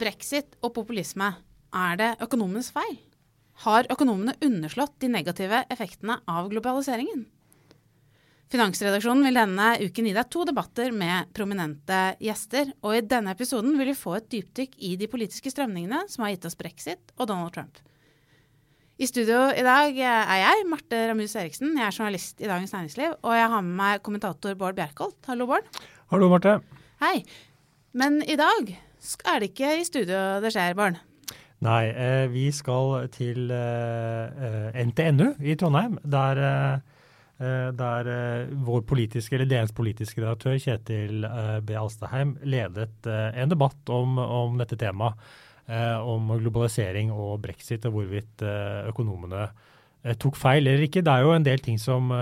brexit 0.00 0.56
og 0.62 0.74
populisme. 0.76 1.32
Er 1.74 1.98
det 2.00 2.12
økonomenes 2.24 2.70
feil? 2.74 2.96
Har 3.64 3.88
økonomene 3.90 4.36
underslått 4.44 5.00
de 5.02 5.10
negative 5.10 5.64
effektene 5.72 6.20
av 6.30 6.48
globaliseringen? 6.52 7.26
Finansredaksjonen 8.48 9.26
vil 9.28 9.36
denne 9.36 9.66
uken 9.82 10.06
gi 10.08 10.14
deg 10.16 10.30
to 10.32 10.46
debatter 10.48 10.94
med 10.96 11.28
prominente 11.36 11.98
gjester, 12.24 12.70
og 12.80 12.96
i 12.96 13.02
denne 13.04 13.34
episoden 13.34 13.74
vil 13.76 13.90
vi 13.90 13.98
få 13.98 14.14
et 14.16 14.30
dypdykk 14.32 14.78
i 14.88 14.94
de 14.96 15.10
politiske 15.10 15.52
strømningene 15.52 16.06
som 16.08 16.24
har 16.24 16.32
gitt 16.32 16.48
oss 16.48 16.56
brexit 16.56 17.12
og 17.18 17.28
Donald 17.28 17.52
Trump. 17.52 17.82
I 18.98 19.06
studio 19.06 19.44
i 19.54 19.62
dag 19.62 19.94
er 19.94 20.38
jeg, 20.40 20.64
Marte 20.66 21.04
Ramus 21.10 21.36
Eriksen. 21.38 21.76
Jeg 21.76 21.86
er 21.86 21.94
journalist 21.94 22.40
i 22.42 22.48
Dagens 22.50 22.72
Næringsliv. 22.74 23.12
Og 23.22 23.36
jeg 23.36 23.50
har 23.52 23.62
med 23.62 23.76
meg 23.78 24.00
kommentator 24.02 24.56
Bård 24.58 24.74
Bjerkholt. 24.74 25.20
Hallo, 25.30 25.46
Bård. 25.46 25.68
Hallo, 26.10 26.26
Marte. 26.32 26.56
Hei. 26.98 27.20
Men 27.94 28.18
i 28.26 28.34
dag 28.40 28.72
er 29.24 29.40
det 29.40 29.52
ikke 29.52 29.72
i 29.80 29.86
studio 29.86 30.18
det 30.44 30.52
skjer, 30.54 30.76
Barn? 30.78 30.98
Nei, 31.64 31.88
eh, 31.90 32.26
vi 32.30 32.48
skal 32.54 33.08
til 33.14 33.50
eh, 33.50 34.78
NTNU 34.84 35.32
i 35.42 35.56
Trondheim, 35.58 35.96
der, 36.06 36.38
eh, 37.40 37.70
der 37.74 38.10
eh, 38.12 38.52
vår 38.68 38.84
politiske, 38.86 39.34
eller 39.34 39.48
deres 39.50 39.72
politiske 39.74 40.22
redaktør 40.22 40.58
Kjetil 40.62 41.26
eh, 41.26 41.58
B. 41.66 41.74
Alstaheim 41.80 42.36
ledet 42.46 43.08
eh, 43.10 43.42
en 43.42 43.50
debatt 43.50 43.90
om, 43.90 44.18
om 44.22 44.58
dette 44.60 44.78
temaet. 44.78 45.18
eh, 45.68 45.98
om 46.00 46.30
globalisering 46.40 47.10
og 47.12 47.42
brexit, 47.44 47.84
og 47.86 47.92
hvorvidt 47.98 48.42
eh, 48.46 48.88
økonomene 48.88 49.48
eh, 50.04 50.14
tok 50.16 50.38
feil 50.40 50.66
eller 50.66 50.86
ikke. 50.86 51.02
Det 51.04 51.12
er 51.12 51.26
jo 51.26 51.34
en 51.34 51.46
del 51.46 51.58
ting 51.64 51.78
som 51.80 52.12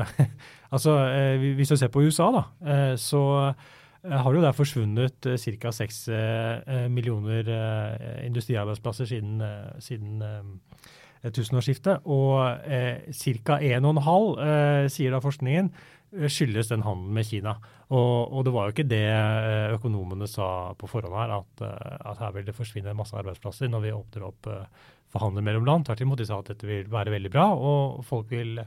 Altså, 0.74 0.96
eh, 1.14 1.54
hvis 1.54 1.70
du 1.70 1.76
ser 1.78 1.92
på 1.94 2.02
USA, 2.02 2.26
da, 2.34 2.40
eh, 2.66 2.94
så 2.98 3.20
eh, 3.44 3.68
har 4.10 4.32
det 4.32 4.40
jo 4.40 4.44
der 4.44 4.56
forsvunnet 4.56 5.26
eh, 5.26 5.56
ca. 5.60 5.72
6 5.72 6.00
eh, 6.08 6.86
millioner 6.92 7.48
eh, 7.50 8.26
industriarbeidsplasser 8.26 9.08
siden, 9.10 9.40
eh, 9.42 9.76
siden 9.82 10.22
eh, 10.22 11.30
tusenårsskiftet. 11.34 12.06
Og 12.06 12.40
eh, 12.66 13.06
ca. 13.10 13.58
1,5, 13.58 14.26
eh, 14.46 14.88
sier 14.92 15.14
da 15.14 15.22
forskningen, 15.24 15.70
eh, 16.14 16.28
skyldes 16.32 16.70
den 16.72 16.84
handelen 16.86 17.16
med 17.18 17.28
Kina. 17.28 17.56
Og, 17.86 18.32
og 18.32 18.44
det 18.46 18.54
var 18.54 18.66
jo 18.66 18.74
ikke 18.74 18.88
det 18.90 19.04
eh, 19.06 19.74
økonomene 19.76 20.28
sa 20.30 20.72
på 20.78 20.90
forhånd 20.90 21.16
her, 21.16 21.38
at, 21.40 21.64
eh, 21.66 21.96
at 22.12 22.22
her 22.22 22.36
vil 22.36 22.46
det 22.48 22.56
forsvinne 22.56 22.96
masse 22.98 23.16
arbeidsplasser 23.18 23.70
når 23.70 23.86
vi 23.86 23.96
åpner 23.96 24.28
opp 24.30 24.50
eh, 24.50 24.84
for 25.12 25.22
handel 25.26 25.46
mellom 25.46 25.66
land. 25.68 25.86
Tvert 25.86 26.02
imot, 26.02 26.20
de 26.20 26.28
sa 26.28 26.40
at 26.42 26.50
dette 26.50 26.66
vil 26.66 26.88
være 26.90 27.14
veldig 27.14 27.32
bra, 27.34 27.50
og 27.54 28.02
folk 28.06 28.30
vil 28.34 28.58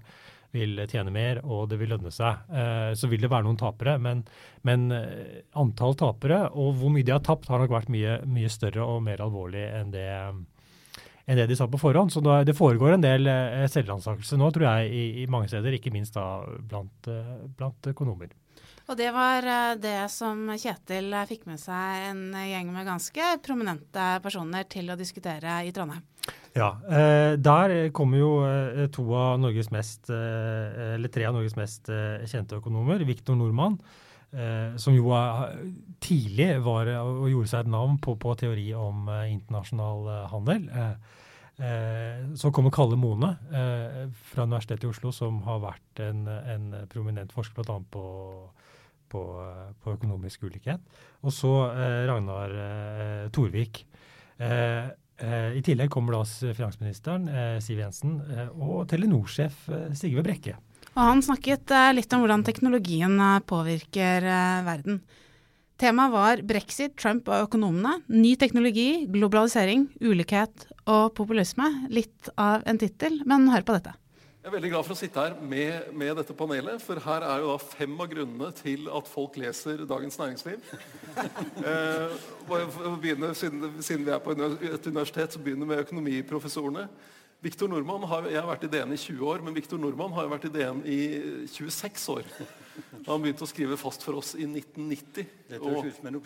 vil 0.56 0.82
tjene 0.90 1.14
mer 1.14 1.42
og 1.46 1.68
det 1.72 1.80
vil 1.82 1.94
lønne 1.94 2.12
seg. 2.14 2.46
Eh, 2.50 2.92
så 2.98 3.10
vil 3.12 3.22
det 3.24 3.32
være 3.32 3.46
noen 3.48 3.60
tapere, 3.60 3.98
men, 4.02 4.24
men 4.68 4.90
eh, 4.96 5.42
antall 5.60 5.98
tapere 6.00 6.46
og 6.50 6.80
hvor 6.80 6.94
mye 6.94 7.06
de 7.06 7.16
har 7.16 7.24
tapt, 7.26 7.50
har 7.52 7.62
nok 7.62 7.76
vært 7.76 7.94
mye, 7.94 8.20
mye 8.30 8.52
større 8.52 8.86
og 8.86 9.04
mer 9.06 9.22
alvorlig 9.26 9.66
enn 9.68 9.94
det, 9.94 10.10
enn 11.30 11.40
det 11.40 11.48
de 11.50 11.58
sa 11.60 11.70
på 11.70 11.82
forhånd. 11.82 12.14
Så 12.14 12.24
det 12.26 12.58
foregår 12.58 12.98
en 12.98 13.06
del 13.06 13.30
eh, 13.30 13.66
selvransakelse 13.70 14.40
nå, 14.40 14.52
tror 14.56 14.70
jeg, 14.72 14.92
i, 14.92 15.08
i 15.24 15.32
mange 15.32 15.52
steder, 15.52 15.78
ikke 15.78 15.94
minst 15.94 16.18
da 16.18 16.28
blant, 16.60 17.12
blant 17.60 17.94
økonomer. 17.94 18.34
Og 18.90 18.98
det 18.98 19.12
var 19.14 19.46
det 19.78 20.08
som 20.10 20.48
Kjetil 20.58 21.14
fikk 21.30 21.44
med 21.46 21.60
seg 21.62 22.08
en 22.08 22.24
gjeng 22.34 22.72
med 22.74 22.88
ganske 22.88 23.36
prominente 23.46 24.06
personer 24.24 24.66
til 24.66 24.90
å 24.90 24.98
diskutere 24.98 25.60
i 25.62 25.70
Trondheim. 25.76 26.02
Ja, 26.60 26.74
eh, 26.92 27.34
der 27.40 27.90
kommer 27.96 28.20
jo 28.20 28.32
eh, 28.44 28.88
to 28.92 29.06
av 29.16 29.40
Norges 29.40 29.72
mest, 29.72 30.10
eh, 30.12 30.96
eller 30.98 31.12
tre 31.14 31.28
av 31.30 31.38
Norges 31.38 31.56
mest 31.56 31.88
kjente 32.28 32.60
økonomer. 32.60 33.06
Viktor 33.08 33.38
Nordmann, 33.40 33.80
som 34.78 34.94
jo 34.94 35.10
tidlig 36.06 36.52
var 36.62 36.86
og 37.02 37.24
gjorde 37.32 37.50
seg 37.50 37.64
et 37.64 37.72
navn 37.74 37.96
på, 37.98 38.14
på 38.22 38.36
teori 38.38 38.68
om 38.78 39.08
internasjonal 39.10 40.28
handel. 40.30 40.68
Så 42.38 42.52
kommer 42.54 42.70
Kalle 42.70 43.00
Mone 43.02 43.32
fra 44.30 44.46
Universitetet 44.46 44.86
i 44.86 44.92
Oslo, 44.92 45.10
som 45.10 45.42
har 45.48 45.64
vært 45.64 46.04
en, 46.06 46.22
en 46.30 46.70
prominent 46.94 47.34
forsker 47.34 47.66
bl.a. 47.66 47.80
på 47.90 48.06
på, 49.10 49.22
på 49.82 49.94
økonomisk 49.98 50.46
ulikhet. 50.48 50.82
Og 51.26 51.34
så 51.34 51.54
eh, 51.72 52.02
Ragnar 52.10 52.56
eh, 52.64 53.24
Torvik. 53.36 53.84
Eh, 54.38 54.90
I 55.20 55.62
tillegg 55.66 55.92
kommer 55.92 56.16
da 56.16 56.24
finansministeren 56.24 57.28
eh, 57.28 57.58
Siv 57.64 57.82
Jensen 57.82 58.20
eh, 58.32 58.50
og 58.56 58.86
Telenor-sjef 58.92 59.66
eh, 59.68 59.88
Sigve 59.98 60.24
Brekke. 60.24 60.56
Og 60.96 61.02
han 61.06 61.24
snakket 61.24 61.72
eh, 61.76 61.94
litt 61.96 62.14
om 62.16 62.24
hvordan 62.24 62.46
teknologien 62.48 63.16
eh, 63.20 63.40
påvirker 63.48 64.26
eh, 64.26 64.62
verden. 64.68 65.02
Temaet 65.80 66.12
var 66.12 66.42
brexit, 66.44 66.98
Trump 67.00 67.30
og 67.32 67.46
økonomene. 67.48 68.02
Ny 68.12 68.34
teknologi, 68.40 69.06
globalisering, 69.12 69.88
ulikhet 70.04 70.66
og 70.92 71.14
populisme. 71.16 71.70
Litt 71.94 72.32
av 72.36 72.66
en 72.68 72.82
tittel, 72.82 73.22
men 73.30 73.48
hør 73.54 73.64
på 73.64 73.78
dette. 73.78 73.96
Jeg 74.50 74.56
er 74.56 74.64
veldig 74.64 74.70
glad 74.74 74.86
for 74.88 74.96
å 74.96 74.98
sitte 74.98 75.22
her 75.22 75.34
med, 75.46 75.90
med 75.94 76.16
dette 76.18 76.34
panelet, 76.34 76.82
for 76.82 76.98
her 77.06 77.22
er 77.22 77.44
jo 77.44 77.52
da 77.52 77.58
fem 77.62 77.92
av 78.02 78.08
grunnene 78.10 78.48
til 78.58 78.88
at 78.98 79.06
folk 79.06 79.36
leser 79.38 79.84
Dagens 79.86 80.18
Næringsliv. 80.18 80.64
Eh, 81.70 82.14
og 82.50 82.96
begynne, 83.04 83.30
siden, 83.38 83.76
siden 83.84 84.08
vi 84.08 84.14
er 84.16 84.22
på 84.24 84.34
et 84.34 84.88
universitet, 84.88 85.36
så 85.36 85.42
begynner 85.44 85.68
vi 85.68 85.76
med 85.76 85.84
økonomiprofessorene. 85.84 86.88
Victor 87.46 87.70
Nordmann 87.70 88.08
har, 88.10 88.26
Jeg 88.32 88.40
har 88.40 88.48
vært 88.50 88.66
i 88.66 88.72
DN 88.74 88.96
i 88.96 88.98
20 88.98 89.28
år, 89.30 89.44
men 89.46 89.58
Victor 89.60 89.78
Nordmann 89.78 90.16
har 90.18 90.26
jo 90.26 90.32
vært 90.34 90.48
i 90.50 90.54
DN 90.56 90.82
i 90.82 91.00
26 91.54 92.08
år. 92.16 92.34
Han 93.06 93.22
begynte 93.22 93.46
å 93.46 93.52
skrive 93.52 93.78
fast 93.78 94.08
for 94.08 94.18
oss 94.18 94.34
i 94.34 94.48
1990. 94.48 95.30
Dette 95.52 95.62
høres 95.62 95.92
ut 95.92 96.00
som 96.00 96.10
en 96.10 96.18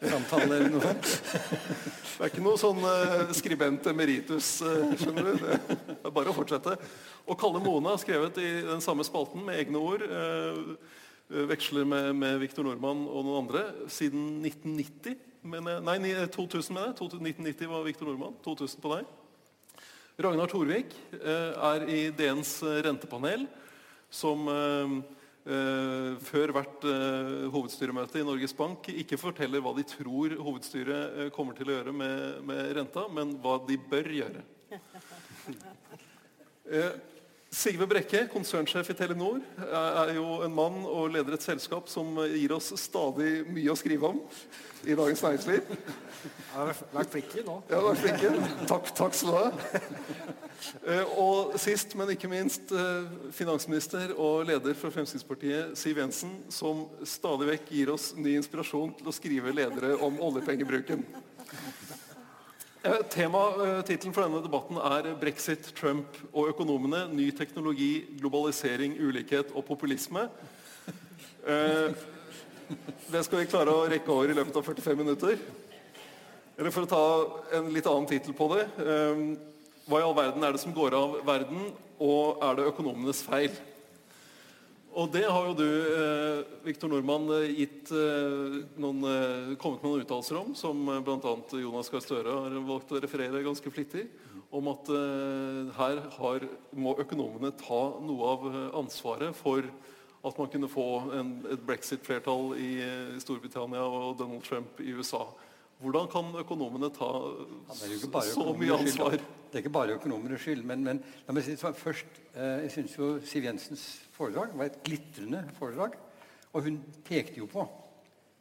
oppsigelsessamtale 0.00 0.56
eller 0.56 0.70
noe. 0.72 0.94
Det 1.00 2.24
er 2.24 2.32
ikke 2.32 2.44
noe 2.44 2.60
sånn 2.60 2.80
eh, 2.84 3.32
skribent 3.36 3.86
emeritus, 3.90 4.60
eh, 4.64 4.94
skjønner 5.00 5.28
du. 5.28 5.44
Det 5.44 5.98
er 6.04 6.14
bare 6.14 6.32
å 6.32 6.36
fortsette. 6.36 6.76
Og 7.26 7.38
Kalle 7.40 7.60
Mona 7.60 7.94
har 7.94 8.00
skrevet 8.02 8.40
i 8.40 8.50
den 8.66 8.80
samme 8.84 9.04
spalten 9.04 9.44
med 9.44 9.60
egne 9.60 9.80
ord. 9.80 10.04
Eh, 10.04 11.44
veksler 11.50 11.86
med, 11.86 12.10
med 12.18 12.40
Viktor 12.42 12.66
Nordmann 12.66 13.06
og 13.06 13.24
noen 13.24 13.44
andre 13.44 13.64
siden 13.92 14.40
1990. 14.44 15.16
Men, 15.50 15.68
nei, 15.86 15.96
2000 16.28 16.74
mener 16.74 16.90
jeg. 16.90 16.98
1990 16.98 17.70
var 17.70 17.86
Viktor 17.86 18.10
Nordmann. 18.10 18.36
2000 18.44 18.84
på 18.84 18.92
deg. 18.96 19.16
Ragnar 20.20 20.50
Torvik 20.52 20.92
eh, 21.16 21.52
er 21.54 21.86
i 21.88 22.00
DNs 22.12 22.58
eh, 22.66 22.82
rentepanel, 22.84 23.46
som 24.12 24.48
eh, 24.52 24.98
eh, 24.98 25.19
før 26.20 26.52
hvert 26.52 26.84
eh, 26.84 27.46
hovedstyremøte 27.54 28.20
i 28.20 28.26
Norges 28.26 28.52
Bank 28.56 28.90
ikke 28.92 29.18
forteller 29.20 29.62
hva 29.64 29.72
de 29.76 29.84
tror 29.88 30.34
hovedstyret 30.36 31.16
eh, 31.16 31.30
kommer 31.32 31.56
til 31.56 31.70
å 31.70 31.78
gjøre 31.78 31.94
med, 31.96 32.42
med 32.44 32.74
renta, 32.76 33.06
men 33.08 33.32
hva 33.40 33.56
de 33.64 33.78
bør 33.90 34.12
gjøre. 34.20 34.44
Sigve 37.50 37.86
Brekke, 37.90 38.28
konsernsjef 38.30 38.92
i 38.92 38.94
Telenor, 38.94 39.40
er 39.58 40.12
jo 40.14 40.36
en 40.46 40.52
mann 40.54 40.84
og 40.86 41.08
leder 41.10 41.34
et 41.34 41.42
selskap 41.42 41.88
som 41.90 42.20
gir 42.30 42.52
oss 42.54 42.68
stadig 42.78 43.40
mye 43.50 43.72
å 43.72 43.78
skrive 43.78 44.06
om 44.06 44.20
i 44.86 44.94
Dagens 44.94 45.24
Næringsliv. 45.26 45.72
Jeg 45.72 46.54
har 46.54 46.70
vært 46.94 47.10
flink 47.10 47.34
nå. 47.48 47.56
Ja, 47.72 47.80
vær 47.82 47.98
flinke. 47.98 48.30
Takk, 48.70 48.92
takk 48.94 49.18
skal 49.18 49.34
du 49.34 49.38
ha. 49.40 49.82
Eh, 50.84 51.10
Og 51.18 51.54
sist, 51.58 51.94
men 51.96 52.12
ikke 52.14 52.28
minst, 52.30 52.70
eh, 52.70 53.10
finansminister 53.34 54.12
og 54.14 54.46
leder 54.46 54.74
for 54.78 54.94
Fremskrittspartiet, 54.94 55.74
Siv 55.74 55.98
Jensen, 55.98 56.36
som 56.52 56.86
stadig 57.02 57.48
vekk 57.48 57.70
gir 57.72 57.90
oss 57.94 58.12
ny 58.14 58.36
inspirasjon 58.38 58.94
til 58.98 59.10
å 59.10 59.16
skrive 59.16 59.54
ledere 59.56 59.96
om 59.98 60.20
oljepengebruken. 60.20 61.02
Eh, 62.82 62.92
eh, 62.92 63.82
Tittelen 63.84 64.14
for 64.14 64.24
denne 64.24 64.40
debatten 64.40 64.78
er 64.80 65.14
'Brexit, 65.20 65.74
Trump 65.76 66.16
og 66.32 66.48
økonomene. 66.48 67.12
Ny 67.12 67.30
teknologi, 67.30 68.06
globalisering, 68.18 68.96
ulikhet 68.96 69.52
og 69.54 69.64
populisme'. 69.64 70.28
Eh, 71.46 71.94
Det 73.10 73.24
skal 73.24 73.38
vi 73.38 73.46
klare 73.46 73.66
å 73.66 73.88
rekke 73.88 74.08
over 74.08 74.30
i 74.30 74.34
løpet 74.34 74.56
av 74.56 74.62
45 74.62 74.96
minutter. 74.96 75.38
Eller 76.56 76.70
for 76.70 76.82
å 76.82 76.88
ta 76.88 77.58
en 77.58 77.72
litt 77.72 77.86
annen 77.86 78.06
tittel 78.06 78.32
på 78.32 78.46
det 78.54 78.68
Hva 79.88 79.98
i 79.98 80.02
all 80.02 80.14
verden 80.14 80.44
er 80.44 80.52
det 80.52 80.60
som 80.60 80.72
går 80.72 80.94
av 80.94 81.26
verden, 81.26 81.72
og 81.98 82.38
er 82.40 82.54
det 82.54 82.66
økonomenes 82.72 83.22
feil? 83.22 83.50
Og 84.98 85.10
det 85.14 85.22
har 85.22 85.44
jo 85.46 85.54
du, 85.54 85.68
eh, 85.70 86.40
Viktor 86.66 86.90
Nordmann, 86.90 87.28
eh, 87.30 87.54
gitt, 87.54 87.92
eh, 87.92 88.66
noen, 88.76 89.04
eh, 89.06 89.54
kommet 89.54 89.82
med 89.82 89.90
noen 89.92 90.02
uttalelser 90.02 90.40
om, 90.40 90.54
som 90.54 90.84
bl.a. 91.04 91.36
Jonas 91.52 91.88
Gahr 91.88 92.00
Støre 92.00 92.26
har 92.26 92.50
valgt 92.66 92.90
å 92.90 93.00
referere 93.00 93.44
ganske 93.44 93.70
flittig, 93.70 94.08
om 94.50 94.66
at 94.66 94.84
her 95.76 96.00
har, 96.10 96.40
må 96.74 96.96
økonomene 96.98 97.56
ta 97.56 98.00
noe 98.02 98.22
av 98.26 98.74
ansvaret 98.82 99.32
for 99.32 99.62
at 100.24 100.36
man 100.36 100.48
kunne 100.48 100.66
få 100.68 101.12
en, 101.14 101.46
et 101.52 101.62
brexit-flertall 101.64 102.58
i 102.58 102.82
Storbritannia 103.22 103.78
og 103.78 104.18
Donald 104.18 104.42
Trump 104.42 104.80
i 104.80 104.90
USA. 104.90 105.28
Hvordan 105.80 106.08
kan 106.12 106.26
økonomene 106.42 106.90
ta 106.92 107.08
Ja, 107.68 107.74
så 108.20 108.52
mye 108.52 108.74
ansvar? 108.76 109.14
skyld? 109.14 109.22
Det 109.50 109.58
er 109.58 109.62
ikke 109.64 109.72
bare 109.72 109.94
økonomenes 109.96 110.42
skyld. 110.44 110.64
Men, 110.68 110.84
men 110.84 111.00
la 111.26 111.32
meg 111.34 111.44
si 111.46 111.54
det 111.54 111.60
sånn 111.62 111.74
først. 111.74 112.18
Eh, 112.34 112.66
jeg 112.66 112.72
syns 112.74 112.96
jo 112.98 113.08
Siv 113.26 113.46
Jensens 113.48 113.84
foredrag 114.14 114.52
var 114.58 114.68
et 114.68 114.76
glitrende 114.84 115.40
foredrag. 115.58 115.96
Og 116.52 116.66
hun 116.66 116.76
pekte 117.06 117.40
jo 117.40 117.48
på 117.50 117.64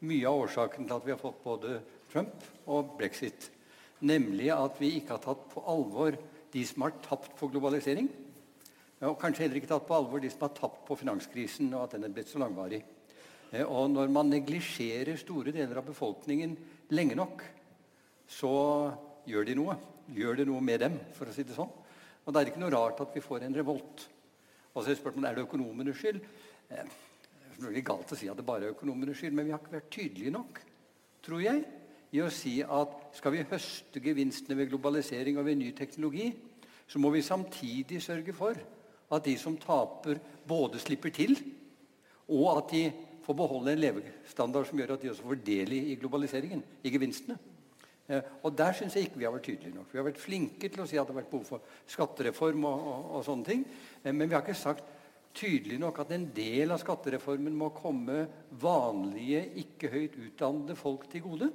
mye 0.10 0.28
av 0.28 0.42
årsaken 0.44 0.86
til 0.88 0.96
at 0.98 1.06
vi 1.08 1.14
har 1.16 1.22
fått 1.22 1.40
både 1.44 1.80
Trump 2.12 2.44
og 2.68 2.94
brexit. 3.00 3.50
Nemlig 4.02 4.50
at 4.56 4.78
vi 4.80 4.94
ikke 5.00 5.16
har 5.16 5.24
tatt 5.24 5.48
på 5.54 5.64
alvor 5.68 6.16
de 6.52 6.64
som 6.66 6.84
har 6.86 6.94
tapt 7.06 7.34
på 7.40 7.50
globalisering. 7.52 8.08
Og 9.08 9.16
kanskje 9.22 9.46
heller 9.46 9.60
ikke 9.62 9.72
tatt 9.72 9.88
på 9.88 9.96
alvor 9.96 10.20
de 10.24 10.30
som 10.32 10.44
har 10.44 10.54
tapt 10.58 10.82
på 10.88 10.98
finanskrisen, 11.00 11.72
og 11.74 11.86
at 11.86 11.96
den 11.96 12.04
er 12.08 12.12
blitt 12.16 12.28
så 12.32 12.40
langvarig. 12.42 12.82
Eh, 13.52 13.64
Og 13.64 13.90
når 13.96 14.12
man 14.12 14.30
neglisjerer 14.30 15.16
store 15.18 15.52
deler 15.56 15.80
av 15.80 15.88
befolkningen 15.88 16.58
lenge 16.96 17.18
nok, 17.18 17.44
så 18.30 18.54
gjør 19.30 19.48
de 19.50 19.58
noe. 19.58 19.76
Gjør 20.14 20.40
det 20.40 20.48
noe 20.50 20.62
med 20.66 20.82
dem, 20.82 20.96
for 21.14 21.30
å 21.30 21.34
si 21.34 21.46
det 21.46 21.58
sånn. 21.58 21.70
Og 22.26 22.34
da 22.34 22.42
er 22.42 22.48
det 22.48 22.54
ikke 22.54 22.64
noe 22.64 22.74
rart 22.74 23.02
at 23.04 23.14
vi 23.14 23.24
får 23.24 23.46
en 23.46 23.58
revolt. 23.58 24.08
Og 24.74 24.82
så 24.82 24.92
er 24.92 25.00
spørsmålet 25.00 25.32
er 25.32 25.38
det 25.38 25.46
økonomenes 25.48 25.98
skyld. 25.98 26.22
Eh, 26.70 26.98
Det 27.60 27.76
er 27.76 27.84
galt 27.84 28.12
å 28.14 28.16
si 28.16 28.30
at 28.32 28.38
det 28.40 28.46
bare 28.48 28.70
er 28.70 28.72
økonomenes 28.72 29.18
skyld, 29.20 29.34
men 29.36 29.46
vi 29.46 29.52
har 29.52 29.60
ikke 29.60 29.74
vært 29.74 29.90
tydelige 29.92 30.32
nok, 30.32 30.62
tror 31.26 31.42
jeg, 31.44 31.66
i 32.16 32.22
å 32.24 32.30
si 32.32 32.62
at 32.64 32.94
skal 33.18 33.34
vi 33.36 33.44
høste 33.50 34.00
gevinstene 34.00 34.56
ved 34.56 34.70
globalisering 34.72 35.38
og 35.38 35.46
ved 35.46 35.60
ny 35.60 35.74
teknologi, 35.76 36.30
så 36.88 37.02
må 37.04 37.12
vi 37.12 37.22
samtidig 37.22 38.00
sørge 38.02 38.34
for 38.34 38.56
at 39.12 39.26
de 39.26 39.36
som 39.38 39.58
taper, 39.60 40.22
både 40.48 40.80
slipper 40.80 41.12
til, 41.14 41.36
og 42.32 42.48
at 42.54 42.72
de 42.72 42.84
får 43.30 43.38
beholde 43.38 43.76
en 43.76 43.82
levestandard 43.84 44.66
som 44.66 44.80
gjør 44.82 44.96
at 44.96 45.04
de 45.06 45.12
også 45.12 45.28
får 45.28 45.42
del 45.46 45.74
i, 45.78 45.96
globaliseringen, 46.02 46.64
i 46.82 46.90
gevinstene. 46.90 47.36
Eh, 48.10 48.30
og 48.42 48.56
Der 48.58 48.74
syns 48.74 48.96
jeg 48.98 49.06
ikke 49.06 49.22
vi 49.22 49.28
har 49.28 49.36
vært 49.36 49.46
tydelige 49.46 49.76
nok. 49.76 49.92
Vi 49.92 50.00
har 50.00 50.08
vært 50.08 50.22
flinke 50.22 50.70
til 50.70 50.82
å 50.82 50.88
si 50.90 50.98
at 50.98 51.06
det 51.06 51.14
har 51.14 51.20
vært 51.22 51.30
behov 51.30 51.46
for 51.46 51.76
skattereform 51.94 52.66
og, 52.66 52.88
og, 52.90 53.12
og 53.20 53.28
sånne 53.28 53.46
ting. 53.46 53.66
Eh, 54.02 54.10
men 54.10 54.26
vi 54.26 54.34
har 54.34 54.42
ikke 54.42 54.58
sagt 54.58 54.96
tydelig 55.38 55.78
nok 55.78 56.02
at 56.02 56.16
en 56.16 56.26
del 56.34 56.74
av 56.74 56.82
skattereformen 56.82 57.54
må 57.54 57.70
komme 57.76 58.24
vanlige, 58.50 59.44
ikke 59.62 59.92
høyt 59.94 60.18
utdannede 60.18 60.78
folk 60.80 61.06
til 61.12 61.28
gode. 61.28 61.52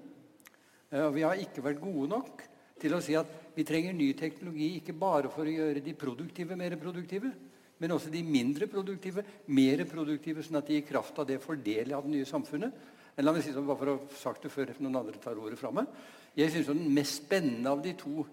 Eh, 0.94 1.08
vi 1.16 1.26
har 1.26 1.42
ikke 1.42 1.64
vært 1.64 1.82
gode 1.82 2.06
nok 2.12 2.44
til 2.78 2.94
å 2.94 3.02
si 3.02 3.18
at 3.18 3.34
vi 3.56 3.66
trenger 3.66 3.98
ny 3.98 4.12
teknologi 4.18 4.76
ikke 4.78 4.94
bare 4.94 5.30
for 5.32 5.46
å 5.46 5.58
gjøre 5.58 5.82
de 5.82 5.98
produktive 5.98 6.54
mer 6.58 6.78
produktive, 6.78 7.34
men 7.84 7.92
også 7.92 8.08
de 8.08 8.22
mindre 8.24 8.64
produktive 8.72 9.22
mer 9.52 9.82
produktive, 9.84 10.40
sånn 10.40 10.62
at 10.62 10.70
de 10.70 10.78
i 10.80 10.86
kraft 10.86 11.18
av 11.20 11.28
det 11.28 11.36
får 11.42 11.60
del 11.60 11.92
av 11.92 12.06
det 12.06 12.14
nye 12.14 12.28
samfunnet. 12.28 12.78
Men 13.14 13.26
La 13.26 13.34
meg 13.34 13.44
si 13.44 13.52
det 13.52 13.60
bare 13.60 13.78
for 13.78 13.92
å 13.92 13.96
ha 13.98 14.16
sagt 14.18 14.46
det 14.46 14.52
før 14.54 14.72
noen 14.78 15.02
andre 15.02 15.20
tar 15.20 15.36
ordet 15.36 15.60
fra 15.60 15.70
meg. 15.74 15.90
Jeg 16.34 16.54
synes 16.54 16.72
Den 16.72 16.94
mest 16.96 17.20
spennende 17.20 17.70
av 17.70 17.82
de 17.84 17.92
to 18.00 18.24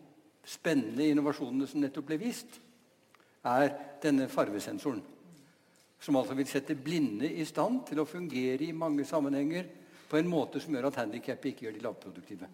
spennende 0.48 1.10
innovasjonene 1.12 1.68
som 1.68 1.84
nettopp 1.84 2.08
ble 2.08 2.18
vist, 2.22 2.62
er 3.44 3.76
denne 4.02 4.30
farvesensoren. 4.32 5.04
Som 6.02 6.18
altså 6.18 6.34
vil 6.38 6.50
sette 6.50 6.80
blinde 6.80 7.28
i 7.30 7.46
stand 7.46 7.84
til 7.90 8.02
å 8.02 8.10
fungere 8.10 8.66
i 8.66 8.74
mange 8.74 9.06
sammenhenger 9.06 9.68
på 10.10 10.18
en 10.18 10.32
måte 10.32 10.64
som 10.64 10.74
gjør 10.74 10.90
at 10.90 11.04
handikappet 11.04 11.52
ikke 11.52 11.68
gjør 11.68 11.76
de 11.76 11.84
lavproduktive. 11.86 12.50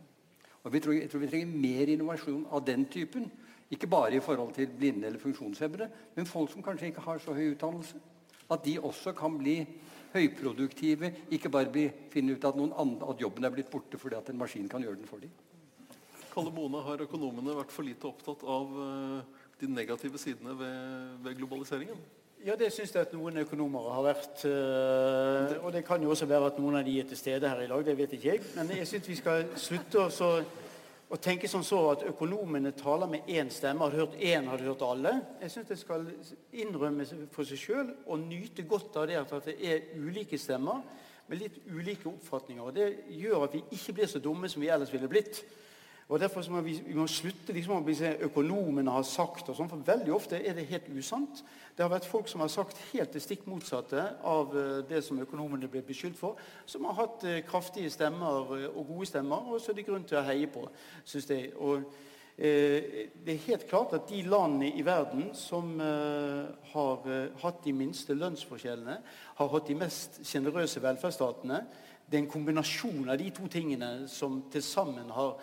Og 0.65 0.81
tror, 0.81 0.97
jeg 0.97 1.11
tror 1.11 1.21
vi 1.23 1.29
trenger 1.31 1.61
mer 1.61 1.93
innovasjon 1.93 2.47
av 2.51 2.65
den 2.65 2.89
typen. 2.91 3.29
Ikke 3.71 3.87
bare 3.87 4.15
i 4.15 4.19
forhold 4.23 4.53
til 4.55 4.67
blinde 4.67 5.07
eller 5.07 5.19
funksjonshemmede, 5.19 5.89
men 6.15 6.25
folk 6.25 6.51
som 6.51 6.63
kanskje 6.63 6.87
ikke 6.91 7.03
har 7.03 7.19
så 7.19 7.33
høy 7.35 7.51
utdannelse. 7.51 7.99
At 8.51 8.63
de 8.65 8.77
også 8.79 9.11
kan 9.11 9.35
bli 9.37 9.57
høyproduktive, 10.13 11.11
ikke 11.31 11.49
bare 11.51 11.71
bli, 11.71 11.89
finne 12.13 12.37
ut 12.37 12.45
at, 12.47 12.55
noen 12.55 12.71
andre, 12.79 13.09
at 13.11 13.21
jobben 13.21 13.43
er 13.43 13.51
blitt 13.51 13.71
borte 13.71 13.99
fordi 13.99 14.15
at 14.15 14.29
en 14.31 14.39
maskin 14.39 14.69
kan 14.71 14.85
gjøre 14.85 14.95
den 15.01 15.09
for 15.09 15.19
dem. 15.19 15.33
Kalle 16.33 16.53
Mone, 16.53 16.79
har 16.85 17.01
økonomene 17.03 17.55
vært 17.57 17.73
for 17.73 17.83
lite 17.83 18.07
opptatt 18.07 18.45
av 18.45 18.77
eh, 18.85 19.43
de 19.59 19.67
negative 19.73 20.19
sidene 20.21 20.53
ved, 20.59 21.17
ved 21.25 21.37
globaliseringen? 21.39 21.99
Ja, 22.45 22.53
det 22.55 22.69
syns 22.71 22.93
jeg 22.93 23.01
at 23.07 23.13
noen 23.17 23.41
økonomer 23.41 23.89
har 23.95 24.03
vært. 24.05 24.43
øh, 24.45 25.55
Og 25.65 25.73
det 25.73 25.81
kan 25.87 26.03
jo 26.03 26.11
også 26.13 26.27
være 26.29 26.51
at 26.51 26.59
noen 26.61 26.77
av 26.77 26.85
de 26.85 26.99
er 27.01 27.07
til 27.09 27.17
stede 27.17 27.49
her 27.49 27.63
i 27.65 27.67
dag, 27.67 27.85
det 27.85 27.97
vet 27.97 28.13
ikke 28.13 28.29
jeg. 28.29 28.43
Men 28.55 28.69
jeg 28.77 28.87
syns 28.87 29.09
vi 29.09 29.15
skal 29.17 29.47
slutte 29.57 30.05
å 30.05 30.09
så- 30.13 30.45
å 31.07 31.18
tenke 31.24 31.48
som 31.48 31.63
så 31.63 31.80
at 31.94 32.06
økonomene 32.09 32.74
taler 32.75 33.07
med 33.07 33.30
én 33.31 33.50
stemme. 33.54 33.86
Har 33.86 33.95
hørt 33.95 34.18
én, 34.19 34.48
har 34.51 34.59
hørt 34.59 34.83
alle? 34.83 35.13
Jeg 35.42 35.54
syns 35.54 35.69
det 35.69 35.80
skal 35.80 36.07
innrømme 36.51 37.06
for 37.31 37.48
seg 37.48 37.62
sjøl 37.62 37.94
og 38.06 38.25
nyte 38.25 38.65
godt 38.68 38.98
av 39.00 39.07
det 39.07 39.21
at 39.21 39.31
det 39.45 39.56
er 39.63 39.86
ulike 39.95 40.39
stemmer 40.39 40.83
med 41.27 41.42
litt 41.42 41.62
ulike 41.71 42.09
oppfatninger. 42.12 42.63
Og 42.63 42.75
Det 42.75 42.89
gjør 43.19 43.48
at 43.48 43.56
vi 43.56 43.63
ikke 43.77 43.95
blir 44.00 44.12
så 44.12 44.19
dumme 44.24 44.50
som 44.51 44.62
vi 44.63 44.71
ellers 44.71 44.92
ville 44.92 45.07
blitt. 45.12 45.44
Og 46.07 46.19
Derfor 46.19 46.45
må 46.50 46.62
vi, 46.63 46.77
vi 46.86 46.95
må 46.95 47.04
slutte 47.12 47.51
liksom 47.51 47.81
å 47.81 47.83
sånn 47.83 48.13
økonomene 48.30 48.94
har 48.95 49.04
sagt, 49.04 49.50
og 49.51 49.57
sånn, 49.57 49.68
for 49.68 49.83
veldig 49.83 50.13
ofte 50.15 50.39
er 50.39 50.56
det 50.56 50.69
helt 50.69 50.88
usant. 50.95 51.42
Det 51.75 51.83
har 51.83 51.92
vært 51.92 52.07
folk 52.07 52.30
som 52.31 52.45
har 52.45 52.51
sagt 52.51 52.80
helt 52.94 53.12
det 53.12 53.19
stikk 53.25 53.44
motsatte 53.51 54.06
av 54.24 54.56
eh, 54.56 54.77
det 54.88 55.01
som 55.04 55.19
økonomene 55.19 55.68
ble 55.68 55.81
beskyldt 55.83 56.19
for, 56.19 56.39
som 56.65 56.88
har 56.88 56.95
hatt 57.01 57.25
eh, 57.27 57.42
kraftige 57.48 57.92
stemmer 57.92 58.54
eh, 58.56 58.69
og 58.69 58.88
gode 58.94 59.09
stemmer, 59.12 59.51
og 59.51 59.59
så 59.59 59.74
er 59.74 59.81
det 59.81 59.88
grunn 59.89 60.07
til 60.07 60.21
å 60.21 60.24
heie 60.30 60.48
på, 60.54 60.63
syns 61.04 61.27
jeg. 61.33 61.51
Og 61.59 61.83
eh, 62.39 63.12
det 63.27 63.36
er 63.36 63.45
helt 63.50 63.68
klart 63.68 64.00
at 64.00 64.07
de 64.07 64.24
landene 64.31 64.71
i 64.80 64.88
verden 64.88 65.33
som 65.36 65.75
eh, 65.75 66.71
har 66.71 67.13
hatt 67.44 67.62
de 67.68 67.75
minste 67.75 68.15
lønnsforskjellene, 68.15 68.98
har 69.44 69.53
hatt 69.57 69.68
de 69.68 69.80
mest 69.83 70.21
sjenerøse 70.24 70.88
velferdsstatene, 70.88 71.62
det 72.07 72.15
er 72.15 72.24
en 72.24 72.31
kombinasjon 72.31 73.10
av 73.12 73.19
de 73.19 73.27
to 73.36 73.51
tingene 73.51 74.06
som 74.07 74.45
til 74.48 74.63
sammen 74.63 75.12
har 75.12 75.36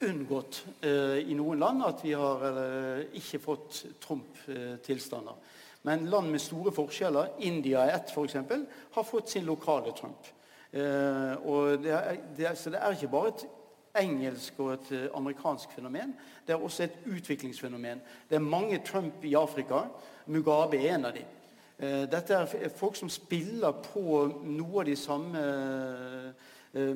unngått 0.00 0.64
eh, 0.84 1.18
i 1.30 1.34
noen 1.36 1.60
land 1.60 1.84
at 1.86 2.02
vi 2.04 2.12
har 2.16 2.42
eh, 2.50 3.04
ikke 3.16 3.40
fått 3.40 3.82
Trump-tilstander. 4.02 5.36
Men 5.86 6.08
land 6.10 6.32
med 6.32 6.42
store 6.42 6.72
forskjeller, 6.74 7.36
India 7.46 7.84
er 7.86 7.96
ett 7.96 8.10
f.eks., 8.12 8.36
har 8.96 9.06
fått 9.06 9.30
sin 9.30 9.46
lokale 9.46 9.94
Trump. 9.96 10.28
Eh, 10.72 11.46
det 11.80 11.94
er, 11.94 12.18
det 12.36 12.50
er, 12.50 12.58
så 12.58 12.72
det 12.74 12.82
er 12.82 12.96
ikke 12.96 13.12
bare 13.12 13.32
et 13.32 13.46
engelsk 13.96 14.58
og 14.60 14.74
et 14.74 14.90
amerikansk 15.16 15.72
fenomen. 15.72 16.12
Det 16.46 16.52
er 16.52 16.62
også 16.62 16.84
et 16.84 16.98
utviklingsfenomen. 17.06 18.02
Det 18.28 18.36
er 18.36 18.44
mange 18.44 18.82
Trump 18.84 19.24
i 19.24 19.34
Afrika. 19.34 19.86
Mugabe 20.26 20.76
er 20.82 20.98
en 20.98 21.08
av 21.08 21.16
dem. 21.16 21.32
Dette 22.10 22.34
er 22.34 22.70
folk 22.72 22.96
som 22.96 23.08
spiller 23.12 23.72
på 23.84 24.22
noe 24.48 24.80
av 24.80 24.86
de 24.88 24.94
samme 24.96 25.40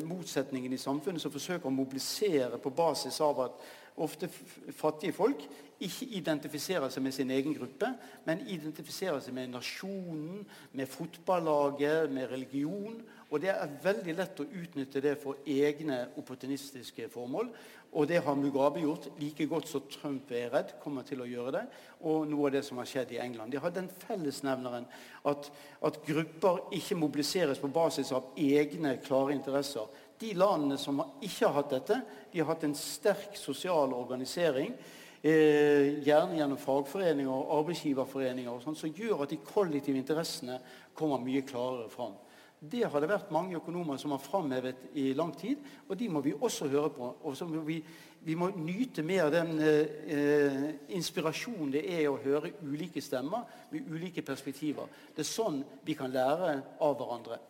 motsetningene 0.05 0.77
i 0.77 0.83
samfunnet, 0.83 1.23
som 1.23 1.33
forsøker 1.33 1.69
å 1.71 1.75
mobilisere 1.75 2.59
på 2.61 2.73
basis 2.75 3.21
av 3.25 3.41
at 3.47 3.69
ofte 4.01 4.29
fattige 4.77 5.17
folk 5.17 5.45
ikke 5.81 6.07
identifiserer 6.19 6.93
seg 6.93 7.05
med 7.05 7.15
sin 7.17 7.31
egen 7.33 7.55
gruppe, 7.57 7.89
men 8.27 8.43
identifiserer 8.53 9.21
seg 9.25 9.33
med 9.37 9.49
nasjonen, 9.55 10.43
med 10.77 10.91
fotballaget, 10.93 12.11
med 12.13 12.29
religion. 12.29 12.99
Og 13.31 13.41
det 13.41 13.53
er 13.55 13.77
veldig 13.83 14.17
lett 14.19 14.43
å 14.43 14.49
utnytte 14.61 15.01
det 15.01 15.15
for 15.23 15.41
egne 15.49 16.03
opportunistiske 16.21 17.09
formål. 17.13 17.49
Og 17.91 18.07
det 18.07 18.21
har 18.23 18.37
Mugabe 18.39 18.85
gjort 18.85 19.09
like 19.19 19.47
godt 19.51 19.67
som 19.67 19.83
Trump 19.91 20.31
er 20.31 20.53
redd 20.53 20.77
kommer 20.83 21.03
til 21.07 21.25
å 21.25 21.27
gjøre 21.27 21.57
det. 21.57 21.63
Og 22.07 22.29
noe 22.31 22.47
av 22.47 22.55
det 22.55 22.63
som 22.67 22.79
har 22.79 22.87
skjedd 22.87 23.17
i 23.17 23.19
England. 23.23 23.51
De 23.51 23.59
har 23.59 23.75
den 23.75 23.89
fellesnevneren 24.05 24.87
at, 25.27 25.51
at 25.83 25.99
grupper 26.07 26.63
ikke 26.79 26.99
mobiliseres 27.01 27.59
på 27.59 27.73
basis 27.75 28.13
av 28.15 28.31
egne 28.39 28.95
klare 29.03 29.35
interesser. 29.35 29.91
De 30.23 30.31
landene 30.39 30.79
som 30.79 31.03
ikke 31.19 31.49
har 31.49 31.59
hatt 31.59 31.75
dette, 31.75 31.99
de 32.31 32.43
har 32.43 32.53
hatt 32.53 32.69
en 32.69 32.79
sterk 32.79 33.35
sosial 33.41 33.97
organisering. 33.97 34.77
Eh, 35.21 35.99
gjerne 36.07 36.39
gjennom 36.39 36.61
fagforeninger 36.61 37.33
og 37.33 37.51
arbeidsgiverforeninger 37.59 38.55
og 38.55 38.63
sånt, 38.65 38.79
som 38.81 38.95
gjør 38.95 39.27
at 39.27 39.35
de 39.35 39.43
kollektive 39.45 39.99
interessene 39.99 40.61
kommer 40.97 41.21
mye 41.25 41.43
klarere 41.49 41.91
fram. 41.93 42.15
Det 42.61 42.83
har 42.85 43.01
det 43.01 43.09
vært 43.09 43.31
mange 43.33 43.57
økonomer 43.57 43.97
som 43.97 44.13
har 44.13 44.21
framhevet 44.21 44.91
i 45.01 45.15
lang 45.17 45.31
tid, 45.33 45.63
og 45.89 45.97
de 45.97 46.09
må 46.13 46.21
vi 46.21 46.35
også 46.37 46.69
høre 46.69 46.91
på. 46.93 47.07
Og 47.25 47.37
så 47.37 47.47
må 47.49 47.63
vi, 47.65 47.79
vi 48.21 48.35
må 48.37 48.51
nyte 48.53 49.01
mer 49.07 49.31
den 49.33 49.55
eh, 49.65 50.67
inspirasjonen 50.93 51.73
det 51.73 51.87
er 51.89 52.11
å 52.11 52.19
høre 52.21 52.53
ulike 52.61 53.01
stemmer 53.01 53.47
med 53.71 53.89
ulike 53.89 54.25
perspektiver. 54.27 54.93
Det 55.17 55.25
er 55.25 55.31
sånn 55.31 55.63
vi 55.87 55.97
kan 55.97 56.13
lære 56.13 56.59
av 56.85 56.99
hverandre. 57.01 57.41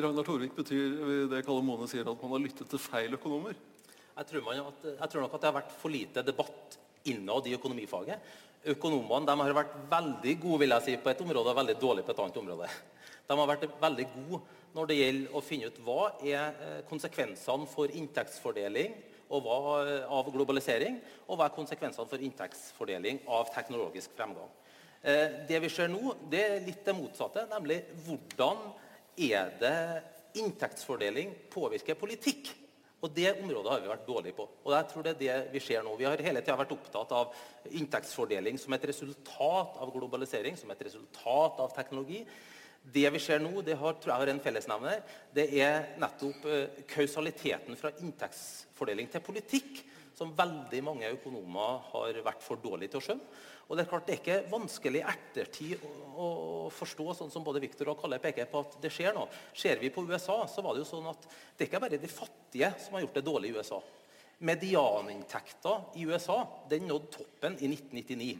Ragnar 0.00 0.24
Torvik, 0.24 0.56
betyr 0.56 1.28
det 1.28 1.42
Kalle 1.44 1.66
Mone 1.66 1.90
sier 1.90 2.08
at 2.08 2.24
man 2.24 2.32
har 2.32 2.44
lyttet 2.46 2.72
til 2.72 2.80
feil 2.80 3.18
økonomer? 3.18 3.58
Jeg 4.16 4.28
tror, 4.28 4.46
man 4.46 4.64
at, 4.64 4.88
jeg 4.94 5.12
tror 5.12 5.26
nok 5.26 5.36
at 5.36 5.44
det 5.44 5.50
har 5.50 5.58
vært 5.58 5.76
for 5.76 5.92
lite 5.92 6.24
debatt 6.24 6.78
innad 7.12 7.48
i 7.50 7.54
økonomifaget. 7.58 8.32
Økonomene 8.70 9.36
har 9.38 9.54
vært 9.56 9.78
veldig 9.90 10.34
gode 10.42 10.62
vil 10.62 10.74
jeg 10.76 10.86
si, 10.86 10.96
på 11.02 11.10
et 11.10 11.22
område 11.24 11.50
og 11.50 11.58
veldig 11.58 11.78
dårlige 11.80 12.06
på 12.06 12.14
et 12.14 12.20
annet 12.24 12.42
område. 12.42 12.68
De 13.26 13.38
har 13.38 13.48
vært 13.48 13.70
veldig 13.80 14.06
gode 14.16 14.42
når 14.72 14.88
det 14.88 14.98
gjelder 14.98 15.34
å 15.36 15.42
finne 15.44 15.68
ut 15.68 15.80
hva 15.84 16.02
er 16.24 16.44
eh, 16.52 16.78
konsekvensene 16.88 17.68
for 17.68 17.92
inntektsfordeling 17.92 18.94
hva, 19.40 19.58
eh, 19.86 20.04
av 20.12 20.30
globalisering, 20.32 20.98
og 21.28 21.38
hva 21.38 21.48
er 21.48 21.56
konsekvensene 21.56 22.08
for 22.08 22.20
inntektsfordeling 22.20 23.22
av 23.26 23.52
teknologisk 23.54 24.12
fremgang. 24.16 24.50
Eh, 25.02 25.46
det 25.48 25.60
vi 25.62 25.70
ser 25.72 25.88
nå, 25.88 26.14
det 26.30 26.42
er 26.42 26.66
litt 26.66 26.84
det 26.84 26.94
motsatte, 26.96 27.46
nemlig 27.50 27.82
hvordan 28.04 28.60
er 29.16 29.54
det 29.60 29.78
inntektsfordeling 30.42 31.32
påvirker 31.52 31.98
politikk? 31.98 32.52
Og 33.02 33.10
Det 33.10 33.32
området 33.34 33.72
har 33.72 33.80
vi 33.82 33.90
vært 33.90 34.06
dårlige 34.06 34.36
på. 34.36 34.46
Og 34.62 34.72
jeg 34.76 34.88
tror 34.92 35.02
det 35.02 35.12
er 35.12 35.20
det 35.22 35.52
Vi 35.52 35.60
ser 35.60 35.82
nå. 35.82 35.96
Vi 35.98 36.06
har 36.06 36.22
hele 36.22 36.40
tida 36.40 36.56
vært 36.56 36.74
opptatt 36.76 37.12
av 37.12 37.34
inntektsfordeling 37.70 38.58
som 38.58 38.72
et 38.72 38.88
resultat 38.92 39.78
av 39.82 39.90
globalisering, 39.90 40.56
som 40.56 40.70
et 40.70 40.84
resultat 40.86 41.62
av 41.64 41.74
teknologi. 41.74 42.22
Det 42.82 43.06
vi 43.14 43.18
ser 43.22 43.42
nå, 43.42 43.62
det 43.62 43.76
har, 43.78 43.94
tror 43.94 44.12
jeg 44.12 44.22
har 44.22 44.30
en 44.32 44.42
fellesnevner. 44.42 45.02
Det 45.34 45.48
er 45.62 45.92
nettopp 46.02 46.46
eh, 46.50 46.82
kausaliteten 46.90 47.78
fra 47.78 47.92
inntektsfordeling 48.02 49.10
til 49.10 49.22
politikk 49.22 49.82
som 50.16 50.34
veldig 50.36 50.82
mange 50.84 51.10
økonomer 51.14 51.80
har 51.92 52.20
vært 52.24 52.44
for 52.44 52.60
dårlige 52.62 52.92
til 52.92 53.00
å 53.00 53.06
skjønne. 53.06 53.40
Og 53.68 53.78
Det 53.78 53.84
er 53.84 53.88
klart 53.88 54.08
det 54.08 54.14
er 54.14 54.20
ikke 54.20 54.50
vanskelig 54.52 55.00
i 55.00 55.08
ettertid 55.08 55.84
å, 56.20 56.68
forstå, 56.74 57.06
sånn 57.16 57.30
som 57.32 57.44
både 57.46 57.62
Victor 57.62 57.88
og 57.88 58.00
Kalle 58.02 58.18
peker 58.20 58.50
på, 58.50 58.60
at 58.66 58.74
det 58.82 58.90
skjer 58.92 59.14
noe. 59.16 59.30
Ser 59.56 59.80
vi 59.80 59.88
på 59.94 60.04
USA, 60.04 60.42
så 60.50 60.64
var 60.64 60.74
det 60.74 60.82
jo 60.82 60.90
sånn 60.90 61.08
at 61.08 61.24
det 61.24 61.64
er 61.64 61.70
ikke 61.70 61.80
bare 61.86 62.00
de 62.02 62.10
fattige 62.10 62.68
som 62.82 62.98
har 62.98 63.06
gjort 63.06 63.16
det 63.16 63.24
dårlig 63.30 63.52
i 63.52 63.56
USA. 63.56 63.78
Medianinntekta 64.42 65.76
i 65.96 66.04
USA 66.10 66.42
den 66.68 66.84
nådde 66.90 67.12
toppen 67.16 67.56
i 67.62 67.70
1999. 67.70 68.34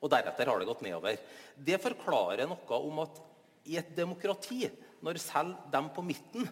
Og 0.00 0.10
deretter 0.12 0.50
har 0.50 0.60
det 0.60 0.68
gått 0.68 0.82
nedover. 0.84 1.22
Det 1.54 1.80
forklarer 1.84 2.48
noe 2.48 2.80
om 2.80 3.04
at 3.04 3.22
i 3.70 3.78
et 3.80 3.94
demokrati, 3.96 4.66
når 5.04 5.20
selv 5.22 5.68
dem 5.72 5.86
på 5.94 6.02
midten 6.04 6.48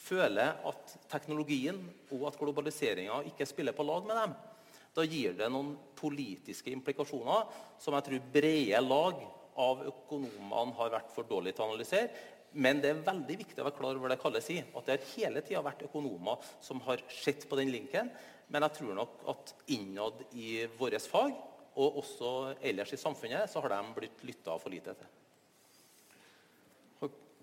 føler 0.00 0.62
at 0.66 0.94
teknologien 1.12 1.80
og 2.14 2.26
at 2.30 2.38
globaliseringa 2.40 3.20
ikke 3.30 3.48
spiller 3.48 3.76
på 3.76 3.86
lag 3.86 4.06
med 4.08 4.18
dem, 4.20 4.34
da 4.96 5.04
gir 5.06 5.36
det 5.38 5.46
noen 5.52 5.74
politiske 5.98 6.72
implikasjoner 6.74 7.52
som 7.78 7.94
jeg 7.94 8.06
tror 8.08 8.30
brede 8.34 8.80
lag 8.82 9.20
av 9.60 9.84
økonomene 9.90 10.76
har 10.78 10.92
vært 10.96 11.12
for 11.14 11.28
dårlige 11.28 11.58
til 11.58 11.66
å 11.66 11.70
analysere. 11.70 12.10
Men 12.50 12.80
det 12.82 12.90
er 12.90 13.04
veldig 13.06 13.36
viktig 13.44 13.62
å 13.62 13.68
være 13.68 13.76
klar 13.76 13.98
over 13.98 14.10
det 14.10 14.18
Kalle 14.18 14.40
sier, 14.42 14.66
at 14.74 14.88
det 14.88 14.96
har 14.96 15.12
hele 15.12 15.42
tida 15.46 15.62
vært 15.62 15.84
økonomer 15.86 16.42
som 16.64 16.82
har 16.88 17.02
sett 17.14 17.46
på 17.46 17.58
den 17.60 17.70
linken. 17.70 18.10
Men 18.50 18.66
jeg 18.66 18.80
tror 18.80 18.96
nok 18.98 19.22
at 19.30 19.54
innad 19.70 20.24
i 20.34 20.64
vårt 20.78 21.06
fag, 21.12 21.36
og 21.78 22.00
også 22.02 22.30
ellers 22.66 22.90
i 22.96 22.98
samfunnet, 22.98 23.46
så 23.50 23.62
har 23.62 23.76
de 23.76 23.94
blitt 24.00 24.24
lytta 24.26 24.56
for 24.58 24.74
lite 24.74 24.96
til 24.98 25.06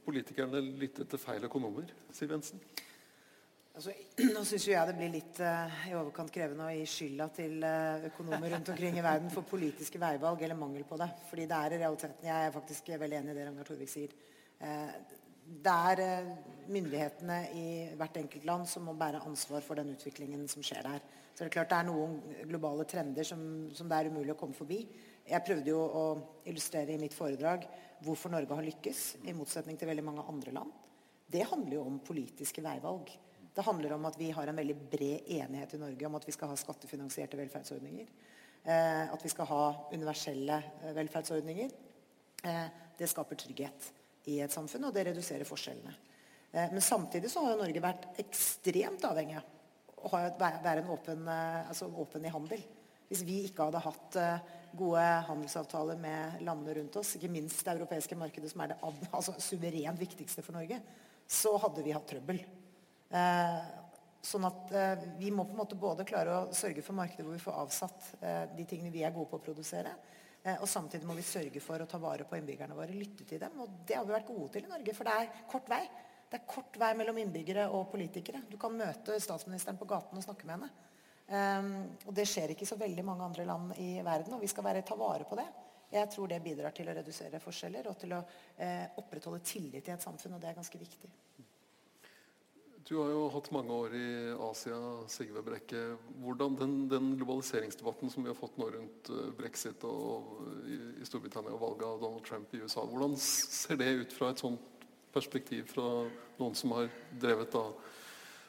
politikerne 0.08 0.62
lyttet 0.80 1.10
til 1.12 1.22
feil 1.22 1.44
økonomer? 1.48 1.92
Siv 2.16 2.32
Jensen? 2.32 2.62
Altså, 3.78 3.94
nå 4.34 4.42
syns 4.48 4.66
jeg 4.72 4.90
det 4.90 4.96
blir 4.98 5.12
litt 5.14 5.40
uh, 5.44 5.76
i 5.86 5.94
overkant 5.94 6.32
krevende 6.34 6.66
å 6.66 6.74
gi 6.74 6.88
skylda 6.90 7.28
til 7.36 7.60
uh, 7.62 8.08
økonomer 8.10 8.56
rundt 8.56 8.72
omkring 8.74 8.98
i 8.98 9.06
verden 9.06 9.30
for 9.34 9.46
politiske 9.46 10.02
veivalg 10.02 10.42
eller 10.42 10.58
mangel 10.58 10.88
på 10.88 10.98
det. 10.98 11.12
Fordi 11.30 11.46
det 11.52 11.60
er 11.60 11.76
i 11.76 11.80
realiteten 11.84 12.32
Jeg 12.32 12.48
er 12.48 12.56
faktisk 12.56 12.90
veldig 12.96 13.20
enig 13.20 13.36
i 13.36 13.38
det 13.38 13.46
Ragnar 13.46 13.70
Torvik 13.70 13.92
sier. 13.92 14.16
Uh, 14.58 14.96
det 15.48 15.76
er 15.92 16.32
myndighetene 16.68 17.38
i 17.56 17.68
hvert 17.96 18.18
enkelt 18.20 18.48
land 18.50 18.66
som 18.68 18.84
må 18.90 18.98
bære 19.00 19.22
ansvar 19.30 19.62
for 19.64 19.80
den 19.80 19.94
utviklingen 19.94 20.48
som 20.52 20.66
skjer 20.66 20.82
der. 20.84 21.06
Så 21.32 21.44
det 21.44 21.52
er 21.52 21.54
klart 21.60 21.70
det 21.72 21.78
er 21.78 21.88
noen 21.88 22.18
globale 22.50 22.84
trender 22.90 23.28
som, 23.28 23.40
som 23.78 23.88
det 23.88 24.00
er 24.00 24.10
umulig 24.10 24.34
å 24.34 24.40
komme 24.40 24.58
forbi. 24.58 24.82
Jeg 25.28 25.46
prøvde 25.46 25.70
jo 25.70 25.84
å 25.86 26.04
illustrere 26.50 26.96
i 26.96 27.00
mitt 27.00 27.16
foredrag 27.16 27.68
hvorfor 28.06 28.32
Norge 28.34 28.56
har 28.58 28.66
lykkes, 28.66 29.04
i 29.28 29.36
motsetning 29.36 29.78
til 29.80 29.90
veldig 29.90 30.06
mange 30.06 30.26
andre 30.30 30.54
land. 30.56 30.74
Det 31.28 31.44
handler 31.50 31.80
jo 31.80 31.86
om 31.90 32.00
politiske 32.06 32.64
veivalg. 32.64 33.10
Det 33.58 33.66
handler 33.66 33.96
om 33.96 34.06
at 34.06 34.18
vi 34.20 34.30
har 34.32 34.48
en 34.48 34.60
veldig 34.60 34.76
bred 34.92 35.30
enighet 35.40 35.74
i 35.74 35.82
Norge 35.82 36.08
om 36.08 36.16
at 36.20 36.28
vi 36.28 36.36
skal 36.36 36.52
ha 36.52 36.58
skattefinansierte 36.60 37.40
velferdsordninger. 37.40 38.12
Eh, 38.68 39.14
at 39.14 39.24
vi 39.24 39.32
skal 39.32 39.48
ha 39.48 39.64
universelle 39.94 40.58
eh, 40.84 40.94
velferdsordninger. 40.96 41.72
Eh, 42.44 42.68
det 43.00 43.10
skaper 43.10 43.40
trygghet 43.40 43.90
i 44.28 44.42
et 44.44 44.54
samfunn, 44.54 44.90
og 44.90 44.96
det 44.96 45.08
reduserer 45.08 45.48
forskjellene. 45.48 45.94
Men 46.58 46.82
samtidig 46.82 47.30
så 47.30 47.44
har 47.44 47.54
jo 47.54 47.60
Norge 47.60 47.82
vært 47.84 48.06
ekstremt 48.24 49.04
avhengig 49.06 49.36
av 49.38 50.06
å 50.08 50.22
være 50.40 50.80
en 50.80 50.90
åpen, 50.90 51.28
altså 51.28 51.90
åpen 52.02 52.24
i 52.26 52.32
handel. 52.32 52.64
Hvis 53.10 53.22
vi 53.28 53.42
ikke 53.46 53.68
hadde 53.68 53.82
hatt 53.84 54.18
gode 54.78 55.04
handelsavtaler 55.28 56.00
med 56.02 56.42
landene 56.46 56.78
rundt 56.80 56.98
oss, 57.00 57.16
ikke 57.18 57.32
minst 57.32 57.64
det 57.66 57.76
europeiske 57.76 58.18
markedet, 58.20 58.52
som 58.52 58.64
er 58.64 58.74
det 58.74 58.80
altså, 58.84 59.36
suverent 59.42 60.00
viktigste 60.02 60.44
for 60.46 60.58
Norge, 60.58 60.80
så 61.28 61.54
hadde 61.62 61.84
vi 61.86 61.96
hatt 61.96 62.08
trøbbel. 62.10 62.42
Eh, 63.16 63.60
sånn 64.28 64.48
at 64.50 64.74
eh, 64.76 65.06
vi 65.20 65.32
må 65.32 65.46
på 65.48 65.56
en 65.56 65.62
måte 65.62 65.80
både 65.80 66.08
klare 66.08 66.36
å 66.36 66.56
sørge 66.56 66.84
for 66.84 66.98
markedet 66.98 67.26
hvor 67.26 67.38
vi 67.38 67.44
får 67.44 67.60
avsatt 67.64 68.10
de 68.58 68.66
tingene 68.68 68.92
vi 68.92 69.06
er 69.08 69.16
gode 69.16 69.32
på 69.32 69.40
å 69.40 69.46
produsere, 69.48 69.94
og 70.48 70.68
samtidig 70.70 71.04
må 71.04 71.16
vi 71.18 71.26
sørge 71.28 71.60
for 71.60 71.82
å 71.84 71.88
ta 71.90 72.00
vare 72.00 72.24
på 72.24 72.38
innbyggerne 72.38 72.76
våre, 72.78 72.94
lytte 72.96 73.26
til 73.28 73.42
dem. 73.42 73.58
Og 73.60 73.82
det 73.88 73.98
har 73.98 74.06
vi 74.08 74.14
vært 74.16 74.30
gode 74.30 74.54
til 74.54 74.64
i 74.64 74.70
Norge, 74.72 74.94
for 74.96 75.10
det 75.10 75.16
er 75.20 75.42
kort 75.52 75.68
vei. 75.68 75.82
Det 76.28 76.40
er 76.42 76.48
kort 76.48 76.76
vei 76.80 76.94
mellom 77.00 77.20
innbyggere 77.22 77.66
og 77.72 77.90
politikere. 77.92 78.42
Du 78.48 78.56
kan 78.60 78.76
møte 78.76 79.16
statsministeren 79.24 79.80
på 79.80 79.88
gaten 79.88 80.20
og 80.20 80.24
snakke 80.24 80.48
med 80.48 80.58
henne. 80.58 80.70
Um, 81.28 81.72
og 82.08 82.14
Det 82.16 82.24
skjer 82.30 82.54
ikke 82.54 82.64
i 82.64 82.70
så 82.70 82.78
veldig 82.80 83.04
mange 83.04 83.26
andre 83.26 83.46
land 83.48 83.74
i 83.84 83.98
verden, 84.00 84.38
og 84.38 84.44
vi 84.44 84.48
skal 84.52 84.64
være, 84.64 84.86
ta 84.88 84.96
vare 84.96 85.28
på 85.28 85.36
det. 85.40 85.48
Jeg 85.92 86.12
tror 86.12 86.28
det 86.28 86.44
bidrar 86.44 86.76
til 86.76 86.88
å 86.88 86.96
redusere 86.96 87.40
forskjeller 87.40 87.88
og 87.88 87.96
til 88.00 88.12
å 88.16 88.20
eh, 88.60 88.90
opprettholde 89.00 89.40
tillit 89.48 89.88
i 89.88 89.94
et 89.94 90.04
samfunn, 90.04 90.36
og 90.36 90.42
det 90.44 90.50
er 90.50 90.58
ganske 90.58 90.80
viktig. 90.80 91.12
Du 92.88 92.94
har 93.02 93.12
jo 93.12 93.26
hatt 93.32 93.50
mange 93.52 93.76
år 93.76 93.96
i 94.00 94.10
Asia, 94.48 94.78
Sigve 95.12 95.42
Brekke. 95.44 95.82
Hvordan 96.24 96.56
den, 96.60 96.76
den 96.92 97.10
globaliseringsdebatten 97.20 98.12
som 98.12 98.24
vi 98.24 98.32
har 98.32 98.38
fått 98.38 98.56
nå 98.60 98.70
rundt 98.72 99.12
brexit 99.36 99.36
brexit 99.40 99.84
og, 99.88 100.38
i, 100.64 100.78
i, 101.02 101.08
Storbritannia 101.08 101.56
og 101.56 101.64
valget 101.66 101.88
av 101.90 102.00
Donald 102.04 102.24
Trump 102.28 102.56
i 102.56 102.62
USA, 102.64 102.86
hvordan 102.88 103.16
ser 103.20 103.80
det 103.80 103.92
ut 104.06 104.16
fra 104.16 104.32
et 104.32 104.44
sånt 104.44 104.88
perspektiv 105.12 105.68
fra 105.74 105.88
noen 106.40 106.56
som 106.56 106.76
har 106.78 106.88
drevet 107.20 107.52
da 107.52 107.66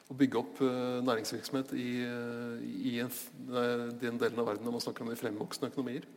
å 0.09 0.17
bygge 0.17 0.41
opp 0.41 0.63
uh, 0.65 1.01
næringsvirksomhet 1.05 1.75
i, 1.77 1.89
uh, 2.09 2.57
i 2.63 2.95
en, 3.03 3.13
den 4.01 4.17
delen 4.21 4.41
av 4.41 4.49
verden 4.49 4.65
når 4.65 4.79
man 4.79 4.85
snakker 4.85 5.05
om 5.05 5.13
de 5.13 5.19
fremvoksende 5.21 5.71
økonomier? 5.73 6.09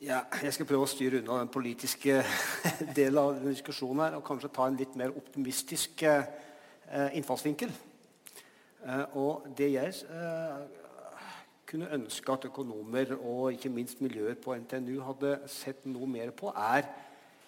Ja, 0.00 0.22
jeg 0.42 0.56
skal 0.56 0.66
prøve 0.66 0.86
å 0.86 0.90
styre 0.90 1.20
unna 1.20 1.42
den 1.42 1.52
politiske 1.52 2.22
delen 2.98 3.20
av 3.20 3.34
denne 3.36 3.54
diskusjonen 3.54 4.02
her, 4.06 4.18
og 4.18 4.24
kanskje 4.26 4.52
ta 4.56 4.66
en 4.66 4.78
litt 4.80 4.96
mer 4.98 5.14
optimistisk 5.14 6.04
uh, 6.08 7.08
innfallsvinkel. 7.14 7.72
og 9.14 9.44
det 9.56 9.66
jeg 9.74 9.92
kunne 11.68 11.90
ønske 11.94 12.32
at 12.32 12.46
økonomer 12.48 13.12
og 13.18 13.52
ikke 13.52 13.70
minst 13.70 14.00
miljøer 14.00 14.34
på 14.40 14.56
NTNU 14.56 14.96
hadde 15.04 15.34
sett 15.46 15.84
noe 15.86 16.08
mer 16.08 16.32
på, 16.34 16.50
er 16.50 16.88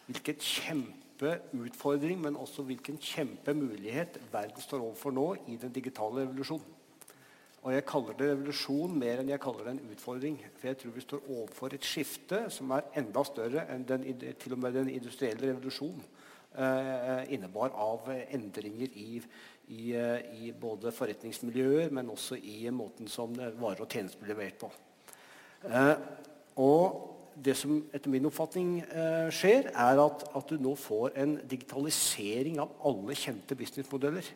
hvilket 0.07 0.45
kjempe 0.45 1.02
kjempeutfordring, 1.23 2.21
men 2.21 2.37
også 2.37 2.65
hvilken 2.67 2.99
kjempemulighet 2.99 4.19
verden 4.33 4.63
står 4.63 4.83
overfor 4.83 5.15
nå 5.15 5.27
i 5.49 5.57
den 5.57 5.73
digitale 5.73 6.27
revolusjonen. 6.27 6.79
Og 7.63 7.71
jeg 7.71 7.85
kaller 7.87 8.17
det 8.19 8.29
revolusjon 8.33 8.95
mer 8.99 9.21
enn 9.23 9.31
jeg 9.31 9.41
kaller 9.43 9.69
det 9.69 9.77
en 9.77 9.93
utfordring. 9.95 10.41
For 10.59 10.67
jeg 10.67 10.81
tror 10.81 10.95
vi 10.97 11.05
står 11.05 11.29
overfor 11.31 11.77
et 11.77 11.87
skifte 11.87 12.41
som 12.51 12.73
er 12.75 12.89
enda 12.99 13.23
større 13.25 13.69
enn 13.71 13.87
den, 13.87 14.07
til 14.19 14.57
og 14.57 14.63
med 14.65 14.75
den 14.75 14.91
industrielle 14.91 15.53
revolusjonen 15.53 16.03
eh, 16.59 17.35
innebar 17.37 17.71
av 17.79 18.11
endringer 18.25 18.99
i, 18.99 19.23
i, 19.69 19.95
eh, 19.95 20.19
i, 20.43 20.51
både 20.59 20.91
forretningsmiljøer, 20.91 21.95
men 21.95 22.11
også 22.11 22.41
i 22.43 22.67
måten 22.75 23.07
som 23.07 23.39
varer 23.39 23.87
og 23.87 23.89
tjenester 23.89 24.25
blir 24.25 24.35
levert 24.35 24.59
på. 24.65 24.73
Eh, 25.71 25.95
og 26.59 27.12
det 27.35 27.55
som 27.59 27.79
etter 27.95 28.13
min 28.13 28.27
oppfatning 28.29 28.81
eh, 28.83 29.29
skjer, 29.35 29.71
er 29.71 30.01
at, 30.03 30.25
at, 30.33 30.51
du 30.51 30.61
nå 30.61 30.75
får 30.79 31.17
en 31.23 31.37
digitalisering 31.49 32.61
av 32.63 32.75
alle 32.89 33.17
kjente 33.19 33.57
businessmodeller. 33.59 34.33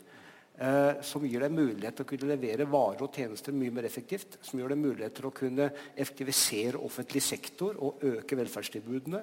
Eh, 0.56 1.02
som 1.04 1.24
gir 1.28 1.42
deg 1.44 1.52
mulighet 1.52 1.98
til 1.98 2.06
å 2.06 2.08
kunne 2.08 2.30
levere 2.30 2.64
varer 2.72 3.04
og 3.04 3.12
tjenester 3.12 3.52
mye 3.52 3.74
mer 3.76 3.84
effektivt. 3.88 4.38
Som 4.40 4.62
gjør 4.62 4.72
deg 4.72 4.80
mulighet 4.80 5.18
til 5.18 5.28
å 5.28 5.34
kunne 5.36 5.68
effektivisere 5.92 6.80
offentlig 6.80 7.22
sektor 7.24 7.76
og 7.76 8.04
øke 8.08 8.38
velferdstilbudene. 8.40 9.22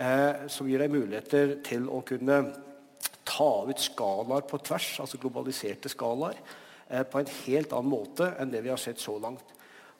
Eh, 0.00 0.46
som 0.48 0.68
gir 0.70 0.80
deg 0.80 0.94
muligheter 0.94 1.58
til 1.66 1.90
å 1.92 2.00
kunne 2.08 2.38
ta 3.28 3.52
ut 3.68 3.80
skalaer 3.80 4.46
på 4.48 4.60
tvers, 4.64 4.94
altså 5.04 5.20
globaliserte 5.20 5.92
skalaer, 5.92 6.38
eh, 6.88 7.04
på 7.04 7.20
en 7.20 7.34
helt 7.44 7.72
annen 7.76 7.92
måte 7.92 8.32
enn 8.40 8.50
det 8.50 8.62
vi 8.64 8.72
har 8.72 8.80
sett 8.80 9.00
så 9.00 9.18
langt. 9.20 9.44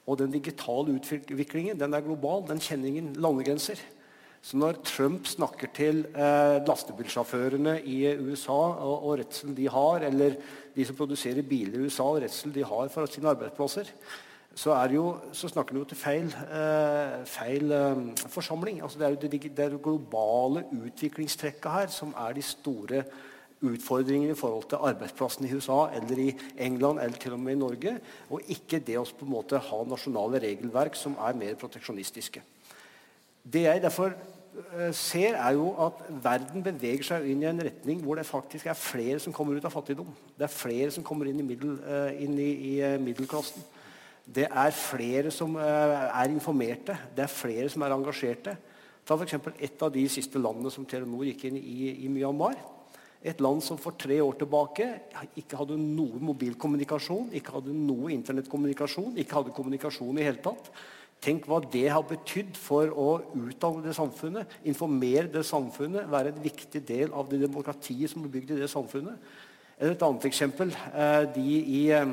Og 0.07 0.19
den 0.19 0.33
digitale 0.33 0.97
utviklingen 0.97 1.79
den 1.79 1.93
er 1.95 2.03
global. 2.03 2.43
Den 2.49 2.61
kjenner 2.63 2.91
ingen 2.91 3.13
landegrenser. 3.15 3.79
Så 4.43 4.57
når 4.59 4.81
Trump 4.83 5.27
snakker 5.27 5.69
til 5.71 6.01
eh, 6.11 6.57
lastebilsjåførene 6.67 7.77
i 7.87 8.01
USA 8.19 8.57
og, 8.83 9.05
og 9.07 9.17
redselen 9.21 9.55
de 9.55 9.69
har, 9.71 10.03
eller 10.03 10.35
de 10.75 10.85
som 10.85 10.97
produserer 10.99 11.47
biler 11.47 11.79
i 11.79 11.85
USA 11.87 12.03
og 12.03 12.19
redselen 12.25 12.55
de 12.57 12.65
har 12.67 12.91
for 12.91 13.07
sine 13.07 13.31
arbeidsplasser, 13.31 13.93
så, 14.53 14.75
jo, 14.91 15.05
så 15.33 15.47
snakker 15.47 15.73
han 15.73 15.79
jo 15.81 15.87
til 15.89 15.97
feil, 15.97 16.27
eh, 16.27 17.21
feil 17.25 17.71
eh, 17.71 18.01
forsamling. 18.27 18.83
Altså 18.83 18.99
det 18.99 19.07
er 19.07 19.15
jo 19.15 19.21
det, 19.21 19.31
det, 19.47 19.65
er 19.65 19.77
globale 19.77 20.65
utviklingstrekket 20.75 21.71
her 21.71 21.87
som 21.87 22.11
er 22.27 22.35
de 22.35 22.43
store 22.43 22.99
utfordringene 22.99 23.31
i 23.63 24.35
forhold 24.35 24.67
til 24.69 24.81
arbeidsplassene 24.89 25.47
i 25.47 25.55
USA 25.55 25.87
eller 25.95 26.19
i 26.19 26.35
England 26.57 26.99
eller 26.99 27.17
til 27.17 27.33
og 27.33 27.39
med 27.39 27.55
i 27.55 27.59
Norge, 27.59 27.99
og 28.29 28.41
ikke 28.47 28.79
det 28.79 28.97
å 28.99 29.05
på 29.05 29.25
en 29.25 29.31
måte 29.31 29.57
ha 29.57 29.83
nasjonale 29.87 30.41
regelverk 30.43 30.95
som 30.99 31.15
er 31.15 31.37
mer 31.39 31.55
proteksjonistiske. 31.55 32.41
Det 33.43 33.63
jeg 33.65 33.81
derfor 33.83 34.13
eh, 34.13 34.91
ser, 34.91 35.35
er 35.35 35.55
jo 35.55 35.73
at 35.79 36.03
verden 36.23 36.63
beveger 36.63 37.03
seg 37.03 37.29
inn 37.31 37.43
i 37.43 37.49
en 37.49 37.63
retning 37.63 38.03
hvor 38.03 38.19
det 38.19 38.27
faktisk 38.27 38.67
er 38.67 38.79
flere 38.79 39.19
som 39.19 39.35
kommer 39.35 39.55
ut 39.55 39.65
av 39.65 39.73
fattigdom. 39.73 40.11
Det 40.37 40.47
er 40.47 40.53
flere 40.53 40.91
som 40.91 41.03
kommer 41.03 41.31
inn 41.31 41.39
i, 41.39 41.47
middel, 41.47 41.79
eh, 41.83 42.23
inn 42.23 42.37
i, 42.39 42.51
i 42.51 42.75
eh, 42.83 42.99
middelklassen. 43.01 43.63
Det 44.23 44.45
er 44.47 44.71
flere 44.71 45.31
som 45.35 45.57
er 45.59 46.31
informerte. 46.31 46.95
Det 47.11 47.25
er 47.25 47.31
flere 47.31 47.67
som 47.67 47.83
er 47.83 47.91
engasjerte. 47.91 48.53
Ta 49.03 49.17
f.eks. 49.19 49.35
et 49.59 49.83
av 49.83 49.91
de 49.91 50.03
siste 50.07 50.39
landene 50.39 50.71
som 50.71 50.85
Telenor 50.87 51.25
gikk 51.27 51.49
inn 51.49 51.57
i, 51.59 51.89
i 52.05 52.11
Myanmar. 52.11 52.55
Et 53.23 53.39
land 53.39 53.63
som 53.63 53.79
for 53.79 53.95
tre 53.95 54.17
år 54.19 54.35
tilbake 54.35 54.89
ikke 55.39 55.55
hadde 55.61 55.77
noe 55.79 56.19
mobilkommunikasjon, 56.31 57.29
ikke 57.39 57.55
hadde 57.55 57.75
noe 57.75 58.11
internettkommunikasjon, 58.11 59.15
ikke 59.23 59.39
hadde 59.39 59.55
kommunikasjon 59.55 60.19
i 60.19 60.25
hele 60.27 60.43
tatt. 60.43 60.67
Tenk 61.23 61.47
hva 61.47 61.61
det 61.71 61.85
har 61.87 62.03
betydd 62.03 62.57
for 62.59 62.91
å 62.99 63.07
utdanne 63.45 63.85
det 63.85 63.95
samfunnet, 63.95 64.57
informere 64.67 65.29
det 65.31 65.45
samfunnet, 65.47 66.09
være 66.11 66.33
en 66.33 66.43
viktig 66.43 66.83
del 66.83 67.15
av 67.15 67.31
det 67.31 67.39
demokratiet 67.45 68.11
som 68.11 68.25
er 68.25 68.33
bygd 68.33 68.57
i 68.57 68.59
det 68.59 68.67
samfunnet. 68.71 69.31
Eller 69.79 69.95
et 69.95 70.03
annet 70.03 70.27
eksempel. 70.27 70.75
Eh, 70.91 71.23
de 71.37 71.47
i 71.63 71.81
eh, 71.95 72.11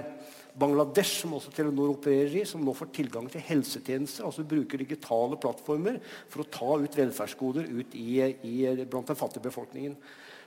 Bangladesh, 0.62 1.24
som 1.24 1.34
også 1.34 1.50
Telenor 1.54 1.96
opererer 1.96 2.38
i, 2.38 2.46
som 2.46 2.62
nå 2.62 2.74
får 2.76 2.92
tilgang 2.94 3.26
til 3.30 3.42
helsetjenester, 3.50 4.28
altså 4.28 4.46
bruker 4.46 4.78
digitale 4.78 5.38
plattformer 5.42 5.98
for 6.30 6.44
å 6.44 6.50
ta 6.54 6.78
ut 6.78 6.98
velferdsgoder 7.02 7.66
ut 7.66 7.98
i, 7.98 8.10
i, 8.46 8.56
blant 8.84 9.10
den 9.10 9.18
fattige 9.18 9.48
befolkningen. 9.50 9.98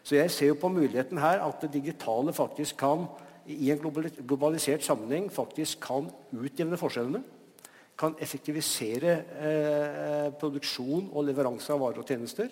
Så 0.04 0.18
jeg 0.18 0.32
ser 0.36 0.52
jo 0.52 0.60
på 0.60 0.72
muligheten 0.72 1.20
her 1.22 1.44
at 1.46 1.62
det 1.64 1.72
digitale 1.78 2.34
faktisk 2.36 2.78
kan 2.82 3.06
i 3.48 3.72
en 3.72 3.80
globalisert 4.28 4.84
sammenheng 4.84 5.30
faktisk 5.32 5.82
kan 5.84 6.10
utjevne 6.36 6.80
forskjellene. 6.80 7.24
Kan 8.00 8.16
effektivisere 8.24 9.14
eh, 9.48 10.28
produksjon 10.40 11.10
og 11.12 11.28
leveranse 11.28 11.72
av 11.74 11.82
varer 11.84 12.02
og 12.02 12.10
tjenester. 12.10 12.52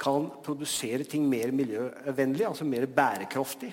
Kan 0.00 0.28
produsere 0.44 1.06
ting 1.08 1.28
mer 1.30 1.52
miljøvennlig, 1.54 2.46
altså 2.48 2.66
mer 2.68 2.88
bærekraftig. 2.90 3.72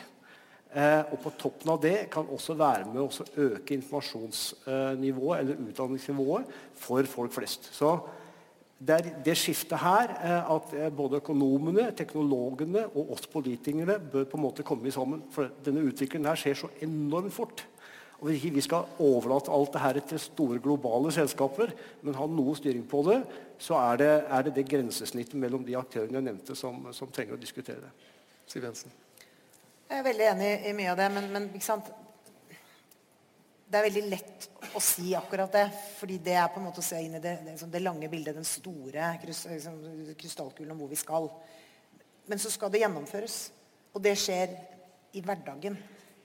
Eh, 0.72 1.02
og 1.12 1.18
på 1.20 1.34
toppen 1.40 1.74
av 1.74 1.82
det 1.84 1.98
kan 2.12 2.30
også 2.32 2.56
være 2.56 2.88
med 2.94 3.02
å 3.04 3.26
øke 3.48 3.76
informasjonsnivået 3.76 5.42
eller 5.42 5.64
utdanningsnivået 5.68 6.54
for 6.80 7.10
folk 7.12 7.36
flest. 7.36 7.68
Så 7.76 7.96
det 8.82 8.96
er 8.96 9.10
det 9.26 9.36
skiftet 9.38 9.78
her 9.78 10.10
eh, 10.26 10.54
at 10.56 10.72
eh, 10.74 10.94
både 10.94 11.20
økonomene, 11.22 11.92
teknologene 11.98 12.88
og 12.90 13.12
oss 13.14 13.28
politikere 13.30 14.00
bør 14.02 14.26
på 14.26 14.40
en 14.40 14.44
måte 14.48 14.66
komme 14.66 14.92
sammen. 14.94 15.22
For 15.34 15.52
denne 15.66 15.84
utviklingen 15.86 16.30
her 16.32 16.40
skjer 16.40 16.58
så 16.64 16.72
enormt 16.82 17.34
fort. 17.36 17.62
Og 18.20 18.28
Hvis 18.28 18.42
ikke 18.42 18.56
vi 18.56 18.66
skal 18.66 18.90
overlate 19.02 19.54
alt 19.54 19.74
det 19.74 19.82
her 19.82 20.00
til 20.00 20.20
store 20.22 20.60
globale 20.62 21.14
selskaper, 21.14 21.74
men 22.02 22.18
ha 22.18 22.26
noe 22.30 22.56
styring 22.58 22.84
på 22.90 23.04
det, 23.06 23.22
så 23.62 23.78
er 23.82 24.02
det 24.02 24.12
er 24.28 24.44
det, 24.46 24.56
det, 24.58 24.68
grensesnittet 24.70 25.38
mellom 25.42 25.66
de 25.66 25.78
aktørene 25.78 26.18
jeg 26.18 26.30
nevnte, 26.30 26.58
som, 26.58 26.86
som 26.94 27.10
trenger 27.14 27.38
å 27.38 27.42
diskutere 27.42 27.82
det. 27.86 28.12
Siv 28.50 28.66
Jensen. 28.66 28.94
Jeg 29.90 30.00
er 30.00 30.06
veldig 30.06 30.30
enig 30.34 30.52
i 30.70 30.74
mye 30.78 30.94
av 30.94 31.02
det, 31.02 31.10
men, 31.14 31.30
men 31.34 31.50
det 33.72 33.80
er 33.80 33.88
veldig 33.88 34.04
lett 34.12 34.48
å 34.76 34.82
si 34.84 35.14
akkurat 35.16 35.54
det. 35.54 35.64
fordi 35.98 36.18
det 36.24 36.36
er 36.36 36.50
på 36.52 36.60
en 36.60 36.68
måte 36.68 36.84
å 36.84 36.86
se 36.86 37.00
inn 37.00 37.16
i 37.16 37.24
det, 37.24 37.38
det, 37.46 37.54
liksom 37.54 37.72
det 37.72 37.82
lange 37.84 38.10
bildet, 38.12 38.36
den 38.36 38.48
store 38.48 39.14
liksom, 39.24 39.80
krystallkulen 40.20 40.74
om 40.74 40.84
hvor 40.84 40.92
vi 40.92 41.00
skal. 41.00 41.30
Men 42.28 42.42
så 42.42 42.52
skal 42.52 42.72
det 42.74 42.84
gjennomføres. 42.84 43.40
Og 43.96 44.04
det 44.04 44.16
skjer 44.20 44.54
i 45.16 45.24
hverdagen. 45.24 45.78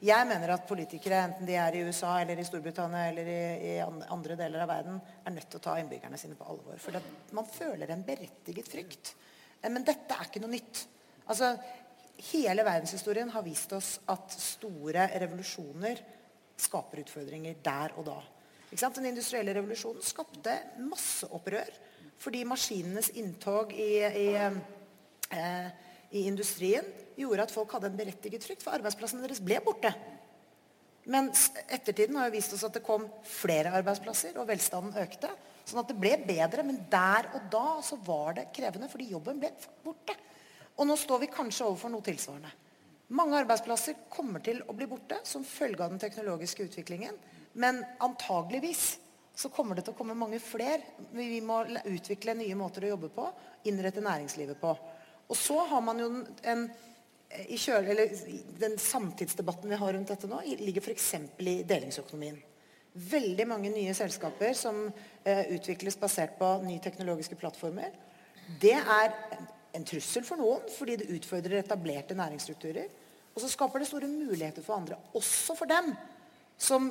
Jeg 0.06 0.28
mener 0.28 0.52
at 0.52 0.66
politikere, 0.68 1.22
enten 1.24 1.48
de 1.48 1.54
er 1.58 1.78
i 1.78 1.84
USA 1.86 2.18
eller 2.20 2.38
i 2.38 2.44
Storbritannia 2.46 3.06
eller 3.10 3.30
i, 3.30 3.38
i 3.70 3.72
andre 3.82 4.36
deler 4.38 4.66
av 4.66 4.70
verden, 4.70 4.98
er 5.24 5.34
nødt 5.34 5.48
til 5.50 5.62
å 5.62 5.64
ta 5.64 5.78
innbyggerne 5.80 6.20
sine 6.20 6.36
på 6.38 6.46
alvor. 6.50 6.76
For 6.82 6.98
man 7.38 7.48
føler 7.48 7.90
en 7.94 8.04
berettiget 8.06 8.68
frykt. 8.70 9.14
Eh, 9.62 9.70
men 9.70 9.86
dette 9.86 10.18
er 10.18 10.28
ikke 10.28 10.42
noe 10.44 10.54
nytt. 10.58 10.84
Altså, 11.30 11.54
Hele 12.30 12.62
verdenshistorien 12.64 13.28
har 13.28 13.42
vist 13.44 13.74
oss 13.76 13.88
at 14.08 14.32
store 14.32 15.02
revolusjoner 15.20 15.98
skaper 16.60 17.02
utfordringer 17.04 17.58
der 17.64 17.94
og 17.96 18.08
da. 18.08 18.16
Den 18.70 19.08
industrielle 19.12 19.54
revolusjonen 19.56 20.04
skapte 20.04 20.56
masse 20.82 21.28
opprør 21.32 21.70
fordi 22.20 22.46
maskinenes 22.48 23.10
inntog 23.20 23.72
i, 23.76 24.00
i, 24.00 24.28
eh, 24.36 25.66
i, 26.10 26.22
industrien 26.24 26.86
gjorde 27.16 27.44
at 27.44 27.52
folk 27.52 27.74
hadde 27.76 27.90
en 27.90 27.98
berettiget 27.98 28.44
frykt, 28.44 28.64
for 28.64 28.76
arbeidsplassene 28.76 29.20
deres 29.24 29.42
ble 29.44 29.58
borte. 29.64 29.92
Men 31.12 31.28
ettertiden 31.68 32.16
har 32.18 32.30
jo 32.30 32.34
vist 32.34 32.54
oss 32.56 32.64
at 32.66 32.78
det 32.78 32.84
kom 32.86 33.04
flere 33.28 33.74
arbeidsplasser, 33.78 34.34
og 34.40 34.48
velstanden 34.48 34.96
økte. 34.98 35.30
Sånn 35.66 35.82
at 35.82 35.90
det 35.90 35.98
ble 36.00 36.14
bedre, 36.26 36.64
men 36.66 36.80
der 36.90 37.28
og 37.36 37.50
da 37.52 37.66
så 37.84 37.98
var 38.06 38.38
det 38.38 38.48
krevende, 38.54 38.88
fordi 38.90 39.10
jobben 39.12 39.38
ble 39.42 39.52
borte. 39.84 40.16
Og 40.76 40.88
nå 40.88 40.96
står 40.98 41.22
vi 41.22 41.32
kanskje 41.32 41.68
overfor 41.68 41.92
noe 41.92 42.04
tilsvarende. 42.06 42.50
Mange 43.14 43.38
arbeidsplasser 43.38 43.94
kommer 44.10 44.42
til 44.42 44.62
å 44.66 44.74
bli 44.74 44.88
borte 44.90 45.20
som 45.22 45.44
følge 45.46 45.84
av 45.84 45.92
den 45.92 46.02
teknologiske 46.02 46.66
utviklingen. 46.66 47.14
Men 47.54 47.84
antageligvis 48.02 48.96
så 49.36 49.50
kommer 49.52 49.76
det 49.76 49.84
til 49.86 49.94
å 49.94 49.98
komme 49.98 50.16
mange 50.18 50.40
flere. 50.42 50.80
Vi 51.12 51.40
må 51.44 51.60
utvikle 51.84 52.34
nye 52.34 52.56
måter 52.58 52.86
å 52.86 52.94
jobbe 52.94 53.12
på, 53.14 53.28
innrette 53.68 54.02
næringslivet 54.02 54.58
på. 54.60 54.74
Og 55.26 55.38
så 55.38 55.60
har 55.70 55.82
man 55.84 56.00
jo 56.00 56.10
en 56.48 56.66
i 57.46 57.58
kjøle, 57.58 57.90
eller 57.90 58.12
Den 58.58 58.76
samtidsdebatten 58.78 59.70
vi 59.70 59.78
har 59.80 59.92
rundt 59.92 60.12
dette 60.12 60.28
nå, 60.30 60.40
ligger 60.60 60.84
f.eks. 60.84 61.08
i 61.42 61.56
delingsøkonomien. 61.66 62.38
Veldig 62.96 63.46
mange 63.50 63.70
nye 63.74 63.94
selskaper 63.94 64.54
som 64.56 64.86
eh, 64.88 65.42
utvikles 65.52 65.98
basert 66.00 66.38
på 66.38 66.48
nye 66.64 66.80
teknologiske 66.80 67.36
plattformer. 67.36 67.92
Det 68.62 68.76
er 68.78 69.12
en 69.76 69.86
trussel 69.86 70.24
for 70.26 70.40
noen 70.40 70.64
fordi 70.72 70.98
det 71.00 71.10
utfordrer 71.16 71.60
etablerte 71.60 72.16
næringsstrukturer. 72.18 72.88
Og 73.36 73.42
så 73.42 73.50
skaper 73.52 73.82
det 73.82 73.88
store 73.90 74.08
muligheter 74.08 74.64
for 74.64 74.78
andre, 74.78 74.98
også 75.14 75.56
for 75.58 75.68
dem 75.68 75.92
som 76.56 76.88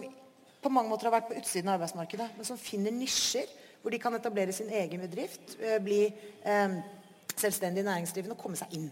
på 0.61 0.71
mange 0.73 0.89
måter 0.89 1.09
har 1.09 1.15
vært 1.19 1.29
på 1.29 1.37
utsiden 1.39 1.69
av 1.69 1.79
arbeidsmarkedet, 1.79 2.31
men 2.37 2.47
som 2.47 2.57
finner 2.57 2.93
nisjer 2.93 3.49
hvor 3.81 3.93
de 3.93 3.99
kan 4.01 4.13
etablere 4.17 4.53
sin 4.53 4.69
egen 4.73 5.01
bedrift, 5.05 5.57
eh, 5.61 5.77
bli 5.81 6.07
eh, 6.09 6.77
selvstendig 7.35 7.83
næringsdrivende 7.85 8.33
og 8.33 8.41
komme 8.41 8.57
seg 8.57 8.73
inn. 8.77 8.87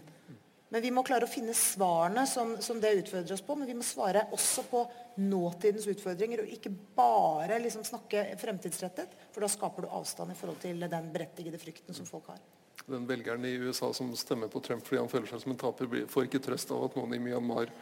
Men 0.70 0.82
vi 0.82 0.90
må 0.94 1.02
klare 1.06 1.26
å 1.26 1.30
finne 1.30 1.54
svarene 1.54 2.24
som, 2.30 2.56
som, 2.62 2.80
det 2.82 2.92
utfordrer 3.00 3.34
oss 3.36 3.42
på. 3.46 3.54
Men 3.58 3.68
vi 3.70 3.76
må 3.78 3.86
svare 3.86 4.24
også 4.34 4.64
på 4.66 4.80
nåtidens 5.22 5.86
utfordringer, 5.90 6.42
og 6.42 6.50
ikke 6.50 6.72
bare 6.96 7.60
liksom 7.62 7.86
snakke 7.86 8.24
fremtidsrettet. 8.40 9.14
For 9.30 9.44
da 9.44 9.50
skaper 9.50 9.86
du 9.86 9.94
avstand 9.94 10.34
i 10.34 10.38
forhold 10.38 10.58
til 10.62 10.82
den 10.90 11.10
berettigede 11.14 11.62
frykten 11.62 11.94
som 11.94 12.08
folk 12.10 12.32
har 12.32 12.42
den 12.86 13.06
velgeren 13.08 13.44
i 13.48 13.54
USA 13.64 13.92
som 13.96 14.10
stemmer 14.18 14.50
på 14.52 14.60
Trump 14.64 14.84
fordi 14.86 15.00
han 15.00 15.10
føler 15.10 15.30
seg 15.30 15.42
som 15.44 15.54
en 15.54 15.60
taper, 15.60 15.90
får 16.10 16.28
ikke 16.28 16.42
trøst 16.44 16.72
av 16.74 16.88
at 16.88 16.98
noen 16.98 17.14
i 17.16 17.20
Myanmar 17.22 17.72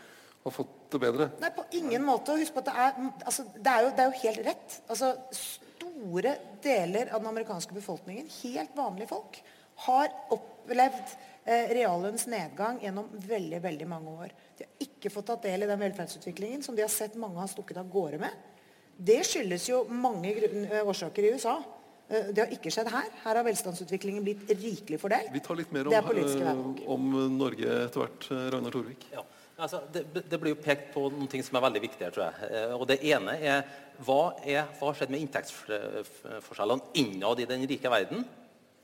har 0.43 0.55
fått 0.55 0.71
det 0.91 1.01
bedre? 1.03 1.29
Nei, 1.43 1.51
på 1.55 1.65
ingen 1.79 2.05
måte. 2.07 2.35
Husk 2.39 2.55
på 2.55 2.63
at 2.65 2.71
det 2.71 2.77
er, 2.85 3.11
altså, 3.25 3.45
det 3.55 3.73
er, 3.73 3.85
jo, 3.85 3.91
det 3.97 4.05
er 4.05 4.09
jo, 4.09 4.21
helt 4.23 4.47
rett. 4.49 4.79
Altså, 4.91 5.13
store 5.39 6.37
deler 6.65 7.13
av 7.13 7.23
den 7.23 7.31
amerikanske 7.31 7.77
befolkningen, 7.77 8.31
helt 8.43 8.75
vanlige 8.79 9.13
folk, 9.13 9.39
har 9.87 10.11
opplevd 10.35 11.15
eh, 11.47 11.71
reallønnsnedgang 11.79 12.83
gjennom 12.83 13.11
veldig 13.27 13.61
veldig 13.65 13.89
mange 13.91 14.17
år. 14.25 14.35
De 14.59 14.67
har 14.67 14.87
ikke 14.87 15.13
fått 15.15 15.31
tatt 15.31 15.47
del 15.47 15.65
i 15.65 15.71
den 15.71 15.81
velferdsutviklingen 15.83 16.67
som 16.67 16.77
de 16.77 16.85
har 16.85 16.93
sett 16.93 17.15
mange 17.19 17.41
har 17.41 17.51
stukket 17.51 17.81
av 17.81 17.91
gårde 17.91 18.21
med. 18.23 18.51
Det 19.03 19.23
skyldes 19.27 19.69
jo 19.71 19.85
mange 19.89 20.35
årsaker 20.83 21.27
i 21.27 21.33
USA. 21.39 21.57
Eh, 22.09 22.33
det 22.35 22.45
har 22.45 22.55
ikke 22.55 22.73
skjedd 22.73 22.91
her. 22.93 23.11
Her 23.23 23.39
har 23.39 23.47
velstandsutviklingen 23.47 24.25
blitt 24.27 24.51
rikelig 24.51 24.99
fordelt. 25.01 25.31
Vi 25.33 25.43
tar 25.45 25.59
litt 25.59 25.73
mer 25.73 25.89
om, 25.89 25.95
eh, 25.95 26.83
om 26.91 27.13
Norge 27.39 27.79
etter 27.87 28.05
hvert. 28.05 28.27
Eh, 28.31 28.51
Ragnar 28.55 28.75
Torvik. 28.75 29.07
Ja. 29.13 29.25
Altså, 29.63 29.83
det, 29.93 30.07
det, 30.15 30.41
blir 30.41 30.57
jo 30.57 30.63
pekt 30.63 30.93
på 30.95 31.05
noen 31.13 31.29
ting 31.31 31.43
som 31.45 31.57
er 31.57 31.63
veldig 31.69 31.83
viktige. 31.85 32.11
tror 32.11 32.33
jeg. 32.33 32.75
Og 32.75 32.87
Det 32.89 32.99
ene 33.05 33.37
er 33.39 33.63
hva, 34.03 34.35
er, 34.43 34.65
hva 34.79 34.89
har 34.91 34.97
skjedd 34.99 35.13
med 35.13 35.23
inntektsforskjellene 35.23 36.83
innad 36.99 37.41
i 37.41 37.47
den 37.47 37.67
rike 37.71 37.93
verden? 37.93 38.25